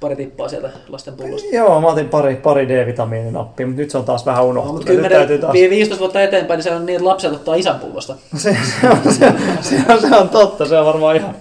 Pari 0.00 0.16
tippaa 0.16 0.48
sieltä 0.48 0.70
lasten 0.88 1.14
pullosta. 1.14 1.48
Joo, 1.52 1.80
mä 1.80 1.86
otin 1.86 2.08
pari, 2.08 2.36
pari 2.36 2.68
D-vitamiininappia, 2.68 3.66
mutta 3.66 3.80
nyt 3.80 3.90
se 3.90 3.98
on 3.98 4.04
taas 4.04 4.26
vähän 4.26 4.42
No, 4.42 4.48
unohtunut. 4.48 4.76
mutta 4.76 4.92
Nyt 4.92 4.96
10, 5.02 5.18
täytyy 5.18 5.38
taas... 5.38 5.52
15 5.52 6.00
vuotta 6.00 6.22
eteenpäin, 6.22 6.58
niin 6.58 6.64
se 6.64 6.74
on 6.74 6.86
niin, 6.86 6.96
että 6.96 7.08
lapset 7.08 7.32
ottaa 7.32 7.54
isän 7.54 7.78
pullosta. 7.80 8.14
Se, 8.36 8.56
se, 8.80 8.88
on, 8.88 9.12
se, 9.12 9.32
se, 9.60 9.92
on, 9.92 10.00
se 10.00 10.16
on 10.16 10.28
totta, 10.28 10.66
se 10.66 10.78
on 10.78 10.86
varmaan 10.86 11.16
ihan, 11.16 11.34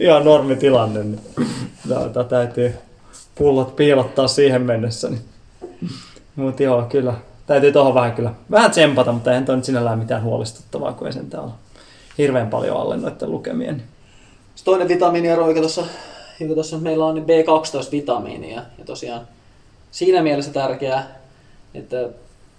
ihan 0.00 0.24
normitilanne. 0.24 1.02
Niin. 1.04 1.20
Tätä 1.88 2.24
täytyy 2.24 2.74
pullot 3.34 3.76
piilottaa 3.76 4.28
siihen 4.28 4.62
mennessä. 4.62 5.08
Niin. 5.10 5.20
Mutta 6.36 6.62
joo, 6.62 6.82
kyllä. 6.82 7.14
Täytyy 7.46 7.72
tuohon 7.72 7.94
vähän 7.94 8.12
kyllä 8.12 8.30
vähän 8.50 8.70
tsempata, 8.70 9.12
mutta 9.12 9.30
eihän 9.30 9.44
toi 9.44 9.56
nyt 9.56 9.64
sinällään 9.64 9.98
mitään 9.98 10.22
huolestuttavaa, 10.22 10.92
kun 10.92 11.06
ei 11.06 11.12
sen 11.12 11.30
täällä 11.30 11.50
hirveän 12.18 12.46
paljon 12.48 12.76
alle 12.76 12.96
noiden 12.96 13.30
lukemien. 13.30 13.82
Toinen 14.64 14.88
vitamiiniero, 14.88 15.48
joka 15.48 15.60
tuossa, 15.60 15.82
joka 16.40 16.54
tuossa 16.54 16.78
meillä 16.78 17.06
on, 17.06 17.14
niin 17.14 17.26
B12-vitamiinia. 17.26 18.62
Ja 18.78 18.84
tosiaan 18.84 19.28
siinä 19.90 20.22
mielessä 20.22 20.52
tärkeää, 20.52 21.18
että 21.74 22.08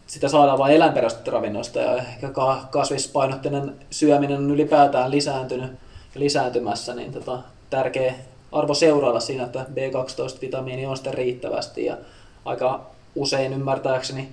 sitä 0.07 0.29
saadaan 0.29 0.57
vain 0.57 0.75
eläinperäisestä 0.75 1.31
ravinnosta 1.31 1.79
ja 1.79 1.97
ehkä 1.97 2.29
ka- 2.29 2.67
kasvispainotteinen 2.71 3.75
syöminen 3.89 4.37
on 4.37 4.51
ylipäätään 4.51 5.11
lisääntynyt 5.11 5.71
ja 6.15 6.19
lisääntymässä, 6.19 6.95
niin 6.95 7.13
tota, 7.13 7.39
tärkeä 7.69 8.13
arvo 8.51 8.73
seurailla 8.73 9.19
siinä, 9.19 9.43
että 9.43 9.65
B12-vitamiini 9.73 10.85
on 10.87 10.97
sitten 10.97 11.13
riittävästi 11.13 11.85
ja 11.85 11.97
aika 12.45 12.85
usein 13.15 13.53
ymmärtääkseni 13.53 14.29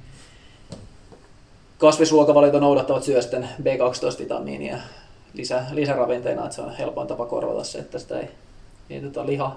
kasvisruokavaliota 1.78 2.60
noudattavat 2.60 3.02
syö 3.02 3.22
sitten 3.22 3.48
B12-vitamiinia 3.62 4.76
lisä, 5.34 5.62
lisäravinteena, 5.72 6.44
että 6.44 6.54
se 6.54 6.62
on 6.62 6.76
helpoin 6.76 7.08
tapa 7.08 7.26
korvata 7.26 7.64
se, 7.64 7.78
että 7.78 7.98
sitä 7.98 8.18
ei, 8.18 8.28
ei 8.94 9.00
tota 9.00 9.26
liha, 9.26 9.56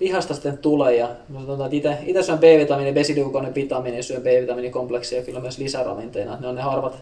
lihasta 0.00 0.34
sitten 0.34 0.58
tule. 0.58 0.96
Ja 0.96 1.08
no 1.28 1.40
sanotaan, 1.40 1.74
että 1.74 1.90
itse, 1.90 2.04
itse 2.06 2.22
syön 2.22 2.38
B-vitamiini, 2.38 2.94
vesileukoinen 2.94 3.54
vitamiini 3.54 3.96
ja 3.96 4.02
syön 4.02 4.22
B-vitamiinikompleksia 4.22 5.22
kyllä 5.22 5.40
myös 5.40 5.58
lisäravinteina. 5.58 6.36
Ne 6.40 6.46
on 6.46 6.54
ne 6.54 6.62
harvat 6.62 6.96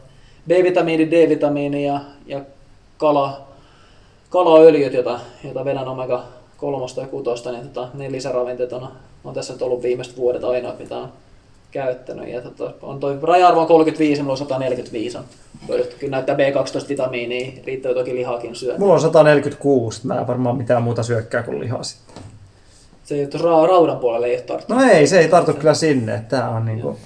B-vitamiini, 0.49 1.11
D-vitamiini 1.11 1.85
ja, 1.85 2.01
ja 2.27 2.41
kala, 2.99 3.41
kalaöljyt, 4.31 4.93
jota, 4.93 5.21
jota 5.45 5.65
vedän 5.65 5.89
omega 5.89 6.25
kolmosta 6.57 7.01
ja 7.01 7.07
kutosta, 7.07 7.53
niin 7.53 7.69
tota, 7.69 7.89
ne 7.95 8.13
lisäravinteet 8.13 8.73
on, 8.73 8.89
on 9.25 9.35
tässä 9.35 9.53
nyt 9.53 9.63
ollut 9.63 9.83
viimeiset 9.83 10.17
vuodet 10.17 10.45
ainoat, 10.45 10.79
mitä 10.79 10.97
on 10.97 11.13
käyttänyt. 11.71 12.29
Ja 12.29 12.41
tota, 12.41 12.73
on 12.83 13.01
toi 13.01 13.19
raja-arvo 13.23 13.61
on 13.61 13.67
35, 13.67 14.23
mulla 14.23 14.33
on 14.33 14.39
145 14.39 15.19
on 15.19 15.25
löydetty. 15.69 15.97
Kyllä 15.97 16.11
näyttää 16.11 16.37
B12-vitamiinia, 16.37 17.65
riittää 17.67 17.95
toki 17.95 18.15
lihaakin 18.15 18.57
syö. 18.57 18.79
Mulla 18.79 18.95
on 18.95 19.01
146, 19.01 20.07
mä 20.07 20.21
en 20.21 20.27
varmaan 20.27 20.57
mitään 20.57 20.83
muuta 20.83 21.03
syökkää 21.03 21.43
kuin 21.43 21.61
lihaa 21.61 21.83
sitten. 21.83 22.25
Se 23.05 23.15
ei 23.15 23.27
ra- 23.27 23.69
raudan 23.69 23.99
puolelle 23.99 24.27
ei 24.27 24.37
ole 24.37 24.43
tarttunut. 24.43 24.83
No 24.83 24.91
ei, 24.91 25.07
se 25.07 25.19
ei 25.21 25.29
tartu 25.29 25.53
kyllä 25.53 25.75
sinne. 25.75 26.25
Tää 26.29 26.49
on 26.49 26.65
niinku, 26.65 26.99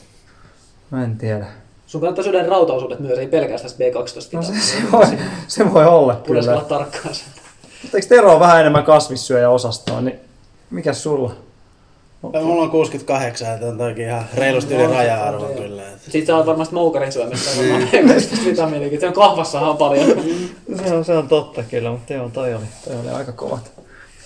mä 0.91 1.05
en 1.05 1.19
tiedä. 1.19 1.47
Sun 1.87 2.01
kannattaa 2.01 2.25
syödä 2.25 2.47
rautaosuudet 2.47 3.01
myös, 3.01 3.19
ei 3.19 3.27
pelkästään 3.27 3.71
sitä 3.71 3.85
B12 3.85 4.29
No 4.33 4.43
se, 4.43 4.53
se, 4.71 4.93
voi, 4.93 5.07
se 5.49 5.73
voi 5.75 5.85
olla 5.87 6.15
Kyllä. 6.27 6.53
olla 6.53 6.65
tarkkaan 6.65 7.15
sen. 7.15 7.27
Mutta 7.83 7.97
eikö 7.97 8.09
Tero 8.09 8.41
vähän 8.41 8.61
enemmän 8.61 8.85
kasvissyöjä-osastoa, 8.85 10.01
niin 10.01 10.21
mikäs 10.71 11.03
sulla? 11.03 11.35
Ja 12.33 12.41
mulla 12.41 12.63
on 12.63 12.71
68, 12.71 13.55
että 13.55 13.67
on 13.67 13.79
toki 13.79 14.03
ihan 14.03 14.25
reilusti 14.35 14.75
yli 14.75 14.87
raja-arvo 14.87 15.45
kyllä. 15.45 15.83
Sitten 15.99 16.27
sä 16.27 16.37
oot 16.37 16.47
varmasti 16.47 16.75
moukarin 16.75 17.13
syömistä, 17.13 17.51
varmaan 17.61 17.83
B12 17.83 18.45
vitamiinikin. 18.45 19.01
Se 19.01 19.07
on 19.07 19.13
kahvassahan 19.13 19.71
on 19.71 19.77
paljon. 19.77 20.07
Se 20.87 20.95
on, 20.95 21.05
se 21.05 21.13
on 21.13 21.29
totta 21.29 21.63
kyllä, 21.63 21.91
mutta 21.91 22.13
joo, 22.13 22.31
toi 22.33 22.55
oli, 22.55 22.65
toi 22.85 22.97
oli 23.01 23.09
aika 23.09 23.33
kovat, 23.33 23.73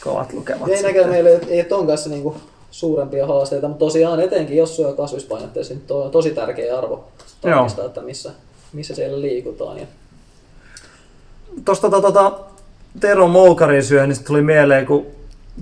kovat 0.05 0.33
lukemat. 0.33 0.69
ei 0.69 0.83
näkään 0.83 1.09
meillä 1.09 1.31
ei, 1.49 1.65
ton 1.65 1.87
kanssa 1.87 2.11
niinku 2.11 2.37
suurempia 2.71 3.27
haasteita, 3.27 3.69
mutta 3.69 3.85
tosiaan 3.85 4.21
etenkin 4.21 4.57
jos 4.57 4.77
syö 4.77 4.93
kasvispainotteisia, 4.93 5.77
niin 5.77 5.87
toi 5.87 6.05
on 6.05 6.11
tosi 6.11 6.31
tärkeä 6.31 6.79
arvo 6.79 7.05
tarkistaa, 7.41 7.85
että 7.85 8.01
missä, 8.01 8.31
missä 8.73 8.95
siellä 8.95 9.21
liikutaan. 9.21 9.79
Ja 9.79 9.87
Tuosta 11.65 11.91
tota, 11.91 12.33
Tero 13.01 13.29
Moukarin 13.29 13.85
syönnistä 13.85 14.25
tuli 14.25 14.43
mieleen, 14.43 14.87
kun 14.87 15.07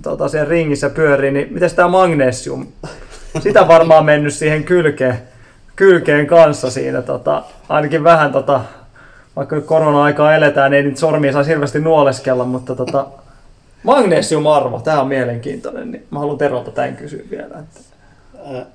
tota, 0.01 0.27
siellä 0.27 0.49
ringissä 0.49 0.89
pyörii, 0.89 1.31
niin 1.31 1.47
miten 1.53 1.75
tämä 1.75 1.87
magnesium? 1.87 2.67
Sitä 3.43 3.67
varmaan 3.67 4.05
mennyt 4.05 4.33
siihen 4.33 4.63
kylkeen, 4.63 5.21
kylkeen 5.75 6.27
kanssa 6.27 6.71
siinä, 6.71 7.01
tota, 7.01 7.43
ainakin 7.69 8.03
vähän 8.03 8.31
tota, 8.31 8.61
vaikka 9.35 9.55
nyt 9.55 9.65
korona-aikaa 9.65 10.35
eletään, 10.35 10.71
niin 10.71 10.77
ei 10.77 10.83
niitä 10.83 10.99
sormia 10.99 11.33
saisi 11.33 11.49
hirveästi 11.49 11.79
nuoleskella, 11.79 12.45
mutta 12.45 12.75
tota, 12.75 13.07
magnesiumarvo, 13.83 14.79
tämä 14.79 15.01
on 15.01 15.07
mielenkiintoinen, 15.07 15.91
niin 15.91 16.07
mä 16.11 16.19
haluan 16.19 16.37
Terolta 16.37 16.71
tämän 16.71 16.95
kysyä 16.95 17.23
vielä. 17.29 17.59
Että, 17.59 17.79
Ää, 18.55 18.65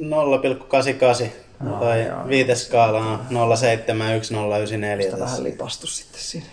0,88. 0.00 1.26
Aa, 1.70 1.80
Tai 1.80 2.06
joo. 2.06 2.28
viiteskaala 2.28 2.98
on 2.98 3.18
0,71094. 3.30 5.02
sitä 5.02 5.12
vähän 5.12 5.18
tässä. 5.18 5.42
lipastus 5.42 5.98
sitten 5.98 6.20
siinä. 6.20 6.46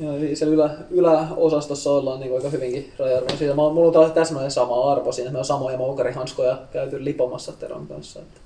Joo, 0.00 0.16
eli 0.16 0.36
siellä 0.36 0.54
ylä, 0.54 0.70
yläosastossa 0.90 1.90
ollaan 1.90 2.20
niin 2.20 2.34
aika 2.34 2.48
hyvinkin 2.48 2.92
raja 2.98 3.20
Siitä 3.38 3.54
mä, 3.54 3.62
mulla 3.62 3.86
on 3.86 3.92
taas 3.92 4.10
täsmälleen 4.10 4.50
sama 4.50 4.92
arvo 4.92 5.12
siinä. 5.12 5.30
Me 5.30 5.38
on 5.38 5.44
samoja 5.44 5.78
moukarihanskoja 5.78 6.58
käyty 6.72 7.04
lipomassa 7.04 7.52
Teron 7.52 7.86
kanssa. 7.86 8.20
Että. 8.20 8.40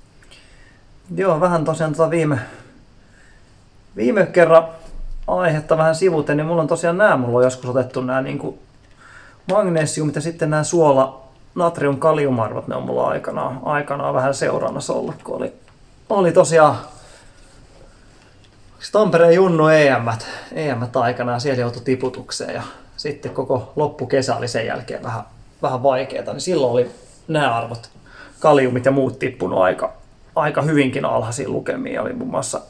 Joo, 1.15 1.39
vähän 1.39 1.65
tosiaan 1.65 1.95
tota 1.95 2.09
viime, 2.09 2.39
viime 3.95 4.25
kerran 4.25 4.67
aihetta 5.27 5.77
vähän 5.77 5.95
sivuten, 5.95 6.37
niin 6.37 6.47
mulla 6.47 6.61
on 6.61 6.67
tosiaan 6.67 6.97
nämä, 6.97 7.17
mulla 7.17 7.37
on 7.37 7.43
joskus 7.43 7.69
otettu 7.69 8.01
nämä 8.01 8.21
niin 8.21 8.39
kuin 8.39 8.59
magnesiumit 9.51 10.15
ja 10.15 10.21
sitten 10.21 10.49
nämä 10.49 10.63
suola, 10.63 11.21
natrium, 11.55 11.99
kaliumarvot, 11.99 12.67
ne 12.67 12.75
on 12.75 12.83
mulla 12.83 13.07
aikanaan, 13.07 13.59
aikanaan 13.63 14.13
vähän 14.13 14.33
seurannassa 14.33 14.93
ollut, 14.93 15.23
kun 15.23 15.35
oli, 15.35 15.53
oli 16.09 16.31
tosiaan 16.31 16.75
Tampereen 18.91 19.35
Junnu 19.35 19.67
EM, 19.67 20.07
EM 20.51 20.79
aikanaan, 20.95 21.41
siellä 21.41 21.61
joutui 21.61 21.81
tiputukseen 21.85 22.55
ja 22.55 22.63
sitten 22.97 23.33
koko 23.33 23.73
loppukesä 23.75 24.35
oli 24.35 24.47
sen 24.47 24.65
jälkeen 24.65 25.03
vähän, 25.03 25.23
vähän 25.61 25.83
vaikeaa, 25.83 26.33
niin 26.33 26.41
silloin 26.41 26.73
oli 26.73 26.91
nämä 27.27 27.55
arvot, 27.55 27.89
kaliumit 28.39 28.85
ja 28.85 28.91
muut 28.91 29.19
tippunut 29.19 29.59
aika, 29.59 29.93
aika 30.35 30.61
hyvinkin 30.61 31.05
alhaisiin 31.05 31.51
lukemiin. 31.51 32.01
Oli 32.01 32.13
muun 32.13 32.31
muassa 32.31 32.61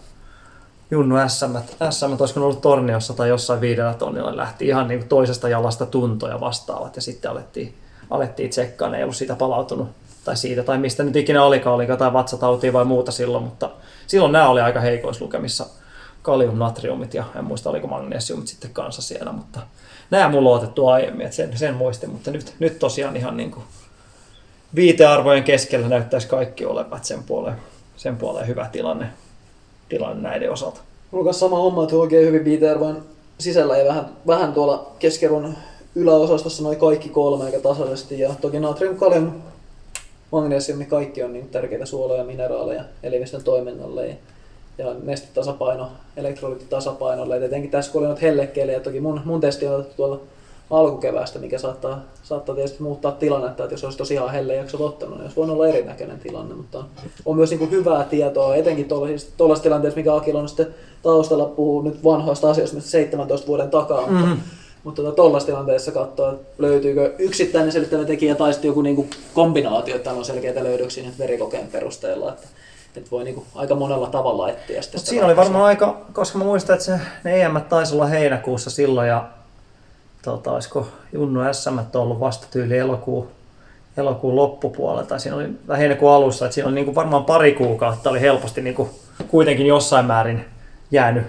Junnu 0.92 1.16
SM, 1.28 1.58
SM 1.90 2.16
olisiko 2.20 2.42
ollut 2.42 2.62
Torniossa 2.62 3.14
tai 3.14 3.30
jossain 3.30 3.62
viidellä 3.62 3.94
tonnilla, 3.94 4.38
lähti 4.38 4.68
ihan 4.68 4.88
niin 4.88 5.08
toisesta 5.08 5.50
jalasta 5.50 5.86
tuntoja 5.86 6.40
vastaavat 6.40 6.96
ja 6.96 7.02
sitten 7.02 7.32
alettiin, 7.32 7.74
alettiin 8.10 8.50
tsekkaa, 8.50 8.90
ne 8.90 8.98
ei 8.98 9.04
ollut 9.04 9.16
siitä 9.16 9.36
palautunut 9.36 9.88
tai 10.26 10.38
siitä, 10.38 10.64
tai 10.64 10.78
mistä 10.78 11.04
nyt 11.04 11.16
ikinä 11.16 11.44
olikaan, 11.44 11.76
oliko 11.76 11.92
jotain 11.92 12.14
vatsatautia 12.14 12.74
vai 12.74 12.86
muuta 12.86 13.12
silloin, 13.12 13.44
mutta 13.44 13.70
silloin 14.08 14.32
nämä 14.32 14.50
oli 14.50 14.62
aika 14.62 14.80
heikoislukemissa, 14.80 15.66
kalium, 16.26 16.58
natriumit 16.58 17.14
ja 17.14 17.24
en 17.36 17.46
muista 17.46 17.70
oliko 17.70 17.88
magnesiumit 17.88 18.48
sitten 18.48 18.74
kanssa 18.74 19.02
siellä, 19.02 19.32
mutta 19.32 19.60
nämä 20.12 20.30
mulla 20.30 20.50
on 20.50 20.56
otettu 20.58 20.88
aiemmin, 20.88 21.26
että 21.26 21.36
sen, 21.36 21.58
sen 21.58 21.76
muistin, 21.76 22.10
mutta 22.10 22.32
nyt, 22.32 22.54
nyt 22.60 22.80
tosiaan 22.80 23.18
ihan 23.18 23.38
niin 23.38 23.52
kuin 23.52 23.64
viitearvojen 24.76 25.44
keskellä 25.44 25.88
näyttäisi 25.88 26.28
kaikki 26.28 26.66
olevat 26.66 27.06
sen 27.06 27.24
puoleen, 27.24 27.56
sen 27.98 28.18
puoleen 28.18 28.48
hyvä 28.48 28.70
tilanne, 28.72 29.06
tilanne 29.90 30.30
näiden 30.30 30.52
osalta. 30.52 30.82
Mulla 31.12 31.28
on 31.28 31.34
sama 31.34 31.58
homma, 31.58 31.84
että 31.84 31.96
oikein 31.96 32.28
hyvin 32.28 32.46
viitearvoin 32.46 32.98
sisällä 33.40 33.78
ja 33.78 33.86
vähän, 33.86 34.10
vähän 34.28 34.54
tuolla 34.54 34.92
keskerun 35.00 35.56
yläosastossa 35.96 36.64
noin 36.64 36.80
kaikki 36.80 37.10
kolme 37.10 37.44
aika 37.46 37.60
tasaisesti. 37.60 38.20
Ja 38.20 38.36
toki 38.42 38.60
natrium, 38.60 38.98
kalium, 38.98 39.32
magnesium, 40.32 40.80
niin 40.80 40.90
kaikki 40.90 41.24
on 41.24 41.34
niin 41.34 41.50
tärkeitä 41.50 41.86
suoloja, 41.86 42.24
mineraaleja 42.24 42.84
elimistön 43.04 43.44
toiminnalle. 43.44 44.08
Ja, 44.08 44.16
ja 44.78 44.96
nestetasapaino, 45.04 45.88
elektrolyyttitasapainolle. 46.18 47.38
Et 47.38 47.44
etenkin 47.44 47.72
tässä 47.72 47.92
kun 47.92 48.00
oli 48.00 48.08
noita 48.08 48.22
hellekkeille, 48.22 48.72
ja 48.72 48.80
toki 48.80 49.00
mun, 49.00 49.22
mun 49.26 49.42
testi 49.42 49.68
on 49.68 49.76
otettu 49.76 49.96
tuolla 49.96 50.20
alkukeväästä, 50.70 51.40
mikä 51.40 51.58
saattaa, 51.58 52.02
saattaa 52.24 52.56
tietysti 52.56 52.84
muuttaa 52.84 53.12
tilannetta, 53.12 53.64
että 53.64 53.74
jos 53.74 53.84
olisi 53.84 53.98
tosiaan 53.98 54.32
helle 54.32 54.56
jaksot 54.56 54.82
ottanut, 54.82 55.16
niin 55.16 55.24
olisi 55.24 55.36
voinut 55.36 55.56
olla 55.56 55.68
erinäköinen 55.68 56.20
tilanne, 56.20 56.56
mutta 56.56 56.78
on, 56.78 56.86
on 57.26 57.36
myös 57.36 57.50
niin 57.50 57.60
kuin 57.60 57.72
hyvää 57.72 58.04
tietoa, 58.04 58.56
etenkin 58.56 58.88
tuollaisessa 58.88 59.64
tilanteessa, 59.64 59.98
mikä 59.98 60.16
Akil 60.16 60.36
on 60.36 60.48
sitten 60.48 60.76
taustalla 61.04 61.46
puhuu 61.46 61.82
nyt 61.82 62.04
vanhoista 62.04 62.50
asioista, 62.50 62.76
mistä 62.76 62.90
17 62.90 63.48
vuoden 63.48 63.70
takaa, 63.70 64.08
mm-hmm. 64.08 64.30
mutta 64.30 64.46
mutta 64.84 65.12
tuollaisessa 65.12 65.52
tilanteessa 65.52 65.92
katsoa, 65.92 66.32
että 66.32 66.46
löytyykö 66.58 67.14
yksittäinen 67.20 67.72
selittävä 67.72 68.06
tekijä 68.06 68.36
tai 68.36 68.54
sitten 68.54 68.68
joku 68.68 68.82
niin 68.82 68.96
kuin 68.96 69.10
kombinaatio, 69.34 69.96
että 69.96 70.12
on 70.12 70.26
selkeitä 70.26 70.64
löydöksiä 70.64 71.04
nyt 71.04 71.20
verikokeen 71.20 71.68
perusteella. 71.68 72.30
Että, 72.30 72.48
että 73.00 73.12
voi 73.12 73.24
niin 73.24 73.36
kuin 73.36 73.46
aika 73.56 73.76
monella 73.76 74.08
tavalla 74.08 74.50
etsiä 74.50 74.82
sitä. 74.82 74.98
siinä 74.98 75.26
oli 75.26 75.36
varmaan 75.36 75.66
aika, 75.66 76.02
koska 76.14 76.38
mä 76.38 76.44
muistan, 76.44 76.74
että 76.74 76.86
se, 76.86 77.00
ne 77.24 77.42
EM 77.42 77.62
taisi 77.62 77.96
olla 77.96 78.06
heinäkuussa 78.06 78.70
silloin 78.70 79.08
ja 79.08 79.30
tota, 80.22 80.52
olisiko 80.52 80.88
Junnu 81.14 81.54
SM 81.54 81.80
ollut 81.94 82.20
vasta 82.20 82.48
tyyli 82.52 82.78
elokuun, 82.78 83.28
elokuun 83.98 84.36
loppupuolella 84.36 85.04
tai 85.04 85.20
siinä 85.20 85.36
oli 85.36 85.50
heinäkuun 85.78 86.12
alussa, 86.12 86.46
että 86.46 86.54
siinä 86.54 86.68
oli 86.68 86.76
niin 86.76 86.86
kuin 86.86 86.96
varmaan 86.96 87.26
pari 87.26 87.54
kuukautta 87.54 88.10
oli 88.10 88.22
helposti 88.22 88.62
niin 88.62 88.76
kuin 88.76 88.90
kuitenkin 89.28 89.68
jossain 89.68 90.06
määrin 90.06 90.46
jäänyt 90.92 91.28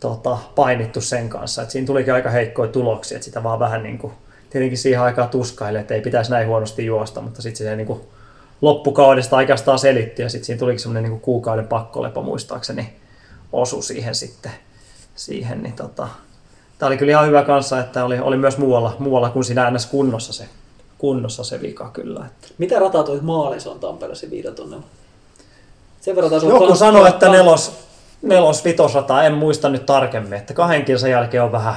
tota, 0.00 0.38
painittu 0.54 1.00
sen 1.00 1.28
kanssa. 1.28 1.62
Et 1.62 1.70
siinä 1.70 1.86
tulikin 1.86 2.14
aika 2.14 2.30
heikkoja 2.30 2.72
tuloksia, 2.72 3.16
että 3.16 3.24
sitä 3.24 3.42
vaan 3.42 3.58
vähän 3.58 3.82
niin 3.82 3.98
kuin, 3.98 4.12
tietenkin 4.50 4.78
siihen 4.78 5.00
aikaan 5.00 5.28
tuskaille, 5.28 5.78
että 5.78 5.94
ei 5.94 6.00
pitäisi 6.00 6.30
näin 6.30 6.48
huonosti 6.48 6.86
juosta, 6.86 7.20
mutta 7.20 7.42
sitten 7.42 7.66
se 7.66 7.76
niin 7.76 7.86
kuin, 7.86 8.00
loppukaudesta 8.62 9.36
oikeastaan 9.36 9.78
selitti 9.78 10.22
ja 10.22 10.28
sitten 10.28 10.46
siinä 10.46 10.58
tulikin 10.58 10.80
semmoinen 10.80 11.10
niin 11.10 11.20
kuukauden 11.20 11.66
pakkolepo 11.66 12.22
muistaakseni 12.22 12.96
osu 13.52 13.82
siihen 13.82 14.14
sitten. 14.14 14.52
Siihen, 15.14 15.62
niin 15.62 15.72
tota, 15.72 16.08
tämä 16.78 16.86
oli 16.86 16.96
kyllä 16.96 17.10
ihan 17.10 17.26
hyvä 17.26 17.42
kanssa, 17.42 17.80
että 17.80 18.04
oli, 18.04 18.18
oli 18.18 18.36
myös 18.36 18.58
muualla, 18.58 18.96
muualla 18.98 19.30
kuin 19.30 19.44
siinä 19.44 19.70
ns. 19.70 19.86
kunnossa 19.86 20.32
se, 20.32 20.48
kunnossa 20.98 21.44
se 21.44 21.62
vika 21.62 21.90
kyllä. 21.92 22.26
Että. 22.26 22.48
Mitä 22.58 22.78
rataa 22.78 23.02
toi 23.02 23.20
maalissa 23.22 23.70
on 23.70 23.80
Tampereessa 23.80 24.30
viidatunnella? 24.30 24.84
Sen 26.00 26.16
verran 26.16 26.48
Joku 26.48 26.74
sanoi, 26.74 27.08
että 27.08 27.28
nelos, 27.28 27.72
nelos 28.22 28.64
vitosrata, 28.64 29.22
en 29.22 29.34
muista 29.34 29.68
nyt 29.68 29.86
tarkemmin, 29.86 30.32
että 30.32 30.54
kahden 30.54 30.84
kilsan 30.84 31.10
jälkeen 31.10 31.42
on 31.42 31.52
vähän 31.52 31.76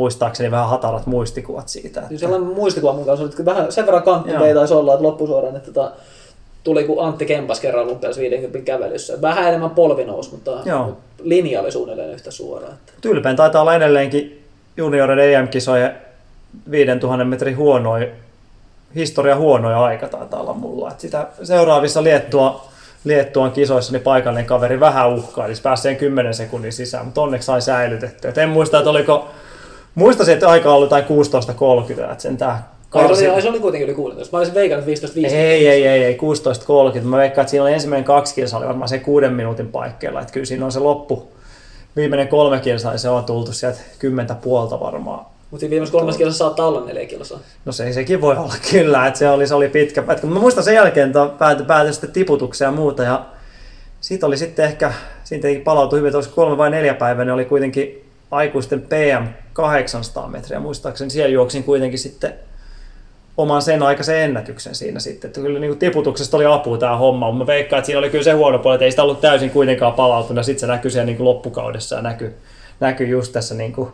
muistaakseni 0.00 0.50
vähän 0.50 0.68
hatarat 0.68 1.06
muistikuvat 1.06 1.68
siitä. 1.68 2.00
Että... 2.00 2.18
Sellainen 2.18 2.48
muistikuva 2.48 2.92
mun 2.92 3.04
kanssa, 3.04 3.24
että 3.24 3.44
vähän 3.44 3.72
sen 3.72 3.86
verran 3.86 4.02
kanttu 4.02 4.44
ei 4.44 4.54
taisi 4.54 4.74
olla, 4.74 4.94
että 4.94 5.02
loppusuoraan, 5.02 5.56
että 5.56 5.72
tota, 5.72 5.92
tuli 6.64 6.84
kun 6.84 7.04
Antti 7.04 7.26
Kempas 7.26 7.60
kerran 7.60 7.86
lumpeasi 7.86 8.20
50 8.20 8.58
kävelyssä. 8.66 9.22
Vähän 9.22 9.48
enemmän 9.48 9.70
polvi 9.70 10.04
nousi, 10.04 10.30
mutta 10.30 10.50
Joo. 10.64 10.96
linja 11.22 11.60
oli 11.60 11.72
suunnilleen 11.72 12.10
yhtä 12.10 12.30
suora. 12.30 12.66
Että... 12.66 12.92
Tylpeen 13.00 13.36
taitaa 13.36 13.62
olla 13.62 13.74
edelleenkin 13.74 14.44
junioreiden 14.76 15.34
EM-kisojen 15.34 15.94
5000 16.70 17.24
metrin 17.24 17.56
huonoja, 17.56 18.06
historia 18.94 19.36
huonoja 19.36 19.84
aika 19.84 20.08
taitaa 20.08 20.40
olla 20.40 20.54
mulla. 20.54 20.88
Että 20.88 21.00
sitä 21.00 21.26
seuraavissa 21.42 22.02
Liettua 22.02 22.70
Liettuan 23.04 23.52
kisoissa 23.52 23.92
niin 23.92 24.02
paikallinen 24.02 24.46
kaveri 24.46 24.80
vähän 24.80 25.10
uhkaili, 25.10 25.54
pääsi 25.62 25.94
10 25.94 26.34
sekunnin 26.34 26.72
sisään, 26.72 27.04
mutta 27.04 27.20
onneksi 27.20 27.46
sai 27.46 27.62
säilytetty. 27.62 28.28
Et 28.28 28.38
en 28.38 28.48
muista, 28.48 28.78
että 28.78 28.90
oliko, 28.90 29.28
muistasin, 30.00 30.34
että 30.34 30.48
aika 30.48 30.74
oli 30.74 30.84
jotain 30.84 31.04
16.30, 31.04 32.12
että 32.12 32.22
sen 32.22 32.36
tää 32.36 32.70
Karsi... 32.90 33.28
Ai, 33.28 33.42
se 33.42 33.48
oli 33.48 33.60
kuitenkin 33.60 33.88
yli 33.88 33.94
16. 33.94 34.36
Mä 34.36 34.38
olisin 34.38 34.54
veikannut 34.54 34.86
15 34.86 35.18
Ei, 35.18 35.68
ei, 35.68 35.86
ei, 35.86 36.04
ei 36.04 36.18
16.30. 36.96 37.00
Mä 37.02 37.16
veikkaan, 37.16 37.42
että 37.42 37.50
siinä 37.50 37.64
oli 37.64 37.72
ensimmäinen 37.72 38.04
kaksi 38.04 38.34
kilsaa, 38.34 38.58
oli 38.58 38.66
varmaan 38.66 38.88
se 38.88 38.98
kuuden 38.98 39.32
minuutin 39.32 39.68
paikkeilla. 39.68 40.20
Että 40.20 40.32
kyllä 40.32 40.46
siinä 40.46 40.64
on 40.64 40.72
se 40.72 40.78
loppu, 40.78 41.28
viimeinen 41.96 42.28
kolme 42.28 42.60
kilsaa, 42.60 42.92
niin 42.92 42.98
se 42.98 43.08
on 43.08 43.24
tultu 43.24 43.52
sieltä 43.52 43.78
kymmentä 43.98 44.34
puolta 44.34 44.80
varmaan 44.80 45.26
mutta 45.50 45.70
viimeisessä 45.70 45.98
kolmas 45.98 46.16
kilsa 46.16 46.38
saattaa 46.38 46.66
olla 46.66 46.84
neljä 46.84 47.06
kilsaa. 47.06 47.38
No 47.64 47.72
se, 47.72 47.92
sekin 47.92 48.20
voi 48.20 48.36
olla 48.36 48.54
kyllä, 48.70 49.06
että 49.06 49.18
se 49.18 49.30
oli, 49.30 49.46
se 49.46 49.54
oli 49.54 49.68
pitkä 49.68 50.02
pätkä. 50.02 50.26
Mä 50.26 50.40
muistan 50.40 50.64
sen 50.64 50.74
jälkeen, 50.74 51.06
että 51.06 51.30
päätyi, 51.38 51.66
päätyi 51.66 51.92
sitten 51.92 52.12
tiputuksia 52.12 52.66
ja 52.66 52.72
muuta. 52.72 53.02
Ja 53.02 53.26
siitä 54.00 54.26
oli 54.26 54.36
sitten 54.36 54.64
ehkä, 54.64 54.92
siitä 55.24 55.48
palautui 55.64 55.98
hyvin, 55.98 56.08
että 56.08 56.18
olisi 56.18 56.30
kolme 56.30 56.58
vai 56.58 56.70
neljä 56.70 56.94
päivää, 56.94 57.24
ne 57.24 57.32
oli 57.32 57.44
kuitenkin 57.44 58.09
aikuisten 58.30 58.80
PM 58.80 59.26
800 59.52 60.28
metriä. 60.28 60.60
Muistaakseni 60.60 61.10
siellä 61.10 61.34
juoksin 61.34 61.64
kuitenkin 61.64 61.98
sitten 61.98 62.34
oman 63.36 63.62
sen 63.62 63.82
aikaisen 63.82 64.22
ennätyksen 64.22 64.74
siinä 64.74 65.00
sitten. 65.00 65.28
Että 65.28 65.40
kyllä 65.40 65.60
niin 65.60 65.70
kuin 65.70 65.78
tiputuksesta 65.78 66.36
oli 66.36 66.46
apua 66.46 66.78
tämä 66.78 66.96
homma, 66.96 67.26
mutta 67.26 67.44
mä 67.44 67.46
veikkaan, 67.46 67.78
että 67.78 67.86
siinä 67.86 67.98
oli 67.98 68.10
kyllä 68.10 68.24
se 68.24 68.32
huono 68.32 68.58
puoli, 68.58 68.74
että 68.74 68.84
ei 68.84 68.90
sitä 68.90 69.02
ollut 69.02 69.20
täysin 69.20 69.50
kuitenkaan 69.50 69.92
palautunut. 69.92 70.44
Sitten 70.44 70.60
se 70.60 70.66
näkyy 70.66 70.90
siellä 70.90 71.06
niin 71.06 71.16
kuin 71.16 71.24
loppukaudessa 71.24 71.96
ja 71.96 72.02
näkyy, 72.02 72.36
näkyy 72.80 73.06
just 73.06 73.32
tässä 73.32 73.54
niin 73.54 73.72
kuin 73.72 73.90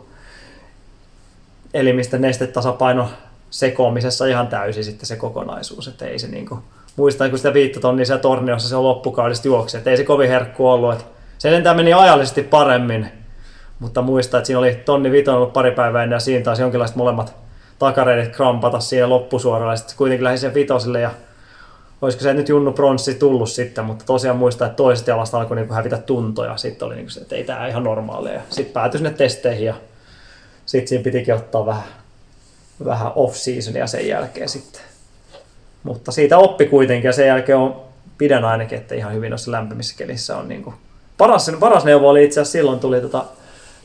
elimisten 1.73 2.21
nestetasapaino 2.21 3.09
sekoamisessa 3.49 4.25
ihan 4.25 4.47
täysin 4.47 4.83
sitten 4.83 5.05
se 5.05 5.15
kokonaisuus, 5.15 5.87
että 5.87 6.05
ei 6.05 6.19
se 6.19 6.27
niinku, 6.27 6.59
muistan 6.95 7.29
kun 7.29 7.39
sitä 7.39 7.53
viittatonnia 7.53 8.05
siellä 8.05 8.21
torniossa 8.21 8.69
se 8.69 8.75
loppukaudesta 8.75 9.47
juoksi, 9.47 9.77
että 9.77 9.89
ei 9.89 9.97
se 9.97 10.03
kovin 10.03 10.29
herkku 10.29 10.67
ollut, 10.67 10.93
että 10.93 11.05
se 11.37 11.51
lentää 11.51 11.73
meni 11.73 11.93
ajallisesti 11.93 12.43
paremmin, 12.43 13.11
mutta 13.79 14.01
muista, 14.01 14.37
että 14.37 14.47
siinä 14.47 14.59
oli 14.59 14.75
tonni 14.85 15.11
viton 15.11 15.35
ollut 15.35 15.53
pari 15.53 15.71
päivää 15.71 16.03
ennen 16.03 16.15
ja 16.15 16.19
siinä 16.19 16.43
taas 16.43 16.59
jonkinlaiset 16.59 16.95
molemmat 16.95 17.35
takareidet 17.79 18.35
krampata 18.35 18.79
siinä 18.79 19.09
loppusuoralla 19.09 19.75
sitten 19.75 19.97
kuitenkin 19.97 20.23
lähdin 20.23 20.39
sen 20.39 20.53
vitosille 20.53 21.01
ja 21.01 21.11
olisiko 22.01 22.23
se 22.23 22.33
nyt 22.33 22.49
Junnu 22.49 22.71
Pronssi 22.71 23.13
tullut 23.15 23.49
sitten, 23.49 23.85
mutta 23.85 24.05
tosiaan 24.05 24.37
muista, 24.37 24.65
että 24.65 24.75
toisesta 24.75 25.09
jalasta 25.09 25.39
alkoi 25.39 25.57
niin 25.57 25.71
hävitä 25.71 25.97
tuntoja. 25.97 26.57
Sitten 26.57 26.85
oli 26.85 26.95
niin 26.95 27.09
se, 27.09 27.19
että 27.19 27.35
ei 27.35 27.43
tämä 27.43 27.67
ihan 27.67 27.83
normaalia. 27.83 28.41
Sitten 28.49 28.73
päätyi 28.73 28.97
sinne 28.97 29.13
testeihin 29.13 29.65
ja 29.65 29.73
sitten 30.65 30.87
siinä 30.87 31.03
pitikin 31.03 31.33
ottaa 31.33 31.65
vähän, 31.65 31.83
vähän 32.85 33.11
off-seasonia 33.15 33.87
sen 33.87 34.07
jälkeen 34.07 34.49
sitten. 34.49 34.81
Mutta 35.83 36.11
siitä 36.11 36.37
oppi 36.37 36.65
kuitenkin 36.65 37.07
ja 37.09 37.13
sen 37.13 37.27
jälkeen 37.27 37.57
on 37.57 37.81
pidän 38.17 38.45
ainakin, 38.45 38.77
että 38.77 38.95
ihan 38.95 39.13
hyvin 39.13 39.29
noissa 39.29 39.51
lämpimissä 39.51 39.97
kelissä 39.97 40.37
on 40.37 40.47
niin 40.47 40.63
kuin, 40.63 40.75
paras, 41.17 41.51
paras 41.59 41.85
neuvo 41.85 42.09
oli 42.09 42.23
itse 42.23 42.41
asiassa 42.41 42.51
silloin 42.51 42.79
tuli 42.79 43.01
tota 43.01 43.25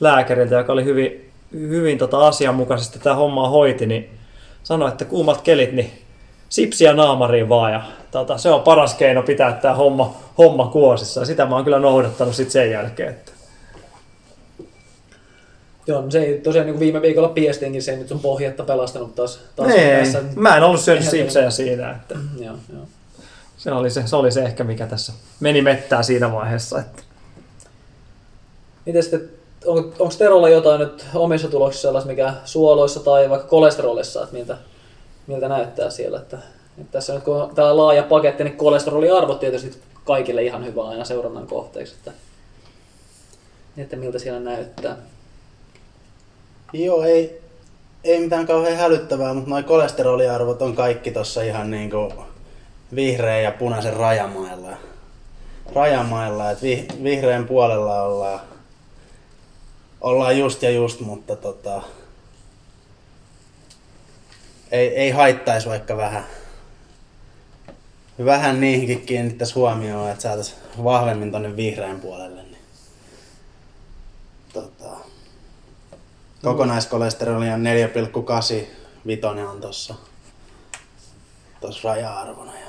lääkäriltä, 0.03 0.55
joka 0.55 0.72
oli 0.72 0.84
hyvin, 0.84 1.30
hyvin 1.53 1.98
tota 1.98 2.26
asianmukaisesti 2.26 2.98
tämä 2.98 3.16
hommaa 3.16 3.48
hoiti, 3.48 3.86
niin 3.86 4.11
sanoi, 4.62 4.88
että 4.88 5.05
kuumat 5.05 5.40
kelit, 5.40 5.72
niin 5.72 5.90
sipsiä 6.48 6.92
naamariin 6.92 7.48
vaan 7.48 7.72
ja 7.72 7.82
tota, 8.11 8.38
se 8.38 8.50
on 8.50 8.61
paras 8.61 8.94
keino 8.94 9.22
pitää 9.22 9.53
tämä 9.53 9.74
homma, 9.74 10.16
homma 10.38 10.66
kuosissa 10.66 11.20
ja 11.20 11.26
sitä 11.26 11.46
mä 11.46 11.55
oon 11.55 11.64
kyllä 11.64 11.78
noudattanut 11.78 12.34
sitten 12.34 12.53
sen 12.53 12.70
jälkeen. 12.70 13.09
Että 13.09 13.32
Joo, 15.86 16.03
no 16.03 16.11
se 16.11 16.22
ei 16.22 16.38
tosiaan 16.38 16.66
niin 16.66 16.74
kuin 16.74 16.80
viime 16.80 17.03
viikolla 17.03 17.28
piestinkin 17.28 17.82
se 17.82 17.96
nyt 17.96 18.09
sun 18.09 18.20
pohjatta 18.20 18.62
pelastanut 18.62 19.14
taas. 19.14 19.40
taas 19.57 19.72
ei, 19.72 19.98
tässä. 19.98 20.22
Mä 20.36 20.57
en 20.57 20.62
ollut 20.62 20.80
syönyt 20.80 21.05
sipsejä 21.05 21.50
siinä. 21.50 21.90
Että 21.90 22.14
joo, 22.38 22.55
joo. 22.72 22.86
Se, 23.57 23.72
oli 23.72 23.90
se, 23.90 24.03
se 24.07 24.16
oli 24.16 24.32
se 24.32 24.42
ehkä, 24.42 24.64
mikä 24.64 24.86
tässä 24.86 25.12
meni 25.40 25.62
mettää 25.62 26.03
siinä 26.03 26.32
vaiheessa. 26.32 26.78
Että. 26.78 27.03
Miten 28.86 29.03
sitten, 29.03 29.30
on, 29.66 29.78
onko 29.98 30.14
Terolla 30.18 30.48
jotain 30.48 30.80
nyt 30.80 31.06
omissa 31.14 31.48
tuloksissa 31.48 31.88
sellaista, 31.88 32.10
mikä 32.10 32.34
suoloissa 32.44 33.00
tai 33.00 33.30
vaikka 33.30 33.48
kolesterolissa, 33.48 34.22
että 34.22 34.34
miltä, 34.34 34.56
miltä 35.26 35.48
näyttää 35.48 35.90
siellä? 35.90 36.18
Että, 36.18 36.38
että 36.78 36.92
tässä 36.92 37.14
nyt 37.14 37.22
kun 37.22 37.42
on 37.42 37.54
tämä 37.54 37.76
laaja 37.76 38.02
paketti, 38.02 38.44
niin 38.44 38.56
kolesteroliarvot 38.56 39.40
tietysti 39.40 39.78
kaikille 40.04 40.42
ihan 40.42 40.64
hyvä 40.64 40.88
aina 40.88 41.04
seurannan 41.04 41.46
kohteeksi, 41.46 41.94
että, 41.98 42.12
että 43.76 43.96
miltä 43.96 44.18
siellä 44.18 44.40
näyttää. 44.40 44.96
Joo, 46.72 47.02
ei, 47.02 47.42
ei 48.04 48.20
mitään 48.20 48.46
kauhean 48.46 48.76
hälyttävää, 48.76 49.34
mutta 49.34 49.50
noin 49.50 49.64
kolesteroliarvot 49.64 50.62
on 50.62 50.76
kaikki 50.76 51.10
tossa 51.10 51.42
ihan 51.42 51.70
niinku 51.70 52.12
vihreän 52.94 53.42
ja 53.42 53.50
punaisen 53.50 53.96
rajamailla. 53.96 54.76
Rajamailla, 55.74 56.50
että 56.50 56.62
vi, 56.62 56.86
vihreän 57.02 57.46
puolella 57.46 58.02
ollaan, 58.02 58.40
ollaan 60.03 60.38
just 60.38 60.62
ja 60.62 60.70
just, 60.70 61.00
mutta 61.00 61.36
tota, 61.36 61.82
ei, 64.70 64.88
ei 64.88 65.11
haittaisi 65.11 65.68
vaikka 65.68 65.96
vähän, 65.96 66.24
vähän 68.24 68.61
niihinkin 68.61 69.00
kiinnittäisi 69.00 69.55
huomioon, 69.55 70.11
että 70.11 70.22
saataisiin 70.22 70.59
vahvemmin 70.84 71.32
tonne 71.32 71.57
vihreän 71.57 72.00
puolelle. 72.00 72.42
Niin, 72.42 72.62
tota, 74.53 74.90
Kokonaiskolesteroli 76.42 77.50
on 77.50 77.62
4,8, 78.61 78.66
vitonen 79.07 79.48
on 79.48 79.61
tossa 79.61 79.94
raja-arvona. 81.84 82.53
Ja... 82.59 82.66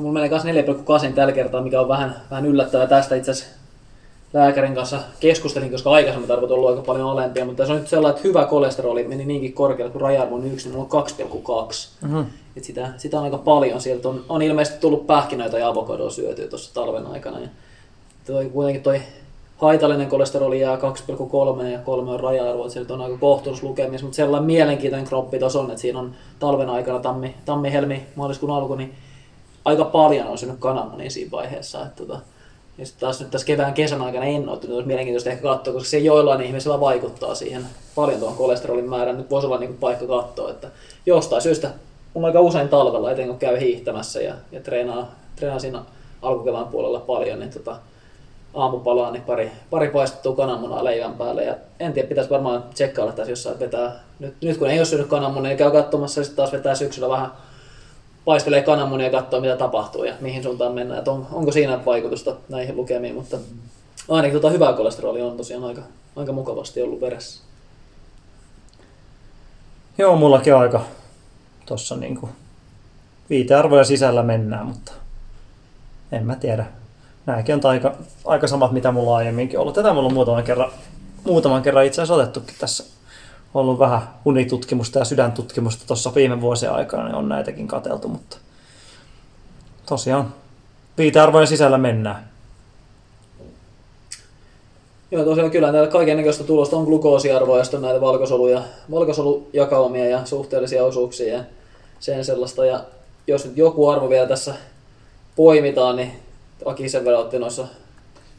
Mulla 0.00 0.12
menee 0.12 0.28
kanssa 0.28 0.48
4,8 0.48 1.12
tällä 1.14 1.32
kertaa, 1.32 1.62
mikä 1.62 1.80
on 1.80 1.88
vähän, 1.88 2.22
vähän 2.30 2.46
yllättävää 2.46 2.86
tästä 2.86 3.16
itse 3.16 3.30
asiassa 3.30 3.57
lääkärin 4.32 4.74
kanssa 4.74 5.00
keskustelin, 5.20 5.70
koska 5.70 5.90
aikaisemmin 5.90 6.30
arvot 6.30 6.50
on 6.50 6.56
ollut 6.56 6.70
aika 6.70 6.82
paljon 6.82 7.10
alempia, 7.10 7.44
mutta 7.44 7.66
se 7.66 7.72
on 7.72 7.78
nyt 7.78 7.88
sellainen, 7.88 8.16
että 8.16 8.28
hyvä 8.28 8.44
kolesteroli 8.44 9.04
meni 9.04 9.24
niinkin 9.24 9.52
korkealle, 9.52 9.92
kun 9.92 10.00
raja-arvo 10.00 10.34
on 10.34 10.44
1, 10.44 10.68
niin 10.68 10.78
on 10.78 11.04
2,2. 11.70 12.08
Mm-hmm. 12.08 12.26
Et 12.56 12.64
sitä, 12.64 12.92
sitä 12.96 13.18
on 13.18 13.24
aika 13.24 13.38
paljon. 13.38 13.80
Sieltä 13.80 14.08
on, 14.08 14.24
on 14.28 14.42
ilmeisesti 14.42 14.80
tullut 14.80 15.06
pähkinöitä 15.06 15.58
ja 15.58 15.68
avokadoa 15.68 16.10
syötyä 16.10 16.48
tuossa 16.48 16.74
talven 16.74 17.06
aikana. 17.06 17.40
Ja 17.40 17.48
toi, 18.26 18.44
kuitenkin 18.44 18.82
toi 18.82 19.00
haitallinen 19.56 20.08
kolesteroli 20.08 20.60
jää 20.60 20.76
2,3 20.76 21.64
ja 21.66 21.78
3 21.78 22.10
on 22.10 22.20
raja-arvo, 22.20 22.66
että 22.66 22.78
nyt 22.78 22.90
on 22.90 23.00
aika 23.00 23.18
kohtuullisuus 23.18 23.70
lukemissa, 23.70 24.04
mutta 24.04 24.16
sellainen 24.16 24.46
mielenkiintoinen 24.46 25.08
kroppi 25.08 25.38
tuossa 25.38 25.60
on, 25.60 25.70
että 25.70 25.80
siinä 25.80 25.98
on 25.98 26.14
talven 26.38 26.70
aikana, 26.70 26.98
tammi, 26.98 27.34
tammi 27.44 27.72
helmi, 27.72 28.06
maaliskuun 28.16 28.52
alku, 28.52 28.74
niin 28.74 28.94
aika 29.64 29.84
paljon 29.84 30.26
on 30.26 30.38
syönyt 30.38 30.58
kananmunia 30.58 31.10
siinä 31.10 31.30
vaiheessa. 31.30 31.82
Että 31.82 32.06
tota, 32.06 32.20
ja 32.78 32.86
sitten 32.86 33.00
taas 33.00 33.20
nyt 33.20 33.30
tässä 33.30 33.46
kevään 33.46 33.74
kesän 33.74 34.02
aikana 34.02 34.24
en 34.24 34.48
ole, 34.48 34.58
olisi 34.68 34.86
mielenkiintoista 34.86 35.30
ehkä 35.30 35.42
katsoa, 35.42 35.74
koska 35.74 35.88
se 35.88 35.98
joillain 35.98 36.40
ihmisillä 36.40 36.80
vaikuttaa 36.80 37.34
siihen 37.34 37.66
paljon 37.94 38.20
tuon 38.20 38.36
kolesterolin 38.36 38.90
määrän. 38.90 39.18
Nyt 39.18 39.30
voisi 39.30 39.46
olla 39.46 39.58
niin 39.58 39.68
kuin 39.68 39.78
paikka 39.78 40.06
katsoa, 40.06 40.50
että 40.50 40.68
jostain 41.06 41.42
syystä 41.42 41.70
on 42.14 42.24
aika 42.24 42.40
usein 42.40 42.68
talvella, 42.68 43.10
etenkin 43.10 43.30
kun 43.30 43.38
käy 43.38 43.60
hiihtämässä 43.60 44.20
ja, 44.20 44.34
ja 44.52 44.60
treenaa, 44.60 45.14
treenaa 45.36 45.58
siinä 45.58 45.82
alkukevään 46.22 46.66
puolella 46.66 47.00
paljon, 47.00 47.38
niin 47.38 47.50
tota, 47.50 47.76
aamupalaa, 48.54 49.10
niin 49.10 49.22
pari, 49.22 49.52
pari 49.70 49.88
paistettua 49.88 50.36
kananmunaa 50.36 50.84
leivän 50.84 51.14
päälle. 51.14 51.44
Ja 51.44 51.54
en 51.80 51.92
tiedä, 51.92 52.08
pitäisi 52.08 52.30
varmaan 52.30 52.64
tsekkailla 52.74 53.12
tässä 53.12 53.32
jossain, 53.32 53.52
että 53.52 53.64
vetää, 53.64 54.00
nyt, 54.18 54.34
nyt 54.42 54.56
kun 54.56 54.70
ei 54.70 54.78
ole 54.78 54.84
syönyt 54.84 55.06
kananmunia, 55.08 55.48
niin 55.48 55.58
käy 55.58 55.70
katsomassa 55.70 56.20
ja 56.20 56.24
sitten 56.24 56.36
taas 56.36 56.52
vetää 56.52 56.74
syksyllä 56.74 57.08
vähän 57.08 57.30
paistelee 58.28 58.62
kananmunia 58.62 59.06
ja 59.06 59.10
katsoo, 59.10 59.40
mitä 59.40 59.56
tapahtuu 59.56 60.04
ja 60.04 60.14
mihin 60.20 60.42
suuntaan 60.42 60.72
mennään. 60.72 61.08
On, 61.08 61.26
onko 61.32 61.52
siinä 61.52 61.84
vaikutusta 61.84 62.36
näihin 62.48 62.76
lukemiin, 62.76 63.14
mutta 63.14 63.36
ainakin 64.08 64.40
tota 64.40 64.50
hyvää 64.50 64.72
kolesterolia 64.72 65.26
on 65.26 65.36
tosiaan 65.36 65.64
aika, 65.64 65.82
aika 66.16 66.32
mukavasti 66.32 66.82
ollut 66.82 67.00
veressä. 67.00 67.42
Joo, 69.98 70.16
mullakin 70.16 70.54
aika 70.54 70.84
tuossa 71.66 71.96
niinku 71.96 72.28
viitearvoja 73.30 73.84
sisällä 73.84 74.22
mennään, 74.22 74.66
mutta 74.66 74.92
en 76.12 76.26
mä 76.26 76.36
tiedä. 76.36 76.66
Nämäkin 77.26 77.54
on 77.54 77.60
aika, 77.64 77.94
aika 78.24 78.46
samat, 78.46 78.72
mitä 78.72 78.92
mulla 78.92 79.16
aiemminkin 79.16 79.58
ollut. 79.58 79.74
Tätä 79.74 79.92
mulla 79.92 80.06
on 80.06 80.14
muutaman 80.14 80.44
kerran, 80.44 80.70
muutaman 81.24 81.62
kerran 81.62 81.84
itse 81.84 82.02
asiassa 82.02 82.22
otettukin 82.22 82.54
tässä. 82.58 82.97
Ollut 83.54 83.78
vähän 83.78 84.02
unitutkimusta 84.24 84.98
ja 84.98 85.04
sydäntutkimusta 85.04 85.86
tuossa 85.86 86.14
viime 86.14 86.40
vuosien 86.40 86.72
aikana, 86.72 87.04
niin 87.04 87.14
on 87.14 87.28
näitäkin 87.28 87.68
kateltu, 87.68 88.08
mutta 88.08 88.36
tosiaan 89.86 90.34
viitearvojen 90.98 91.46
sisällä 91.46 91.78
mennään. 91.78 92.28
Joo, 95.10 95.24
tosiaan 95.24 95.50
kyllä 95.50 95.72
näillä 95.72 95.90
kaikennäköistä 95.90 96.44
tulosta 96.44 96.76
on 96.76 96.84
glukoosiarvoja, 96.84 97.64
sitten 97.64 97.82
näitä 97.82 98.00
valkosoluja, 98.00 98.62
valkosolujakaumia 98.90 100.06
ja 100.06 100.24
suhteellisia 100.24 100.84
osuuksia 100.84 101.34
ja 101.34 101.44
sen 102.00 102.24
sellaista. 102.24 102.66
Ja 102.66 102.80
jos 103.26 103.44
nyt 103.44 103.56
joku 103.56 103.88
arvo 103.88 104.08
vielä 104.08 104.26
tässä 104.26 104.54
poimitaan, 105.36 105.96
niin 105.96 106.12
Aki 106.64 106.88
sen 106.88 107.04
verran 107.04 107.22
otti 107.22 107.38
noissa 107.38 107.66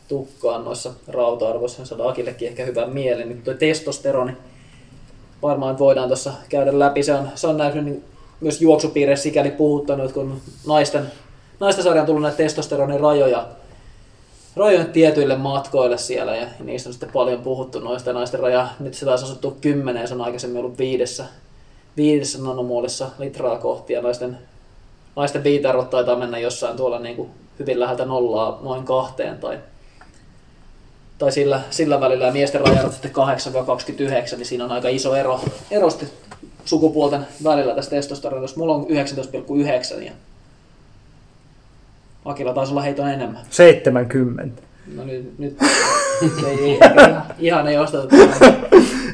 tukkaan 0.07 0.65
noissa 0.65 0.93
rauta-arvoissa, 1.07 1.85
saada 1.85 2.09
Akillekin 2.09 2.47
ehkä 2.47 2.65
hyvän 2.65 2.89
mielen, 2.89 3.29
niin 3.29 3.41
tuo 3.41 3.53
testosteroni 3.53 4.31
varmaan 5.41 5.79
voidaan 5.79 6.09
tuossa 6.09 6.33
käydä 6.49 6.79
läpi. 6.79 7.03
Se 7.03 7.13
on, 7.13 7.29
se 7.35 7.47
on 7.47 7.57
näkynyt 7.57 7.85
niin 7.85 8.03
myös 8.41 8.61
juoksupiireissä 8.61 9.23
sikäli 9.23 9.51
puhuttanut, 9.51 10.11
kun 10.11 10.41
naisten, 10.67 11.11
naisten 11.59 11.83
sarjan 11.83 12.05
tullut 12.05 12.21
näitä 12.21 12.37
testosteronin 12.37 12.99
rajoja, 12.99 13.47
rajoja 14.55 14.85
tietyille 14.85 15.35
matkoille 15.35 15.97
siellä 15.97 16.35
ja 16.35 16.47
niistä 16.63 16.89
on 16.89 16.93
sitten 16.93 17.11
paljon 17.13 17.41
puhuttu 17.41 17.79
noista 17.79 18.13
naisten 18.13 18.39
raja. 18.39 18.67
Nyt 18.79 18.93
se 18.93 19.05
taisi 19.05 19.25
asuttu 19.25 19.57
kymmeneen, 19.61 20.07
se 20.07 20.13
on 20.13 20.21
aikaisemmin 20.21 20.59
ollut 20.59 20.77
viidessä, 20.77 21.25
viidessä 21.97 22.41
nanomuolissa 22.41 23.09
litraa 23.19 23.57
kohti 23.57 23.93
ja 23.93 24.01
naisten, 24.01 24.37
naisten 25.15 25.43
viitearvot 25.43 25.89
taitaa 25.89 26.15
mennä 26.15 26.39
jossain 26.39 26.77
tuolla 26.77 26.99
niin 26.99 27.15
kuin 27.15 27.29
hyvin 27.59 27.79
läheltä 27.79 28.05
nollaa 28.05 28.59
noin 28.61 28.83
kahteen 28.83 29.37
tai, 29.37 29.59
tai 31.19 31.31
sillä, 31.31 31.61
sillä 31.69 31.99
välillä 31.99 32.25
ja 32.25 32.31
miesten 32.31 32.61
rajat 32.61 32.91
sitten 32.93 33.11
8-29, 33.11 34.35
niin 34.37 34.45
siinä 34.45 34.65
on 34.65 34.71
aika 34.71 34.89
iso 34.89 35.15
ero, 35.15 35.41
ero 35.71 35.89
sitten 35.89 36.09
sukupuolten 36.65 37.27
välillä 37.43 37.75
tästä 37.75 37.95
testosteronista. 37.95 38.59
Mulla 38.59 38.75
on 38.75 38.85
19,9 39.97 40.03
ja 40.03 40.11
Akilla 42.25 42.53
taisi 42.53 42.71
olla 42.73 42.81
heiton 42.81 43.09
enemmän. 43.09 43.41
70. 43.49 44.61
No 44.95 45.03
nyt, 45.03 45.39
nyt 45.39 45.57
ei, 46.47 46.59
ei, 46.59 46.79
ihan, 46.79 47.23
ihan 47.39 47.67
ei 47.67 47.77
osteta. 47.77 48.15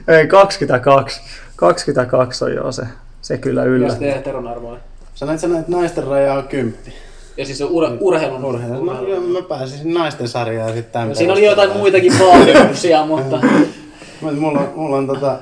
Ei, 0.07 0.27
22. 0.27 1.21
22 1.55 2.43
on 2.45 2.53
jo 2.53 2.71
se, 2.71 2.83
se 3.21 3.37
kyllä 3.37 3.61
Ja 3.61 3.67
yllä. 3.67 3.89
sitten 3.89 4.13
heteronarvoja. 4.13 4.79
Sanoit 5.15 5.39
sä, 5.39 5.47
että 5.47 5.71
naisten 5.71 6.03
raja 6.03 6.33
on 6.33 6.47
kymppi. 6.47 6.93
Ja 7.37 7.45
siis 7.45 7.57
se 7.57 7.65
ur, 7.65 7.83
urheilun. 7.99 8.45
Urheilu. 8.45 8.85
No, 8.85 9.07
joo, 9.07 9.21
mä 9.21 9.41
pääsisin 9.41 9.93
naisten 9.93 10.27
sarjaan 10.27 10.73
sitten 10.73 10.93
tämän 10.93 11.09
No, 11.09 11.15
siinä 11.15 11.33
oli 11.33 11.45
jotain 11.45 11.77
muitakin 11.77 12.13
vaatimuksia, 12.19 13.05
mutta 13.15 13.39
Mut 14.21 14.39
Mulla 14.39 14.59
on, 14.59 14.71
mulla 14.75 14.97
on 14.97 15.07
tota 15.07 15.39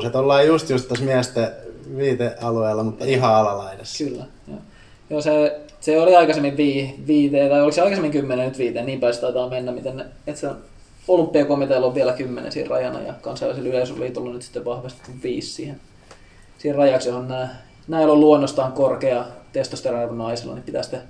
8,6, 0.00 0.06
että 0.06 0.18
ollaan 0.18 0.46
just 0.46 0.70
just 0.70 0.88
tässä 0.88 1.04
miesten 1.04 1.48
viitealueella, 1.96 2.82
mutta 2.82 3.04
ihan 3.04 3.34
alalaidassa. 3.34 4.04
kyllä. 4.04 4.24
Joo. 4.48 4.58
Joo, 5.10 5.20
se, 5.20 5.60
se 5.80 6.00
oli 6.00 6.16
aikaisemmin 6.16 6.56
vii, 6.56 6.94
viiteen, 7.06 7.50
tai 7.50 7.60
oliko 7.60 7.74
se 7.74 7.80
aikaisemmin 7.80 8.12
kymmenen 8.12 8.48
nyt 8.48 8.58
viiteen, 8.58 8.86
niin 8.86 9.00
se 9.12 9.20
taitaa 9.20 9.48
mennä, 9.48 9.72
miten 9.72 9.96
ne, 9.96 10.04
että 10.26 10.40
se 10.40 10.48
on 10.48 10.56
olympiakomitealla 11.08 11.86
on 11.86 11.94
vielä 11.94 12.12
kymmenen 12.12 12.52
siinä 12.52 12.70
rajana 12.70 13.00
ja 13.00 13.14
kansainvälisellä 13.20 13.76
yleisöliitolla 13.76 14.28
on 14.28 14.34
nyt 14.34 14.42
sitten 14.42 14.64
vahvistettu 14.64 15.10
viisi 15.22 15.52
siihen, 15.52 15.80
siihen 16.58 16.78
rajaksi, 16.78 17.08
johon 17.08 17.28
nämä, 17.28 17.48
näillä 17.88 18.12
on 18.12 18.20
luonnostaan 18.20 18.72
korkea 18.72 19.24
testosteron 19.52 20.18
naisilla, 20.18 20.54
niin 20.54 20.62
pitää 20.62 20.82
sitten 20.82 21.02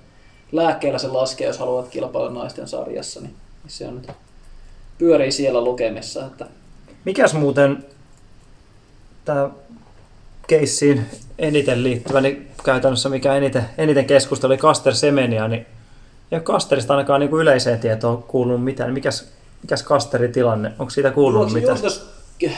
lääkkeellä 0.53 0.99
se 0.99 1.09
laskea, 1.09 1.47
jos 1.47 1.59
haluat 1.59 1.89
kilpailla 1.89 2.31
naisten 2.31 2.69
sarjassa, 2.69 3.21
niin 3.21 3.35
se 3.67 3.89
on 3.89 3.95
nyt 3.95 4.11
pyörii 4.99 5.33
siellä 5.33 5.65
lukemissa, 5.65 6.27
että 6.27 6.47
Mikäs 7.05 7.35
muuten 7.35 7.85
tämä 9.25 9.51
keissiin 10.47 11.07
eniten 11.39 11.83
liittyvä, 11.83 12.21
niin 12.21 12.49
käytännössä 12.65 13.09
mikä 13.09 13.35
eniten, 13.35 13.65
eniten 13.79 14.05
keskusteli 14.05 14.57
Kaster 14.57 14.95
Semenia, 14.95 15.49
niin 15.49 15.67
ei 16.33 16.37
ole 16.37 16.41
Kasterista 16.41 16.95
ainakaan 16.95 17.21
niin 17.21 17.31
kuin 17.31 17.43
yleiseen 17.43 17.81
tietoon 17.81 18.23
kuulunut 18.23 18.65
mitään. 18.65 18.93
Mikäs, 18.93 19.29
mikäs 19.63 19.83
Kasterin 19.83 20.33
tilanne? 20.33 20.73
Onko 20.79 20.91
siitä 20.91 21.11
kuulunut 21.11 21.53
mitään? 21.53 21.79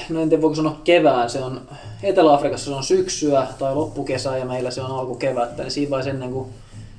No 0.09 0.21
en 0.21 0.29
tiedä 0.29 0.43
voiko 0.43 0.55
sanoa 0.57 0.77
kevään, 0.85 1.31
se 1.31 1.43
on 1.43 1.61
Etelä-Afrikassa 2.03 2.65
se 2.71 2.77
on 2.77 2.85
syksyä 2.85 3.47
tai 3.59 3.75
loppukesää 3.75 4.39
ja 4.39 4.45
meillä 4.45 4.71
se 4.71 4.83
on 4.83 4.91
alkukevättä, 4.91 5.63
niin 5.63 5.71
siinä 5.71 5.91
vaiheessa 5.91 6.11
ennen 6.11 6.31
kuin, 6.33 6.49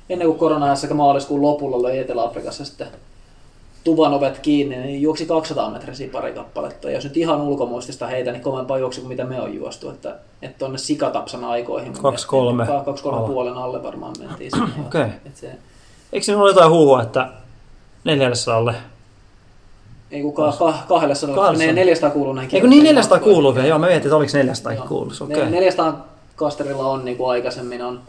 ennen 0.08 0.28
kuin 0.28 0.38
korona 0.38 0.76
sekä 0.76 0.94
maaliskuun 0.94 1.42
lopulla 1.42 1.76
oli 1.76 1.98
Etelä-Afrikassa 1.98 2.64
sitten 2.64 2.86
tuvan 3.84 4.14
ovet 4.14 4.38
kiinni, 4.38 4.76
niin 4.76 5.02
juoksi 5.02 5.26
200 5.26 5.70
metriä 5.70 6.08
pari 6.12 6.32
kappaletta. 6.32 6.88
Ja 6.90 6.94
jos 6.94 7.04
nyt 7.04 7.16
ihan 7.16 7.40
ulkomuistista 7.40 8.06
heitä, 8.06 8.32
niin 8.32 8.42
kovempaa 8.42 8.78
juoksi 8.78 9.00
kuin 9.00 9.08
mitä 9.08 9.24
me 9.24 9.40
on 9.40 9.54
juostu. 9.54 9.90
Että, 9.90 10.16
että 10.42 10.58
tonne 10.58 10.78
sikatapsan 10.78 11.44
aikoihin. 11.44 11.88
mun 11.88 11.92
Kaksi 12.02 12.06
mielestä- 12.08 12.28
kolme 12.30 12.66
ka- 12.66 12.82
Kaksi 12.84 13.02
kolme 13.02 13.18
alle. 13.18 13.28
puolen 13.28 13.54
alle 13.54 13.82
varmaan 13.82 14.14
mentiin. 14.18 14.52
Okei. 14.86 15.02
Et 15.26 15.36
se, 15.36 15.50
Eikö 16.12 16.24
siinä 16.24 16.40
ole 16.42 16.50
jotain 16.50 16.70
huhua, 16.70 17.02
että 17.02 17.28
400 18.04 18.56
ei 20.10 20.22
kun 20.22 20.34
ka- 20.34 20.54
ka- 20.58 20.78
kahdelle 20.88 21.14
sanoa, 21.14 21.36
Kahdelle 21.36 21.66
ne 21.66 21.72
400 21.72 22.10
kuuluu 22.10 22.32
näin 22.32 22.48
Eikö 22.52 22.66
niin 22.66 22.84
400 22.84 23.16
matkoihin. 23.16 23.34
kuuluu 23.34 23.54
vielä? 23.54 23.68
Joo, 23.68 23.78
mä 23.78 23.86
mietin, 23.86 24.06
että 24.06 24.16
oliko 24.16 24.32
400 24.34 24.72
Joo. 24.72 24.86
kuuluu. 24.88 25.12
Okei. 25.20 25.36
Okay. 25.36 25.50
400 25.50 26.06
kasterilla 26.36 26.86
on 26.86 27.04
niin 27.04 27.16
kuin 27.16 27.30
aikaisemmin 27.30 27.82
on, 27.82 28.00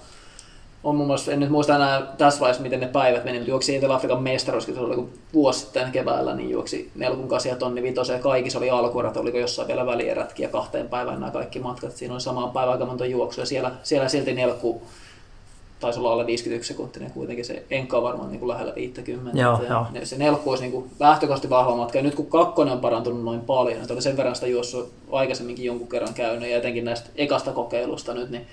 on 0.84 0.96
mun 0.96 1.08
mielestä, 1.08 1.32
en 1.32 1.40
nyt 1.40 1.50
muista 1.50 1.76
enää 1.76 2.02
tässä 2.18 2.40
vaiheessa, 2.40 2.64
miten 2.64 2.80
ne 2.80 2.88
päivät 2.88 3.24
meni, 3.24 3.38
mutta 3.38 3.50
juoksi 3.52 3.76
Etelä-Afrikan 3.76 4.24
mestaruuskin, 4.24 4.76
se 4.76 4.82
oli 4.82 5.04
vuosi 5.34 5.60
sitten 5.60 5.92
keväällä, 5.92 6.36
niin 6.36 6.50
juoksi 6.50 6.92
48 6.96 7.56
tonni 7.58 7.84
vitosen 7.84 8.14
ja 8.14 8.20
kaikissa 8.20 8.60
oli 8.60 8.70
alkuerät, 8.70 9.18
oliko 9.18 9.38
jossain 9.38 9.68
vielä 9.68 9.86
välierätkin 9.86 10.44
ja 10.44 10.50
kahteen 10.50 10.90
päivään 10.90 11.20
nämä 11.20 11.32
kaikki 11.32 11.60
matkat. 11.60 11.96
Siinä 11.96 12.14
oli 12.14 12.22
samaan 12.22 12.52
päivään 12.52 12.72
aika 12.74 12.86
monta 12.86 13.06
juoksua 13.06 13.42
ja 13.42 13.46
siellä, 13.46 13.72
siellä 13.84 14.10
silti 14.10 14.34
nelkku 14.34 14.82
taisi 15.80 16.00
olla 16.00 16.12
alle 16.12 16.26
51 16.26 16.68
sekuntinen 16.74 17.12
kuitenkin 17.12 17.46
se 17.46 17.64
enka 17.70 17.98
on 17.98 18.04
varmaan 18.04 18.30
niin 18.30 18.40
kuin 18.40 18.50
lähellä 18.50 18.76
50. 18.76 19.42
Joo, 19.42 19.64
ja 19.64 19.70
joo. 19.70 19.86
se 20.04 20.18
nelkku 20.18 20.50
olisi 20.50 20.64
niin 20.64 20.72
kuin 20.72 20.92
lähtökohtaisesti 21.00 21.50
vahva 21.50 21.76
matka. 21.76 21.98
Ja 21.98 22.04
nyt 22.04 22.16
kun 22.16 22.26
kakkonen 22.26 22.74
on 22.74 22.80
parantunut 22.80 23.24
noin 23.24 23.42
paljon, 23.42 23.82
että 23.82 23.94
oli 23.94 24.02
sen 24.02 24.18
verran 24.18 24.36
sitä 24.36 24.48
juossut 24.48 24.94
aikaisemminkin 25.12 25.66
jonkun 25.66 25.88
kerran 25.88 26.14
käynyt 26.14 26.50
ja 26.50 26.58
etenkin 26.58 26.86
näistä 26.86 27.10
ekasta 27.16 27.52
kokeilusta 27.52 28.14
nyt, 28.14 28.30
niin 28.30 28.48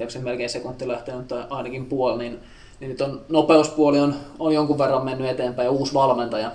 en 0.00 0.10
se 0.10 0.18
melkein 0.18 0.50
sekunti 0.50 0.88
lähtenyt 0.88 1.28
tai 1.28 1.44
ainakin 1.50 1.86
puoli, 1.86 2.18
niin, 2.18 2.38
niin 2.80 2.88
nyt 2.88 3.00
on 3.00 3.20
nopeuspuoli 3.28 4.00
on, 4.00 4.14
on 4.38 4.54
jonkun 4.54 4.78
verran 4.78 5.04
mennyt 5.04 5.30
eteenpäin 5.30 5.66
ja 5.66 5.70
uusi 5.70 5.94
valmentaja 5.94 6.52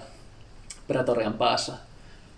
Pretorian 0.88 1.34
päässä 1.34 1.74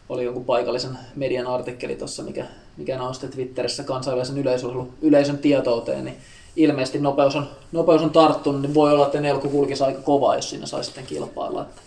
oli 0.09 0.23
jonkun 0.23 0.45
paikallisen 0.45 0.97
median 1.15 1.47
artikkeli 1.47 1.95
tuossa, 1.95 2.23
mikä, 2.23 2.45
mikä 2.77 2.97
nosti 2.97 3.27
Twitterissä 3.27 3.83
kansainvälisen 3.83 4.37
yleisön, 4.37 4.87
yleisön 5.01 5.37
tietouteen, 5.37 6.05
niin 6.05 6.17
ilmeisesti 6.57 6.99
nopeus 6.99 7.35
on, 7.35 7.47
nopeus 7.71 8.01
on 8.01 8.09
tarttunut, 8.09 8.61
niin 8.61 8.73
voi 8.73 8.93
olla, 8.93 9.05
että 9.05 9.21
Nelku 9.21 9.49
kulkisi 9.49 9.83
aika 9.83 10.01
kovaa, 10.01 10.35
jos 10.35 10.49
siinä 10.49 10.65
saisi 10.65 10.85
sitten 10.87 11.05
kilpailla. 11.05 11.61
Että. 11.61 11.81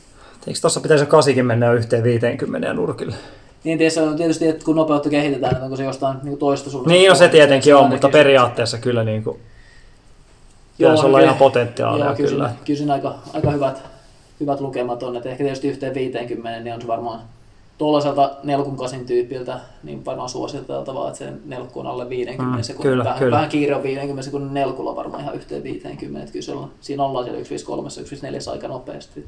Eikö 0.47 0.61
tuossa 0.61 0.81
pitäisi 0.81 1.07
kasikin 1.07 1.47
mennä 1.47 1.73
yhteen 1.73 2.03
50 2.03 2.69
ja 2.69 2.75
nurkille? 2.75 3.15
Niin 3.65 3.79
tietysti, 3.79 4.01
on 4.01 4.17
tietysti, 4.17 4.49
että 4.49 4.65
kun 4.65 4.77
nopeutta 4.77 5.09
kehitetään, 5.09 5.53
että 5.53 5.65
onko 5.65 5.77
se 5.77 5.85
jostain 5.85 6.17
niin 6.23 6.39
toista 6.39 6.71
suunnasta. 6.71 6.93
Niin, 6.99 7.09
no 7.09 7.15
se 7.15 7.29
tietenkin 7.29 7.77
on, 7.77 7.89
mutta 7.89 8.09
periaatteessa 8.09 8.79
kyllä 8.79 9.05
niin 9.05 9.25
kuin, 9.25 9.41
pitäisi 10.79 11.07
olla 11.07 11.19
kyllä- 11.19 11.25
ihan 11.25 11.39
potentiaalia 11.39 12.05
joo, 12.05 12.15
kyllä. 12.15 12.29
kyllä. 12.65 12.77
Siinä 12.79 12.93
aika, 12.93 13.15
aika 13.33 13.51
hyvät, 13.51 13.83
hyvät 14.41 14.61
lukemat 14.61 15.03
on, 15.03 15.17
että 15.17 15.29
ehkä 15.29 15.45
tietysti 15.45 15.69
yhteen 15.69 15.95
50, 15.95 16.61
niin 16.61 16.75
on 16.75 16.81
se 16.81 16.87
varmaan 16.87 17.21
tuollaiselta 17.81 18.31
nelkun 18.43 18.77
kasin 18.77 19.07
tyypiltä, 19.07 19.61
niin 19.83 20.05
varmaan 20.05 20.29
suositeltavaa, 20.29 21.07
että 21.09 21.19
se 21.19 21.33
nelkku 21.45 21.81
on 21.81 21.87
alle 21.87 22.09
50 22.09 22.57
Mm, 22.57 22.63
sekunnin. 22.63 22.91
kyllä, 22.93 23.05
vähän, 23.05 23.19
kyllä. 23.19 23.37
vähän 23.37 23.49
kiire 23.49 23.75
on 23.77 23.83
50 23.83 24.23
sekunnin 24.23 24.55
nelkulla 24.55 24.97
varmaan 24.97 25.23
ihan 25.23 25.35
yhteen 25.35 25.63
50, 25.63 26.21
että 26.21 26.33
kyllä 26.33 26.45
se 26.45 26.53
on, 26.53 26.71
siinä 26.81 27.05
ollaan 27.05 27.25
siellä 27.25 27.39
153, 27.45 27.91
154 27.91 28.53
aika 28.53 28.69
nopeasti. 28.69 29.27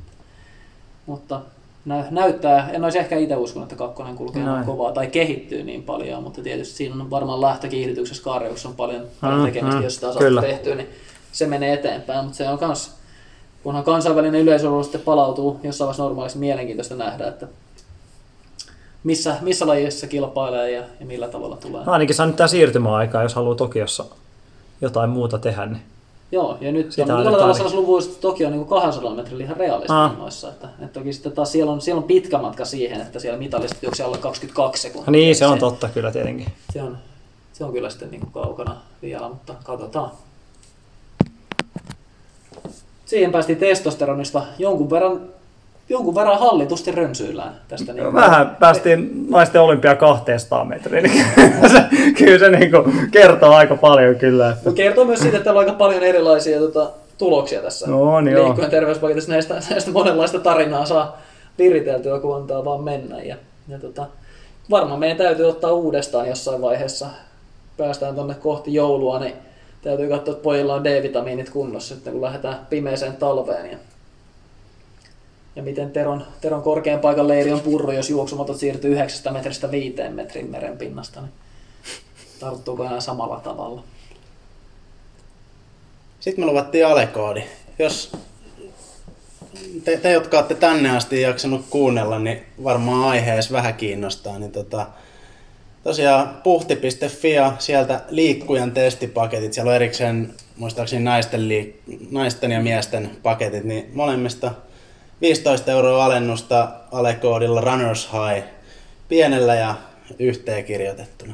Mutta 1.06 1.40
nä- 1.84 2.06
näyttää, 2.10 2.70
en 2.72 2.84
olisi 2.84 2.98
ehkä 2.98 3.16
itse 3.18 3.36
uskonut, 3.36 3.66
että 3.72 3.76
kakkonen 3.84 4.14
kulkee 4.16 4.42
noin 4.44 4.64
kovaa 4.64 4.92
tai 4.92 5.06
kehittyy 5.06 5.62
niin 5.62 5.82
paljon, 5.82 6.22
mutta 6.22 6.42
tietysti 6.42 6.74
siinä 6.74 6.94
on 6.94 7.10
varmaan 7.10 7.40
lähtökiihdytyksessä 7.40 8.22
Karjussa 8.22 8.68
on 8.68 8.74
paljon, 8.74 9.02
paljon 9.20 9.38
Mm, 9.40 9.46
tekemistä, 9.46 9.78
mm, 9.78 9.84
jos 9.84 9.94
sitä 9.94 10.12
saatu 10.12 10.40
tehtyä, 10.40 10.74
niin 10.74 10.88
se 11.32 11.46
menee 11.46 11.72
eteenpäin, 11.72 12.24
mutta 12.24 12.36
se 12.36 12.48
on 12.48 12.58
kans, 12.58 12.94
kunhan 13.62 13.84
kansainvälinen 13.84 14.40
yleisö 14.40 14.68
sitten 14.82 15.00
palautuu 15.00 15.60
jossain 15.62 15.86
vaiheessa 15.86 16.02
normaaliksi 16.02 16.38
mielenkiintoista 16.38 16.94
nähdä, 16.94 17.28
että 17.28 17.46
missä, 19.04 19.36
missä 19.40 19.66
lajissa 19.66 20.06
kilpailee 20.06 20.70
ja, 20.70 20.82
ja 21.00 21.06
millä 21.06 21.28
tavalla 21.28 21.56
tulee. 21.56 21.84
No 21.84 21.92
ainakin 21.92 22.14
saa 22.14 22.26
nyt 22.26 22.36
tää 22.36 22.46
siirtymäaikaa, 22.46 23.22
jos 23.22 23.34
haluaa 23.34 23.54
Tokiossa 23.54 24.04
jotain 24.80 25.10
muuta 25.10 25.38
tehdä. 25.38 25.66
Niin. 25.66 25.82
Joo, 26.32 26.58
ja 26.60 26.72
nyt 26.72 26.92
Sitä 26.92 27.16
on 27.16 27.24
tällä 27.24 27.38
tavalla 27.38 27.74
luvuissa, 27.74 28.10
että 28.10 28.22
Tokio 28.22 28.46
on 28.48 28.52
niin 28.52 28.66
200 28.66 29.14
metrillä 29.14 29.44
ihan 29.44 29.56
realisti 29.56 29.92
Ah. 29.92 30.18
noissa. 30.18 30.48
Että, 30.48 30.68
että 30.80 31.00
toki 31.00 31.12
sitten 31.12 31.32
taas 31.32 31.52
siellä 31.52 31.72
on, 31.72 31.80
siellä 31.80 31.98
on 31.98 32.04
pitkä 32.04 32.38
matka 32.38 32.64
siihen, 32.64 33.00
että 33.00 33.18
siellä 33.18 33.38
mitalistit 33.38 33.82
juoksee 33.82 34.06
alle 34.06 34.18
22 34.18 34.82
sekuntia. 34.82 35.10
Niin, 35.10 35.36
se 35.36 35.46
on 35.46 35.54
se, 35.56 35.60
totta 35.60 35.88
kyllä 35.88 36.12
tietenkin. 36.12 36.46
Se 36.72 36.82
on, 36.82 36.98
se 37.52 37.64
on 37.64 37.72
kyllä 37.72 37.90
sitten 37.90 38.10
niin 38.10 38.20
kuin 38.20 38.32
kaukana 38.32 38.76
vielä, 39.02 39.28
mutta 39.28 39.54
katsotaan. 39.64 40.10
Siihen 43.06 43.32
päästiin 43.32 43.58
testosteronista 43.58 44.42
jonkun 44.58 44.90
verran, 44.90 45.20
jonkun 45.88 46.14
verran 46.14 46.38
hallitusti 46.38 46.92
rönsyillään 46.92 47.52
tästä. 47.68 47.92
Niin 47.92 48.12
Vähän 48.12 48.56
päästiin 48.60 49.26
naisten 49.30 49.60
olympia 49.60 49.94
200 49.96 50.64
metriin. 50.64 51.04
niin 51.04 52.14
kyllä 52.18 52.38
se, 52.38 52.50
niin 52.50 52.70
kuin 52.70 53.08
kertoo 53.10 53.52
aika 53.52 53.76
paljon 53.76 54.14
kyllä. 54.16 54.48
Että. 54.50 54.60
Mutta 54.64 54.76
kertoo 54.76 55.04
myös 55.04 55.20
siitä, 55.20 55.36
että 55.36 55.44
täällä 55.44 55.58
on 55.60 55.66
aika 55.66 55.78
paljon 55.78 56.02
erilaisia 56.02 56.58
tota, 56.58 56.90
tuloksia 57.18 57.62
tässä 57.62 57.86
No 57.90 58.20
joo. 58.20 58.44
liikkujen 58.44 58.70
terveyspaketissa. 58.70 59.32
Näistä, 59.32 59.54
näistä 59.70 59.90
monenlaista 59.90 60.38
tarinaa 60.38 60.86
saa 60.86 61.18
viriteltyä, 61.58 62.18
kun 62.18 62.36
antaa 62.36 62.64
vaan 62.64 62.84
mennä. 62.84 63.22
Ja, 63.22 63.36
ja 63.68 63.78
tota, 63.78 64.06
varmaan 64.70 65.00
meidän 65.00 65.16
täytyy 65.16 65.48
ottaa 65.48 65.72
uudestaan 65.72 66.28
jossain 66.28 66.62
vaiheessa. 66.62 67.06
Päästään 67.76 68.14
tuonne 68.14 68.34
kohti 68.34 68.74
joulua, 68.74 69.18
niin 69.18 69.34
täytyy 69.82 70.08
katsoa, 70.08 70.32
että 70.32 70.42
pojilla 70.42 70.74
on 70.74 70.84
D-vitamiinit 70.84 71.50
kunnossa 71.50 71.94
sitten, 71.94 72.12
kun 72.12 72.22
lähdetään 72.22 72.58
pimeeseen 72.70 73.16
talveen. 73.16 73.70
Ja, 73.70 73.76
ja 75.56 75.62
miten 75.62 75.90
Teron, 75.90 76.26
Teron 76.40 76.62
korkean 76.62 77.00
paikan 77.00 77.28
leiri 77.28 77.52
on 77.52 77.60
purru, 77.60 77.90
jos 77.90 78.10
juoksumatot 78.10 78.56
siirtyy 78.56 78.92
9 78.92 79.32
metristä 79.32 79.70
5 79.70 79.96
metrin 80.08 80.50
meren 80.50 80.78
pinnasta. 80.78 81.20
Niin 81.20 81.32
tarttuuko 82.40 82.84
enää 82.84 83.00
samalla 83.00 83.40
tavalla? 83.40 83.82
Sitten 86.20 86.44
me 86.44 86.50
luvattiin 86.50 86.86
alekoodi. 86.86 87.42
Jos 87.78 88.12
te, 89.84 89.96
te, 89.96 90.12
jotka 90.12 90.36
olette 90.36 90.54
tänne 90.54 90.90
asti 90.90 91.20
jaksanut 91.20 91.64
kuunnella, 91.70 92.18
niin 92.18 92.42
varmaan 92.64 93.04
aiheessa 93.04 93.52
vähän 93.52 93.74
kiinnostaa. 93.74 94.38
Niin 94.38 94.52
tota, 94.52 94.86
tosiaan 95.84 96.40
puhti.fi 96.42 97.30
ja 97.30 97.52
sieltä 97.58 98.00
liikkujan 98.08 98.72
testipaketit. 98.72 99.52
Siellä 99.52 99.70
on 99.70 99.76
erikseen 99.76 100.34
muistaakseni 100.56 101.04
naisten, 101.04 101.40
liik- 101.48 101.96
naisten 102.10 102.52
ja 102.52 102.60
miesten 102.60 103.10
paketit, 103.22 103.64
niin 103.64 103.90
molemmista 103.94 104.50
15 105.22 105.70
euroa 105.70 106.04
alennusta 106.04 106.68
alekoodilla 106.92 107.60
Runners 107.60 108.08
High 108.12 108.46
pienellä 109.08 109.54
ja 109.54 109.74
yhteenkirjoitettuna. 110.18 111.32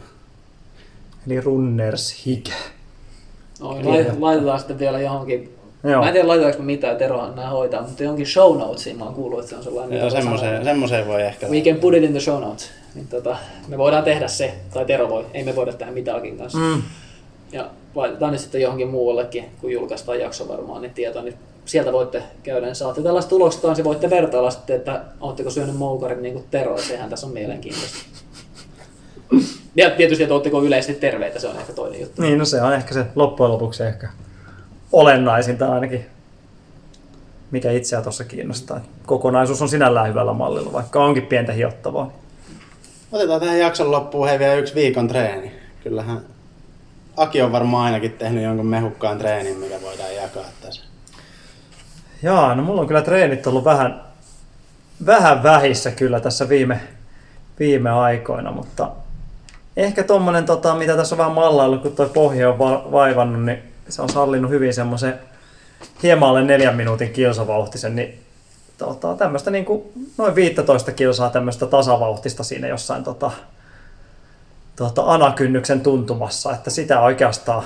Eli 1.27 1.41
runners 1.41 2.25
Kyllä. 2.25 3.85
lai- 3.85 4.17
laitetaan 4.19 4.59
sitten 4.59 4.79
vielä 4.79 5.01
johonkin. 5.01 5.55
Joo. 5.85 6.01
Mä 6.01 6.07
en 6.07 6.13
tiedä 6.13 6.29
laitetaanko 6.29 6.63
mitään, 6.63 6.97
Terohan 6.97 7.37
nämä 7.37 7.49
hoitaa, 7.49 7.83
mutta 7.83 8.03
johonkin 8.03 8.27
show 8.27 8.59
notesiin 8.59 8.99
mä 8.99 9.05
oon 9.05 9.15
kuullut, 9.15 9.39
että 9.39 9.51
se 9.51 9.57
on 9.57 9.63
sellainen. 9.63 9.99
Joo, 9.99 10.11
semmoiseen, 10.11 10.65
semmoiseen 10.65 11.07
voi 11.07 11.23
ehkä 11.23 11.47
We 11.47 11.61
can 11.61 11.77
put 11.77 11.95
it 11.95 12.03
in 12.03 12.11
the 12.11 12.21
show 12.21 12.41
notes. 12.41 12.71
Niin 12.95 13.09
tota, 13.09 13.37
me 13.69 13.79
voidaan 13.79 14.05
tehdä 14.05 14.29
se, 14.29 14.55
tai 14.75 14.85
Tero 14.85 15.09
voi, 15.09 15.27
ei 15.35 15.45
me 15.45 15.57
voida 15.57 15.73
tehdä 15.73 15.93
mitään 15.93 16.37
kanssa. 16.39 16.59
Mm. 16.59 16.83
Ja 17.53 17.71
laitetaan 17.95 18.33
ne 18.33 18.39
sitten 18.39 18.61
johonkin 18.61 18.89
muuallekin, 18.89 19.45
kun 19.61 19.73
julkaistaan 19.73 20.21
jakso 20.21 20.49
varmaan, 20.49 20.83
niin 20.83 20.95
tieto, 20.95 21.23
niin 21.23 21.35
sieltä 21.69 21.93
voitte 21.93 22.23
käydä, 22.43 22.67
niin 22.67 22.75
saatte 22.75 23.03
tällaista 23.03 23.29
tuloksta 23.29 23.63
kanssa, 23.63 23.81
ja 23.81 23.85
voitte 23.85 24.11
vertailla 24.11 24.51
sitten, 24.51 24.77
että 24.77 25.05
ootteko 25.21 25.51
syönyt 25.51 25.77
moukarin 25.77 26.23
niin 26.23 26.35
kuin 26.35 26.45
Tero, 26.51 26.77
ja 26.77 26.83
sehän 26.83 27.11
tässä 27.11 27.27
on 27.27 27.33
mielenkiintoista. 27.33 27.99
Ja 29.77 29.91
tietysti, 29.91 30.23
että 30.23 30.35
ootteko 30.35 30.63
yleisesti 30.63 31.01
terveitä, 31.01 31.41
se 31.41 31.49
on 31.49 31.57
ehkä 31.57 31.73
toinen 31.73 32.01
juttu. 32.01 32.23
Niin, 32.23 32.39
no 32.39 32.45
se 32.45 32.63
on 32.63 32.73
ehkä 32.73 32.95
se 32.95 33.07
loppujen 33.15 33.53
lopuksi 33.53 33.83
ehkä 33.83 34.09
olennaisinta 34.93 35.73
ainakin, 35.73 36.07
mikä 37.51 37.71
itseä 37.71 38.03
tuossa 38.03 38.25
kiinnostaa. 38.25 38.81
Kokonaisuus 39.07 39.63
on 39.63 39.69
sinällään 39.69 40.09
hyvällä 40.09 40.33
mallilla, 40.33 40.73
vaikka 40.73 41.05
onkin 41.05 41.27
pientä 41.27 41.53
hiottavaa. 41.53 42.13
Otetaan 43.13 43.41
tähän 43.41 43.59
jakson 43.59 43.91
loppuun 43.91 44.29
hei 44.29 44.39
vielä 44.39 44.55
yksi 44.55 44.75
viikon 44.75 45.09
treeni. 45.09 45.53
Kyllähän 45.83 46.21
Aki 47.17 47.43
on 47.43 47.53
varmaan 47.53 47.85
ainakin 47.85 48.13
tehnyt 48.13 48.45
jonkun 48.45 48.67
mehukkaan 48.67 49.19
treenin, 49.19 49.57
mikä 49.57 49.83
voidaan 49.83 50.15
jakaa 50.15 50.45
tässä. 50.63 50.83
Jaa, 52.23 52.55
no 52.55 52.63
mulla 52.63 52.81
on 52.81 52.87
kyllä 52.87 53.03
treenit 53.03 53.47
ollut 53.47 53.65
vähän, 53.65 54.01
vähän 55.07 55.43
vähissä 55.43 55.91
kyllä 55.91 56.21
tässä 56.21 56.49
viime, 56.49 56.81
viime 57.59 57.91
aikoina, 57.91 58.53
mutta 58.53 58.91
ehkä 59.77 60.05
tommonen, 60.05 60.47
tota, 60.47 60.75
mitä 60.75 60.97
tässä 60.97 61.15
on 61.15 61.19
vähän 61.19 61.33
mallaillut, 61.33 61.83
kun 61.83 61.93
toi 61.93 62.11
pohja 62.15 62.49
on 62.49 62.59
va- 62.59 62.89
vaivannut, 62.93 63.45
niin 63.45 63.59
se 63.89 64.03
on 64.03 64.09
sallinut 64.09 64.51
hyvin 64.51 64.75
semmoisen 64.75 65.15
hieman 66.03 66.29
alle 66.29 66.45
neljän 66.45 66.77
minuutin 66.77 67.13
kilsavauhtisen, 67.13 67.97
niin 67.97 68.21
tota, 68.79 69.15
tämmöistä 69.15 69.51
niin 69.51 69.65
kuin 69.65 69.83
noin 70.19 70.35
15 70.35 70.93
kilsaa 70.93 71.31
tämmöistä 71.31 71.67
tasavauhtista 71.67 72.45
siinä 72.45 72.69
jossain 72.69 73.05
tota, 73.05 73.31
tota, 74.77 75.03
anakynnyksen 75.03 75.81
tuntumassa, 75.81 76.55
että 76.55 76.71
sitä 76.71 77.01
oikeastaan 77.01 77.65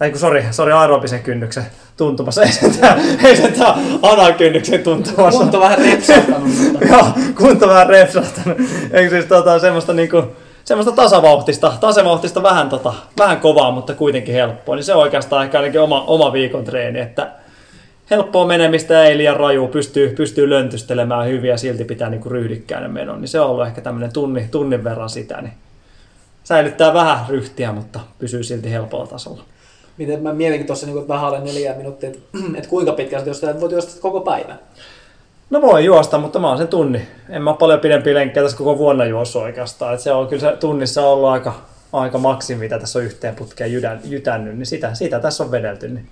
ei 0.00 0.10
kun 0.10 0.20
sori, 0.20 0.44
sori 0.50 0.72
aerobisen 0.72 1.22
kynnyksen 1.22 1.66
tuntumassa, 1.96 2.42
ei 2.42 2.52
se 2.52 2.70
tää, 2.80 2.98
ei 3.24 3.36
se 3.36 3.48
tää 3.48 3.78
anakynnyksen 4.02 4.82
tuntumassa. 4.82 5.40
Kunto 5.40 5.60
vähän 5.60 5.78
repsahtanut, 5.78 6.50
Joo, 6.90 7.06
kunto 7.34 7.68
vähän 7.68 7.86
repsahtanut. 7.86 8.58
Eikö 8.92 9.10
siis 9.10 9.24
tota, 9.24 9.58
semmoista 9.58 9.92
niinku, 9.92 10.22
semmoista 10.64 10.92
tasavauhtista, 10.92 11.72
tasavauhtista 11.80 12.42
vähän, 12.42 12.68
tota, 12.68 12.94
vähän 13.18 13.40
kovaa, 13.40 13.70
mutta 13.70 13.94
kuitenkin 13.94 14.34
helppoa. 14.34 14.76
Niin 14.76 14.84
se 14.84 14.94
on 14.94 15.02
oikeastaan 15.02 15.44
ehkä 15.44 15.58
ainakin 15.58 15.80
oma, 15.80 16.04
oma 16.06 16.32
viikon 16.32 16.64
treeni, 16.64 17.00
että 17.00 17.30
helppoa 18.10 18.46
menemistä 18.46 19.04
ei 19.04 19.18
liian 19.18 19.36
raju, 19.36 19.68
pystyy, 19.68 20.08
pystyy 20.08 20.50
löntystelemään 20.50 21.26
hyvin 21.26 21.50
ja 21.50 21.58
silti 21.58 21.84
pitää 21.84 22.10
niinku 22.10 22.28
ryhdikkäinen 22.28 22.90
menon. 22.90 23.20
Niin 23.20 23.28
se 23.28 23.40
on 23.40 23.50
ollut 23.50 23.66
ehkä 23.66 23.80
tämmöinen 23.80 24.12
tunni, 24.12 24.48
tunnin 24.50 24.84
verran 24.84 25.10
sitä, 25.10 25.42
niin 25.42 25.52
säilyttää 26.44 26.94
vähän 26.94 27.18
ryhtiä, 27.28 27.72
mutta 27.72 28.00
pysyy 28.18 28.42
silti 28.42 28.70
helpolla 28.70 29.06
tasolla. 29.06 29.44
Miten 29.98 30.22
mä 30.22 30.32
mietinkin 30.32 30.66
tuossa 30.66 30.86
niin 30.86 31.08
vähän 31.08 31.24
alle 31.24 31.40
neljä 31.40 31.74
minuuttia, 31.74 32.10
että, 32.10 32.38
että 32.56 32.70
kuinka 32.70 32.92
pitkään 32.92 33.34
sä 33.34 33.50
että 33.50 33.60
voit 33.60 33.72
juosta 33.72 34.00
koko 34.00 34.20
päivän. 34.20 34.58
No 35.50 35.62
voi 35.62 35.84
juosta, 35.84 36.18
mutta 36.18 36.38
mä 36.38 36.48
oon 36.48 36.58
sen 36.58 36.68
tunni. 36.68 37.08
En 37.28 37.42
mä 37.42 37.54
paljon 37.54 37.80
pidempiä 37.80 38.14
lenkkejä 38.14 38.44
tässä 38.44 38.58
koko 38.58 38.78
vuonna 38.78 39.04
juossut 39.04 39.42
oikeastaan. 39.42 39.94
Et 39.94 40.00
se 40.00 40.12
on 40.12 40.28
kyllä 40.28 40.40
se 40.40 40.56
tunnissa 40.56 41.06
ollut 41.06 41.28
aika, 41.28 41.54
aika 41.92 42.18
maksimi, 42.18 42.60
mitä 42.60 42.78
tässä 42.78 42.98
on 42.98 43.04
yhteen 43.04 43.34
putkeen 43.34 43.72
jydän, 43.72 44.00
jytännyt, 44.04 44.58
niin 44.58 44.66
sitä, 44.66 44.94
sitä 44.94 45.20
tässä 45.20 45.44
on 45.44 45.50
vedelty. 45.50 45.88
Niin. 45.88 46.08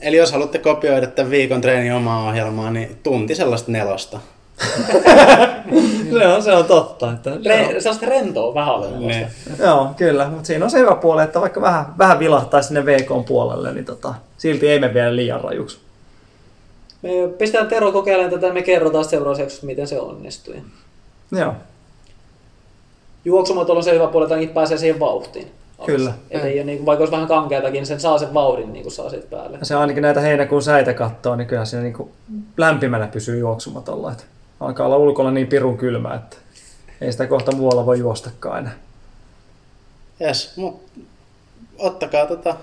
Eli 0.00 0.16
jos 0.16 0.32
haluatte 0.32 0.58
kopioida 0.58 1.06
tämän 1.06 1.30
viikon 1.30 1.60
treenin 1.60 1.92
omaa 1.92 2.28
ohjelmaa, 2.28 2.70
niin 2.70 2.98
tunti 3.02 3.34
sellaista 3.34 3.72
nelosta. 3.72 4.20
Se, 6.18 6.26
on, 6.26 6.42
se 6.42 6.52
on 6.52 6.64
totta. 6.64 7.12
Että, 7.12 7.30
Re, 7.44 7.80
sellaista 7.80 8.06
rentoa 8.06 8.54
vähän 8.54 8.74
alle. 8.74 8.90
Niin. 8.90 9.26
Joo, 9.58 9.90
kyllä, 9.96 10.28
mutta 10.28 10.46
siinä 10.46 10.64
on 10.64 10.70
se 10.70 10.78
hyvä 10.78 10.94
puoli, 10.94 11.22
että 11.22 11.40
vaikka 11.40 11.60
vähän, 11.60 11.86
vähän 11.98 12.18
vilahtaa 12.18 12.62
sinne 12.62 12.86
VK 12.86 13.26
puolelle, 13.28 13.72
niin 13.72 13.84
tota, 13.84 14.14
silti 14.38 14.68
ei 14.68 14.80
me 14.80 14.94
vielä 14.94 15.16
liian 15.16 15.40
rajuksi. 15.40 15.78
Me 17.02 17.10
pistetään 17.38 17.68
Tero 17.68 17.92
kokeilemaan 17.92 18.30
tätä 18.32 18.46
ja 18.46 18.52
me 18.52 18.62
kerrotaan 18.62 19.04
seuraavaksi 19.04 19.66
miten 19.66 19.86
se 19.86 20.00
onnistui. 20.00 20.62
Joo, 21.32 21.54
Juoksumotolla 23.24 23.78
on 23.78 23.84
se 23.84 23.94
hyvä 23.94 24.06
puoli, 24.06 24.24
että 24.24 24.34
ainakin 24.34 24.54
pääsee 24.54 24.78
siihen 24.78 25.00
vauhtiin. 25.00 25.50
Kyllä. 25.86 26.12
Et 26.30 26.44
ei 26.44 26.58
ole, 26.58 26.64
niin 26.64 26.78
kuin, 26.78 26.86
vaikka 26.86 27.02
olisi 27.02 27.12
vähän 27.12 27.28
kankeatakin, 27.28 27.72
niin 27.72 27.86
sen 27.86 28.00
saa 28.00 28.18
sen 28.18 28.34
vauhdin 28.34 28.72
niin 28.72 28.82
kuin 28.82 28.92
saa 28.92 29.10
siitä 29.10 29.26
päälle. 29.30 29.58
ja 29.58 29.66
se 29.66 29.74
ainakin 29.74 30.02
näitä 30.02 30.20
heinäkuun 30.20 30.62
säitä 30.62 30.94
katsoo, 30.94 31.36
niin 31.36 31.46
kyllä 31.46 31.64
siinä 31.64 31.82
niin 31.82 32.10
lämpimänä 32.56 33.06
pysyy 33.06 33.38
juoksumatolla. 33.38 34.12
Että 34.12 34.24
alkaa 34.60 34.86
olla 34.86 34.96
ulkona 34.96 35.30
niin 35.30 35.46
pirun 35.46 35.78
kylmä, 35.78 36.14
että 36.14 36.36
ei 37.00 37.12
sitä 37.12 37.26
kohta 37.26 37.52
muualla 37.56 37.86
voi 37.86 37.98
juostakaan 37.98 38.58
enää. 38.58 38.74
Jes, 40.20 40.56
mu- 40.56 41.00
ottakaa 41.78 42.26
tota 42.26 42.56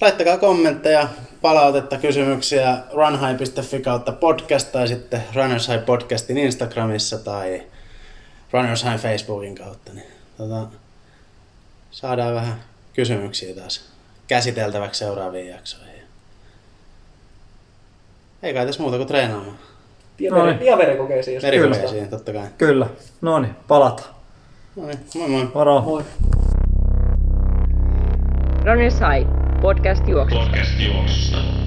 laittakaa 0.00 0.38
kommentteja, 0.38 1.08
palautetta, 1.42 1.98
kysymyksiä 1.98 2.78
runhigh.fi 2.92 3.80
kautta 3.80 4.12
podcast 4.12 4.72
tai 4.72 4.88
sitten 4.88 5.22
Runners 5.34 5.68
High 5.68 5.84
podcastin 5.84 6.38
Instagramissa 6.38 7.18
tai 7.18 7.62
Runners 8.52 8.84
High 8.84 8.96
Facebookin 8.96 9.54
kautta. 9.54 9.92
Niin, 9.92 10.06
tota, 10.36 10.66
saadaan 11.90 12.34
vähän 12.34 12.60
kysymyksiä 12.94 13.54
taas 13.54 13.90
käsiteltäväksi 14.28 14.98
seuraaviin 14.98 15.48
jaksoihin. 15.48 16.02
Ei 18.42 18.54
kai 18.54 18.66
tässä 18.66 18.82
muuta 18.82 18.96
kuin 18.96 19.08
treenaamaan. 19.08 19.58
Verikokeisiin, 20.78 21.34
jos 21.34 21.42
Verikokeisiin 21.42 22.08
totta 22.08 22.32
kai. 22.32 22.46
Kyllä. 22.58 22.86
No 23.20 23.38
niin, 23.38 23.56
palataan. 23.68 24.10
No 24.76 24.86
niin, 24.86 24.98
moi 25.14 25.28
moi. 25.28 25.48
Moro. 25.54 25.80
Moi. 25.80 26.02
Runners 28.64 28.94
High, 29.00 29.28
podcast 29.62 30.08
juoksusta. 30.08 30.44
Podcast 30.44 30.80
juoksusta. 30.80 31.65